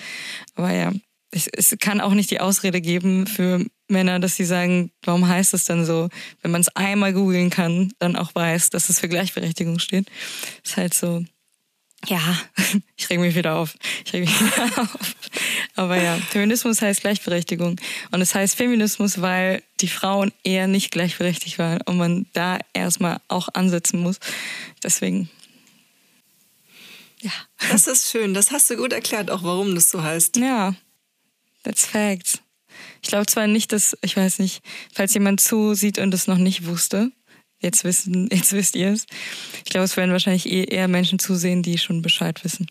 Aber 0.57 0.73
ja, 0.73 0.93
es, 1.31 1.47
es 1.47 1.77
kann 1.79 2.01
auch 2.01 2.15
nicht 2.15 2.33
die 2.33 2.41
Ausrede 2.41 2.81
geben 2.81 3.29
für 3.29 3.65
Männer, 3.89 4.19
dass 4.19 4.37
sie 4.37 4.45
sagen, 4.45 4.91
warum 5.03 5.29
heißt 5.29 5.55
es 5.55 5.65
dann 5.65 5.85
so, 5.85 6.09
wenn 6.43 6.51
man 6.51 6.61
es 6.61 6.69
einmal 6.75 7.13
googeln 7.13 7.51
kann, 7.51 7.93
dann 7.99 8.17
auch 8.17 8.35
weiß, 8.35 8.71
dass 8.71 8.89
es 8.89 9.01
für 9.01 9.09
Gleichberechtigung 9.09 9.79
steht. 9.79 10.09
Ist 10.65 10.77
halt 10.77 10.95
so, 10.95 11.25
ja, 12.07 12.21
ich 12.97 13.09
reg 13.09 13.21
mich 13.21 13.35
wieder 13.35 13.57
auf. 13.57 13.77
Ich 14.05 14.13
reg 14.13 14.23
mich 14.23 14.41
wieder 14.41 14.83
auf. 14.83 15.17
Aber 15.77 16.01
ja, 16.01 16.17
Feminismus 16.17 16.83
heißt 16.83 17.01
Gleichberechtigung. 17.01 17.81
Und 18.11 18.21
es 18.21 18.35
heißt 18.35 18.57
Feminismus, 18.57 19.21
weil 19.21 19.63
die 19.81 19.89
Frauen 19.89 20.33
eher 20.43 20.67
nicht 20.67 20.91
gleichberechtigt 20.91 21.59
waren 21.59 21.81
und 21.83 21.97
man 21.97 22.27
da 22.33 22.59
erstmal 22.73 23.21
auch 23.29 23.49
ansetzen 23.55 24.01
muss. 24.01 24.19
Deswegen. 24.83 25.31
Ja. 27.21 27.33
Das 27.71 27.87
ist 27.87 28.11
schön. 28.11 28.35
Das 28.35 28.51
hast 28.51 28.69
du 28.71 28.77
gut 28.77 28.93
erklärt, 28.93 29.31
auch 29.31 29.43
warum 29.43 29.75
das 29.75 29.91
so 29.91 30.03
heißt. 30.03 30.37
Ja, 30.37 30.75
That's 31.67 31.85
facts. 31.85 32.39
Ich 33.03 33.09
glaube 33.09 33.27
zwar 33.27 33.47
nicht, 33.47 33.73
dass, 33.73 33.97
ich 34.03 34.17
weiß 34.17 34.39
nicht, 34.39 34.63
falls 34.93 35.15
jemand 35.15 35.41
zusieht 35.41 35.99
und 35.99 36.13
es 36.15 36.27
noch 36.27 36.39
nicht 36.39 36.67
wusste, 36.67 37.11
jetzt 37.61 37.85
wissen, 37.85 38.29
jetzt 38.33 38.53
wisst 38.53 38.77
ihr 38.77 38.93
es. 38.93 39.07
Ich 39.65 39.71
glaube, 39.71 39.85
es 39.85 39.97
werden 39.97 40.13
wahrscheinlich 40.13 40.47
eh 40.47 40.65
eher 40.65 40.89
Menschen 40.89 41.19
zusehen, 41.19 41.63
die 41.63 41.79
schon 41.79 42.03
Bescheid 42.03 42.43
wissen. 42.45 42.67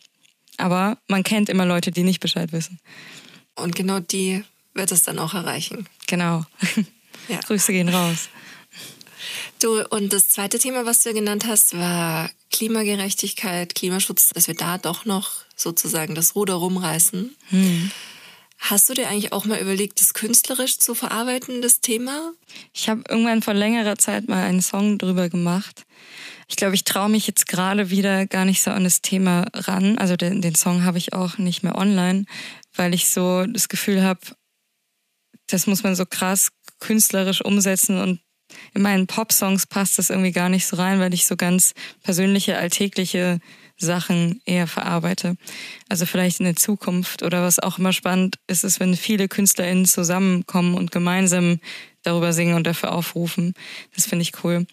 Aber 0.58 0.98
man 1.08 1.24
kennt 1.24 1.50
immer 1.50 1.66
Leute, 1.66 1.92
die 1.92 2.04
nicht 2.04 2.20
Bescheid 2.20 2.52
wissen. 2.52 2.80
Und 3.56 3.76
genau 3.76 4.00
die 4.00 4.44
wird 4.74 4.92
es 4.92 5.04
dann 5.04 5.20
auch 5.20 5.34
erreichen. 5.34 5.88
Genau. 6.08 6.46
Ja. 7.28 7.40
Grüße 7.40 7.72
gehen 7.72 7.90
raus. 7.90 8.30
Du, 9.60 9.84
und 9.88 10.14
das 10.14 10.30
zweite 10.30 10.60
Thema, 10.60 10.86
was 10.86 11.02
du 11.02 11.14
genannt 11.14 11.46
hast, 11.48 11.76
war 11.76 12.30
Klimagerechtigkeit, 12.52 13.74
Klimaschutz, 13.74 14.28
dass 14.28 14.48
wir 14.48 14.54
da 14.54 14.78
doch 14.78 15.06
noch 15.06 15.32
sozusagen 15.56 16.14
das 16.14 16.36
Ruder 16.36 16.56
rumreißen. 16.56 17.36
Hm. 17.50 17.92
Hast 18.68 18.90
du 18.90 18.96
dir 18.96 19.10
eigentlich 19.10 19.32
auch 19.32 19.46
mal 19.46 19.60
überlegt, 19.60 20.02
das 20.02 20.16
künstlerisch 20.16 20.80
zu 20.80 20.96
verarbeiten, 20.96 21.62
das 21.62 21.82
Thema? 21.82 22.34
Ich 22.74 22.90
habe 22.90 23.04
irgendwann 23.08 23.44
vor 23.44 23.54
längerer 23.54 23.96
Zeit 23.96 24.28
mal 24.28 24.44
einen 24.44 24.62
Song 24.62 24.98
drüber 24.98 25.30
gemacht. 25.30 25.86
Ich 26.48 26.56
glaube, 26.56 26.74
ich 26.74 26.84
traue 26.84 27.10
mich 27.10 27.28
jetzt 27.28 27.48
gerade 27.48 27.92
wieder 27.92 28.26
gar 28.26 28.44
nicht 28.44 28.64
so 28.64 28.72
an 28.72 28.84
das 28.84 29.02
Thema 29.02 29.46
ran. 29.54 30.00
Also 30.00 30.16
den, 30.16 30.42
den 30.42 30.56
Song 30.56 30.84
habe 30.84 30.98
ich 30.98 31.14
auch 31.14 31.38
nicht 31.38 31.62
mehr 31.62 31.76
online, 31.76 32.26
weil 32.74 32.96
ich 32.96 33.08
so 33.08 33.46
das 33.46 33.70
Gefühl 33.70 34.02
habe, 34.02 34.22
das 35.46 35.68
muss 35.68 35.84
man 35.84 35.96
so 35.96 36.08
krass 36.08 36.50
künstlerisch 36.80 37.46
umsetzen 37.46 38.00
und 38.00 38.20
in 38.74 38.82
meinen 38.82 39.06
Pop-Songs 39.06 39.68
passt 39.68 40.00
das 40.00 40.10
irgendwie 40.10 40.32
gar 40.32 40.50
nicht 40.50 40.66
so 40.66 40.76
rein, 40.76 41.00
weil 41.00 41.14
ich 41.14 41.28
so 41.28 41.36
ganz 41.36 41.74
persönliche, 42.02 42.58
alltägliche 42.58 43.40
Sachen 43.78 44.42
eher 44.46 44.68
verarbeite. 44.68 45.36
Also 45.90 46.06
vielleicht 46.06 46.40
in 46.40 46.46
der 46.46 46.56
Zukunft 46.56 47.24
oder 47.24 47.44
was 47.44 47.60
auch 47.60 47.78
immer 47.78 47.94
spannend 47.94 48.38
ist, 48.48 48.64
ist, 48.64 48.80
wenn 48.80 48.96
viele 48.96 49.28
KünstlerInnen 49.28 49.86
zusammenkommen 49.86 50.76
und 50.76 50.92
gemeinsam 50.92 51.60
darüber 52.04 52.34
singen 52.34 52.56
und 52.56 52.66
dafür 52.66 52.94
aufrufen. 52.94 53.54
Das 53.96 54.06
finde 54.06 54.24
ich 54.24 54.44
cool. 54.44 54.66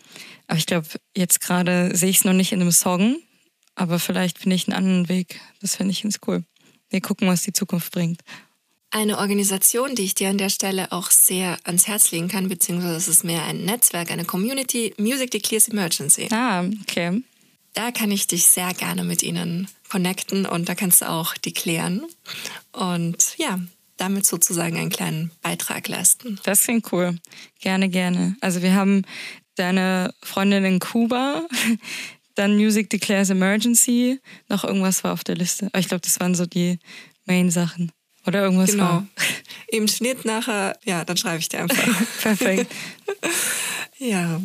Aber 0.46 0.58
ich 0.58 0.66
glaube, 0.66 0.86
jetzt 1.16 1.40
gerade 1.40 1.96
sehe 1.96 2.10
ich 2.10 2.18
es 2.18 2.24
noch 2.24 2.32
nicht 2.32 2.52
in 2.52 2.60
einem 2.60 2.72
Song, 2.72 3.16
aber 3.74 3.98
vielleicht 3.98 4.38
finde 4.38 4.56
ich 4.56 4.68
einen 4.68 4.76
anderen 4.76 5.08
Weg. 5.08 5.40
Das 5.60 5.76
finde 5.76 5.92
ich 5.92 6.02
ganz 6.02 6.20
cool. 6.26 6.44
Wir 6.90 7.00
gucken, 7.00 7.26
was 7.26 7.42
die 7.42 7.52
Zukunft 7.52 7.92
bringt. 7.92 8.20
Eine 8.90 9.16
Organisation, 9.16 9.94
die 9.94 10.02
ich 10.02 10.14
dir 10.14 10.28
an 10.28 10.36
der 10.36 10.50
Stelle 10.50 10.92
auch 10.92 11.10
sehr 11.10 11.56
ans 11.64 11.88
Herz 11.88 12.10
legen 12.10 12.28
kann, 12.28 12.50
beziehungsweise 12.50 12.96
es 12.96 13.08
ist 13.08 13.24
mehr 13.24 13.42
ein 13.44 13.64
Netzwerk, 13.64 14.10
eine 14.10 14.26
Community, 14.26 14.92
Music 14.98 15.30
Declares 15.30 15.68
Emergency. 15.68 16.28
Ah, 16.30 16.66
okay 16.82 17.22
da 17.74 17.90
kann 17.90 18.10
ich 18.10 18.26
dich 18.26 18.46
sehr 18.46 18.72
gerne 18.74 19.04
mit 19.04 19.22
ihnen 19.22 19.68
connecten 19.88 20.46
und 20.46 20.68
da 20.68 20.74
kannst 20.74 21.02
du 21.02 21.08
auch 21.08 21.34
die 21.34 21.52
klären. 21.52 22.02
Und 22.72 23.34
ja, 23.38 23.58
damit 23.96 24.26
sozusagen 24.26 24.76
einen 24.76 24.90
kleinen 24.90 25.30
Beitrag 25.42 25.88
leisten. 25.88 26.38
Das 26.44 26.62
klingt 26.62 26.92
cool. 26.92 27.18
Gerne, 27.60 27.88
gerne. 27.88 28.36
Also 28.40 28.62
wir 28.62 28.74
haben 28.74 29.02
deine 29.56 30.12
Freundin 30.22 30.64
in 30.64 30.78
Kuba, 30.80 31.46
dann 32.34 32.56
Music 32.56 32.90
Declares 32.90 33.30
Emergency, 33.30 34.20
noch 34.48 34.64
irgendwas 34.64 35.04
war 35.04 35.12
auf 35.12 35.24
der 35.24 35.36
Liste. 35.36 35.66
Aber 35.66 35.78
ich 35.78 35.88
glaube, 35.88 36.00
das 36.00 36.20
waren 36.20 36.34
so 36.34 36.46
die 36.46 36.78
Main-Sachen. 37.26 37.92
Oder 38.26 38.42
irgendwas 38.42 38.72
genau. 38.72 38.84
war. 38.84 39.06
Im 39.68 39.88
Schnitt 39.88 40.24
nachher, 40.24 40.78
ja, 40.84 41.04
dann 41.04 41.16
schreibe 41.16 41.38
ich 41.38 41.48
dir 41.48 41.60
einfach. 41.60 42.06
Perfekt. 42.22 42.70
ja. 43.98 44.40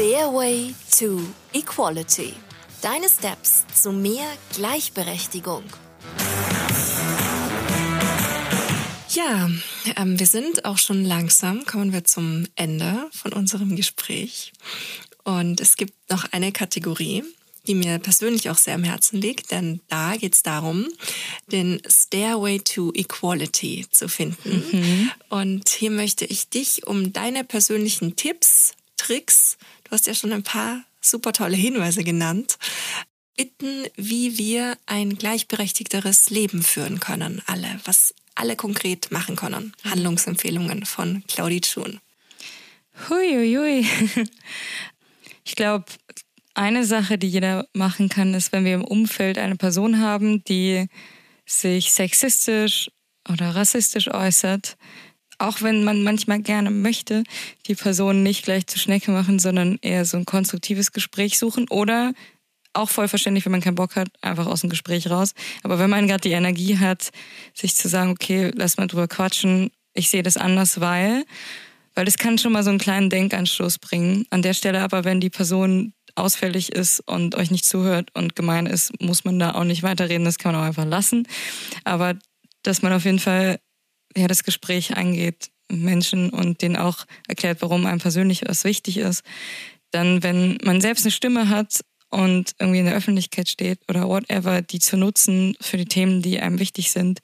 Stairway 0.00 0.74
to 0.98 1.20
Equality. 1.52 2.32
Deine 2.80 3.06
Steps 3.10 3.66
zu 3.74 3.92
mehr 3.92 4.26
Gleichberechtigung. 4.54 5.62
Ja, 9.10 9.50
ähm, 9.96 10.18
wir 10.18 10.26
sind 10.26 10.64
auch 10.64 10.78
schon 10.78 11.04
langsam, 11.04 11.66
kommen 11.66 11.92
wir 11.92 12.04
zum 12.04 12.46
Ende 12.54 13.10
von 13.12 13.34
unserem 13.34 13.76
Gespräch. 13.76 14.54
Und 15.24 15.60
es 15.60 15.76
gibt 15.76 15.92
noch 16.08 16.24
eine 16.32 16.50
Kategorie, 16.50 17.22
die 17.66 17.74
mir 17.74 17.98
persönlich 17.98 18.48
auch 18.48 18.56
sehr 18.56 18.76
am 18.76 18.84
Herzen 18.84 19.20
liegt, 19.20 19.50
denn 19.50 19.82
da 19.88 20.16
geht 20.16 20.34
es 20.34 20.42
darum, 20.42 20.88
den 21.52 21.82
Stairway 21.86 22.58
to 22.60 22.90
Equality 22.94 23.86
zu 23.90 24.08
finden. 24.08 24.64
Mhm. 24.72 25.10
Und 25.28 25.68
hier 25.68 25.90
möchte 25.90 26.24
ich 26.24 26.48
dich 26.48 26.86
um 26.86 27.12
deine 27.12 27.44
persönlichen 27.44 28.16
Tipps, 28.16 28.72
Tricks, 28.96 29.56
du 29.90 29.94
hast 29.94 30.06
ja 30.06 30.14
schon 30.14 30.32
ein 30.32 30.44
paar 30.44 30.84
super 31.00 31.32
tolle 31.32 31.56
Hinweise 31.56 32.04
genannt, 32.04 32.58
bitten, 33.36 33.86
wie 33.96 34.38
wir 34.38 34.76
ein 34.86 35.16
gleichberechtigteres 35.16 36.30
Leben 36.30 36.62
führen 36.62 37.00
können, 37.00 37.42
alle, 37.46 37.80
was 37.84 38.14
alle 38.36 38.54
konkret 38.54 39.10
machen 39.10 39.34
können. 39.34 39.74
Handlungsempfehlungen 39.84 40.86
von 40.86 41.24
Claudie 41.26 41.62
Schun. 41.64 42.00
Huiuiui. 43.08 43.86
Ich 45.42 45.56
glaube, 45.56 45.86
eine 46.54 46.84
Sache, 46.84 47.18
die 47.18 47.26
jeder 47.26 47.66
machen 47.72 48.08
kann, 48.08 48.34
ist, 48.34 48.52
wenn 48.52 48.64
wir 48.64 48.74
im 48.74 48.84
Umfeld 48.84 49.36
eine 49.38 49.56
Person 49.56 49.98
haben, 49.98 50.44
die 50.44 50.86
sich 51.44 51.92
sexistisch 51.92 52.90
oder 53.28 53.56
rassistisch 53.56 54.08
äußert, 54.08 54.76
auch 55.40 55.62
wenn 55.62 55.84
man 55.84 56.02
manchmal 56.02 56.40
gerne 56.40 56.70
möchte, 56.70 57.24
die 57.66 57.74
Person 57.74 58.22
nicht 58.22 58.44
gleich 58.44 58.66
zur 58.66 58.78
Schnecke 58.78 59.10
machen, 59.10 59.38
sondern 59.38 59.78
eher 59.80 60.04
so 60.04 60.16
ein 60.16 60.26
konstruktives 60.26 60.92
Gespräch 60.92 61.38
suchen 61.38 61.66
oder 61.68 62.12
auch 62.72 62.90
voll 62.90 63.08
verständlich, 63.08 63.44
wenn 63.46 63.52
man 63.52 63.62
keinen 63.62 63.74
Bock 63.74 63.96
hat, 63.96 64.08
einfach 64.20 64.46
aus 64.46 64.60
dem 64.60 64.70
Gespräch 64.70 65.10
raus. 65.10 65.32
Aber 65.62 65.78
wenn 65.78 65.90
man 65.90 66.06
gerade 66.06 66.20
die 66.20 66.32
Energie 66.32 66.78
hat, 66.78 67.10
sich 67.54 67.74
zu 67.74 67.88
sagen, 67.88 68.10
okay, 68.10 68.52
lass 68.54 68.76
mal 68.76 68.86
drüber 68.86 69.08
quatschen, 69.08 69.70
ich 69.94 70.10
sehe 70.10 70.22
das 70.22 70.36
anders, 70.36 70.80
weil, 70.80 71.24
weil 71.94 72.04
das 72.04 72.18
kann 72.18 72.38
schon 72.38 72.52
mal 72.52 72.62
so 72.62 72.70
einen 72.70 72.78
kleinen 72.78 73.10
Denkanstoß 73.10 73.78
bringen. 73.78 74.26
An 74.30 74.42
der 74.42 74.54
Stelle 74.54 74.82
aber, 74.82 75.04
wenn 75.04 75.20
die 75.20 75.30
Person 75.30 75.94
ausfällig 76.14 76.70
ist 76.70 77.00
und 77.06 77.34
euch 77.34 77.50
nicht 77.50 77.64
zuhört 77.64 78.10
und 78.14 78.36
gemein 78.36 78.66
ist, 78.66 79.00
muss 79.00 79.24
man 79.24 79.38
da 79.38 79.54
auch 79.54 79.64
nicht 79.64 79.82
weiterreden, 79.82 80.24
das 80.24 80.38
kann 80.38 80.52
man 80.52 80.60
auch 80.60 80.66
einfach 80.66 80.86
lassen. 80.86 81.26
Aber 81.84 82.14
dass 82.62 82.82
man 82.82 82.92
auf 82.92 83.04
jeden 83.04 83.18
Fall 83.18 83.58
ja, 84.16 84.26
das 84.26 84.44
Gespräch 84.44 84.96
eingeht 84.96 85.50
mit 85.70 85.80
Menschen 85.80 86.30
und 86.30 86.62
denen 86.62 86.76
auch 86.76 87.06
erklärt, 87.28 87.62
warum 87.62 87.86
einem 87.86 88.00
persönlich 88.00 88.42
was 88.46 88.64
wichtig 88.64 88.98
ist. 88.98 89.22
Dann, 89.90 90.22
wenn 90.22 90.58
man 90.62 90.80
selbst 90.80 91.04
eine 91.04 91.12
Stimme 91.12 91.48
hat 91.48 91.80
und 92.10 92.52
irgendwie 92.58 92.80
in 92.80 92.86
der 92.86 92.94
Öffentlichkeit 92.94 93.48
steht 93.48 93.78
oder 93.88 94.08
whatever, 94.08 94.62
die 94.62 94.78
zu 94.78 94.96
nutzen 94.96 95.56
für 95.60 95.76
die 95.76 95.86
Themen, 95.86 96.22
die 96.22 96.40
einem 96.40 96.58
wichtig 96.58 96.90
sind 96.90 97.20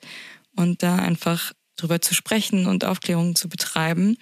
und 0.56 0.82
da 0.82 0.96
einfach 0.96 1.52
drüber 1.76 2.00
zu 2.00 2.14
sprechen 2.14 2.66
und 2.66 2.84
Aufklärung 2.84 3.34
zu 3.34 3.48
betreiben. 3.48 4.16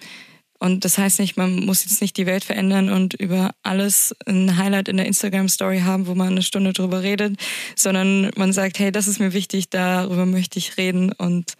Und 0.58 0.84
das 0.84 0.96
heißt 0.96 1.18
nicht, 1.18 1.36
man 1.36 1.66
muss 1.66 1.84
jetzt 1.84 2.00
nicht 2.00 2.16
die 2.16 2.26
Welt 2.26 2.44
verändern 2.44 2.88
und 2.88 3.12
über 3.14 3.54
alles 3.62 4.14
ein 4.24 4.56
Highlight 4.56 4.88
in 4.88 4.96
der 4.96 5.06
Instagram-Story 5.06 5.80
haben, 5.80 6.06
wo 6.06 6.14
man 6.14 6.28
eine 6.28 6.42
Stunde 6.42 6.72
drüber 6.72 7.02
redet, 7.02 7.36
sondern 7.76 8.30
man 8.36 8.52
sagt, 8.52 8.78
hey, 8.78 8.90
das 8.90 9.06
ist 9.06 9.18
mir 9.18 9.32
wichtig, 9.34 9.68
darüber 9.68 10.24
möchte 10.24 10.58
ich 10.58 10.78
reden 10.78 11.12
und 11.12 11.54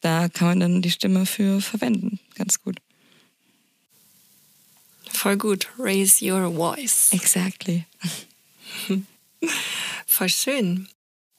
da 0.00 0.28
kann 0.28 0.48
man 0.48 0.60
dann 0.60 0.82
die 0.82 0.90
Stimme 0.90 1.26
für 1.26 1.60
verwenden. 1.60 2.20
Ganz 2.34 2.62
gut. 2.62 2.78
Voll 5.10 5.36
gut. 5.36 5.68
Raise 5.78 6.24
your 6.24 6.52
voice. 6.54 7.12
Exactly. 7.12 7.84
Voll 10.06 10.28
schön. 10.28 10.88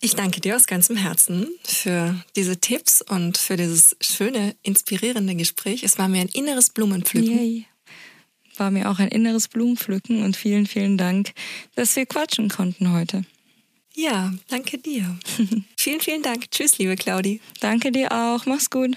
Ich 0.02 0.16
danke 0.16 0.40
dir 0.40 0.56
aus 0.56 0.66
ganzem 0.66 0.96
Herzen 0.96 1.48
für 1.64 2.16
diese 2.36 2.58
Tipps 2.58 3.02
und 3.02 3.38
für 3.38 3.58
dieses 3.58 3.98
schöne, 4.00 4.56
inspirierende 4.64 5.36
Gespräch. 5.36 5.84
Es 5.84 5.98
war 5.98 6.08
mir 6.08 6.22
ein 6.22 6.30
inneres 6.30 6.70
Blumenpflücken. 6.70 7.38
Yay. 7.38 7.66
War 8.56 8.72
mir 8.72 8.90
auch 8.90 9.00
ein 9.00 9.10
inneres 9.10 9.50
Blumenpflücken 9.50 10.24
und 10.24 10.38
vielen, 10.38 10.68
vielen 10.68 10.98
Dank, 10.98 11.34
dass 11.76 11.96
wir 11.96 12.06
quatschen 12.06 12.50
konnten 12.50 12.94
heute. 12.94 13.26
Ja, 14.00 14.32
danke 14.48 14.78
dir. 14.78 15.18
vielen, 15.78 16.00
vielen 16.00 16.22
Dank. 16.22 16.50
Tschüss, 16.52 16.78
liebe 16.78 16.96
Claudi. 16.96 17.42
Danke 17.60 17.92
dir 17.92 18.12
auch. 18.12 18.46
Mach's 18.46 18.70
gut. 18.70 18.96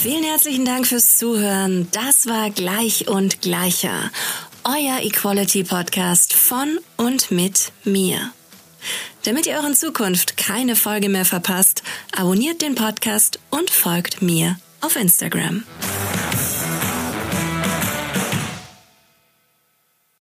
Vielen 0.00 0.24
herzlichen 0.24 0.64
Dank 0.64 0.86
fürs 0.86 1.18
Zuhören. 1.18 1.88
Das 1.92 2.26
war 2.26 2.50
Gleich 2.50 3.08
und 3.08 3.42
Gleicher 3.42 4.10
euer 4.66 4.98
Equality 5.00 5.62
Podcast 5.62 6.32
von 6.32 6.80
und 6.96 7.30
mit 7.30 7.70
mir. 7.84 8.32
Damit 9.22 9.46
ihr 9.46 9.54
euren 9.54 9.76
Zukunft 9.76 10.36
keine 10.36 10.74
Folge 10.74 11.08
mehr 11.08 11.24
verpasst, 11.24 11.84
abonniert 12.16 12.62
den 12.62 12.74
Podcast 12.74 13.38
und 13.50 13.70
folgt 13.70 14.22
mir 14.22 14.58
auf 14.80 14.96
Instagram. 14.96 15.62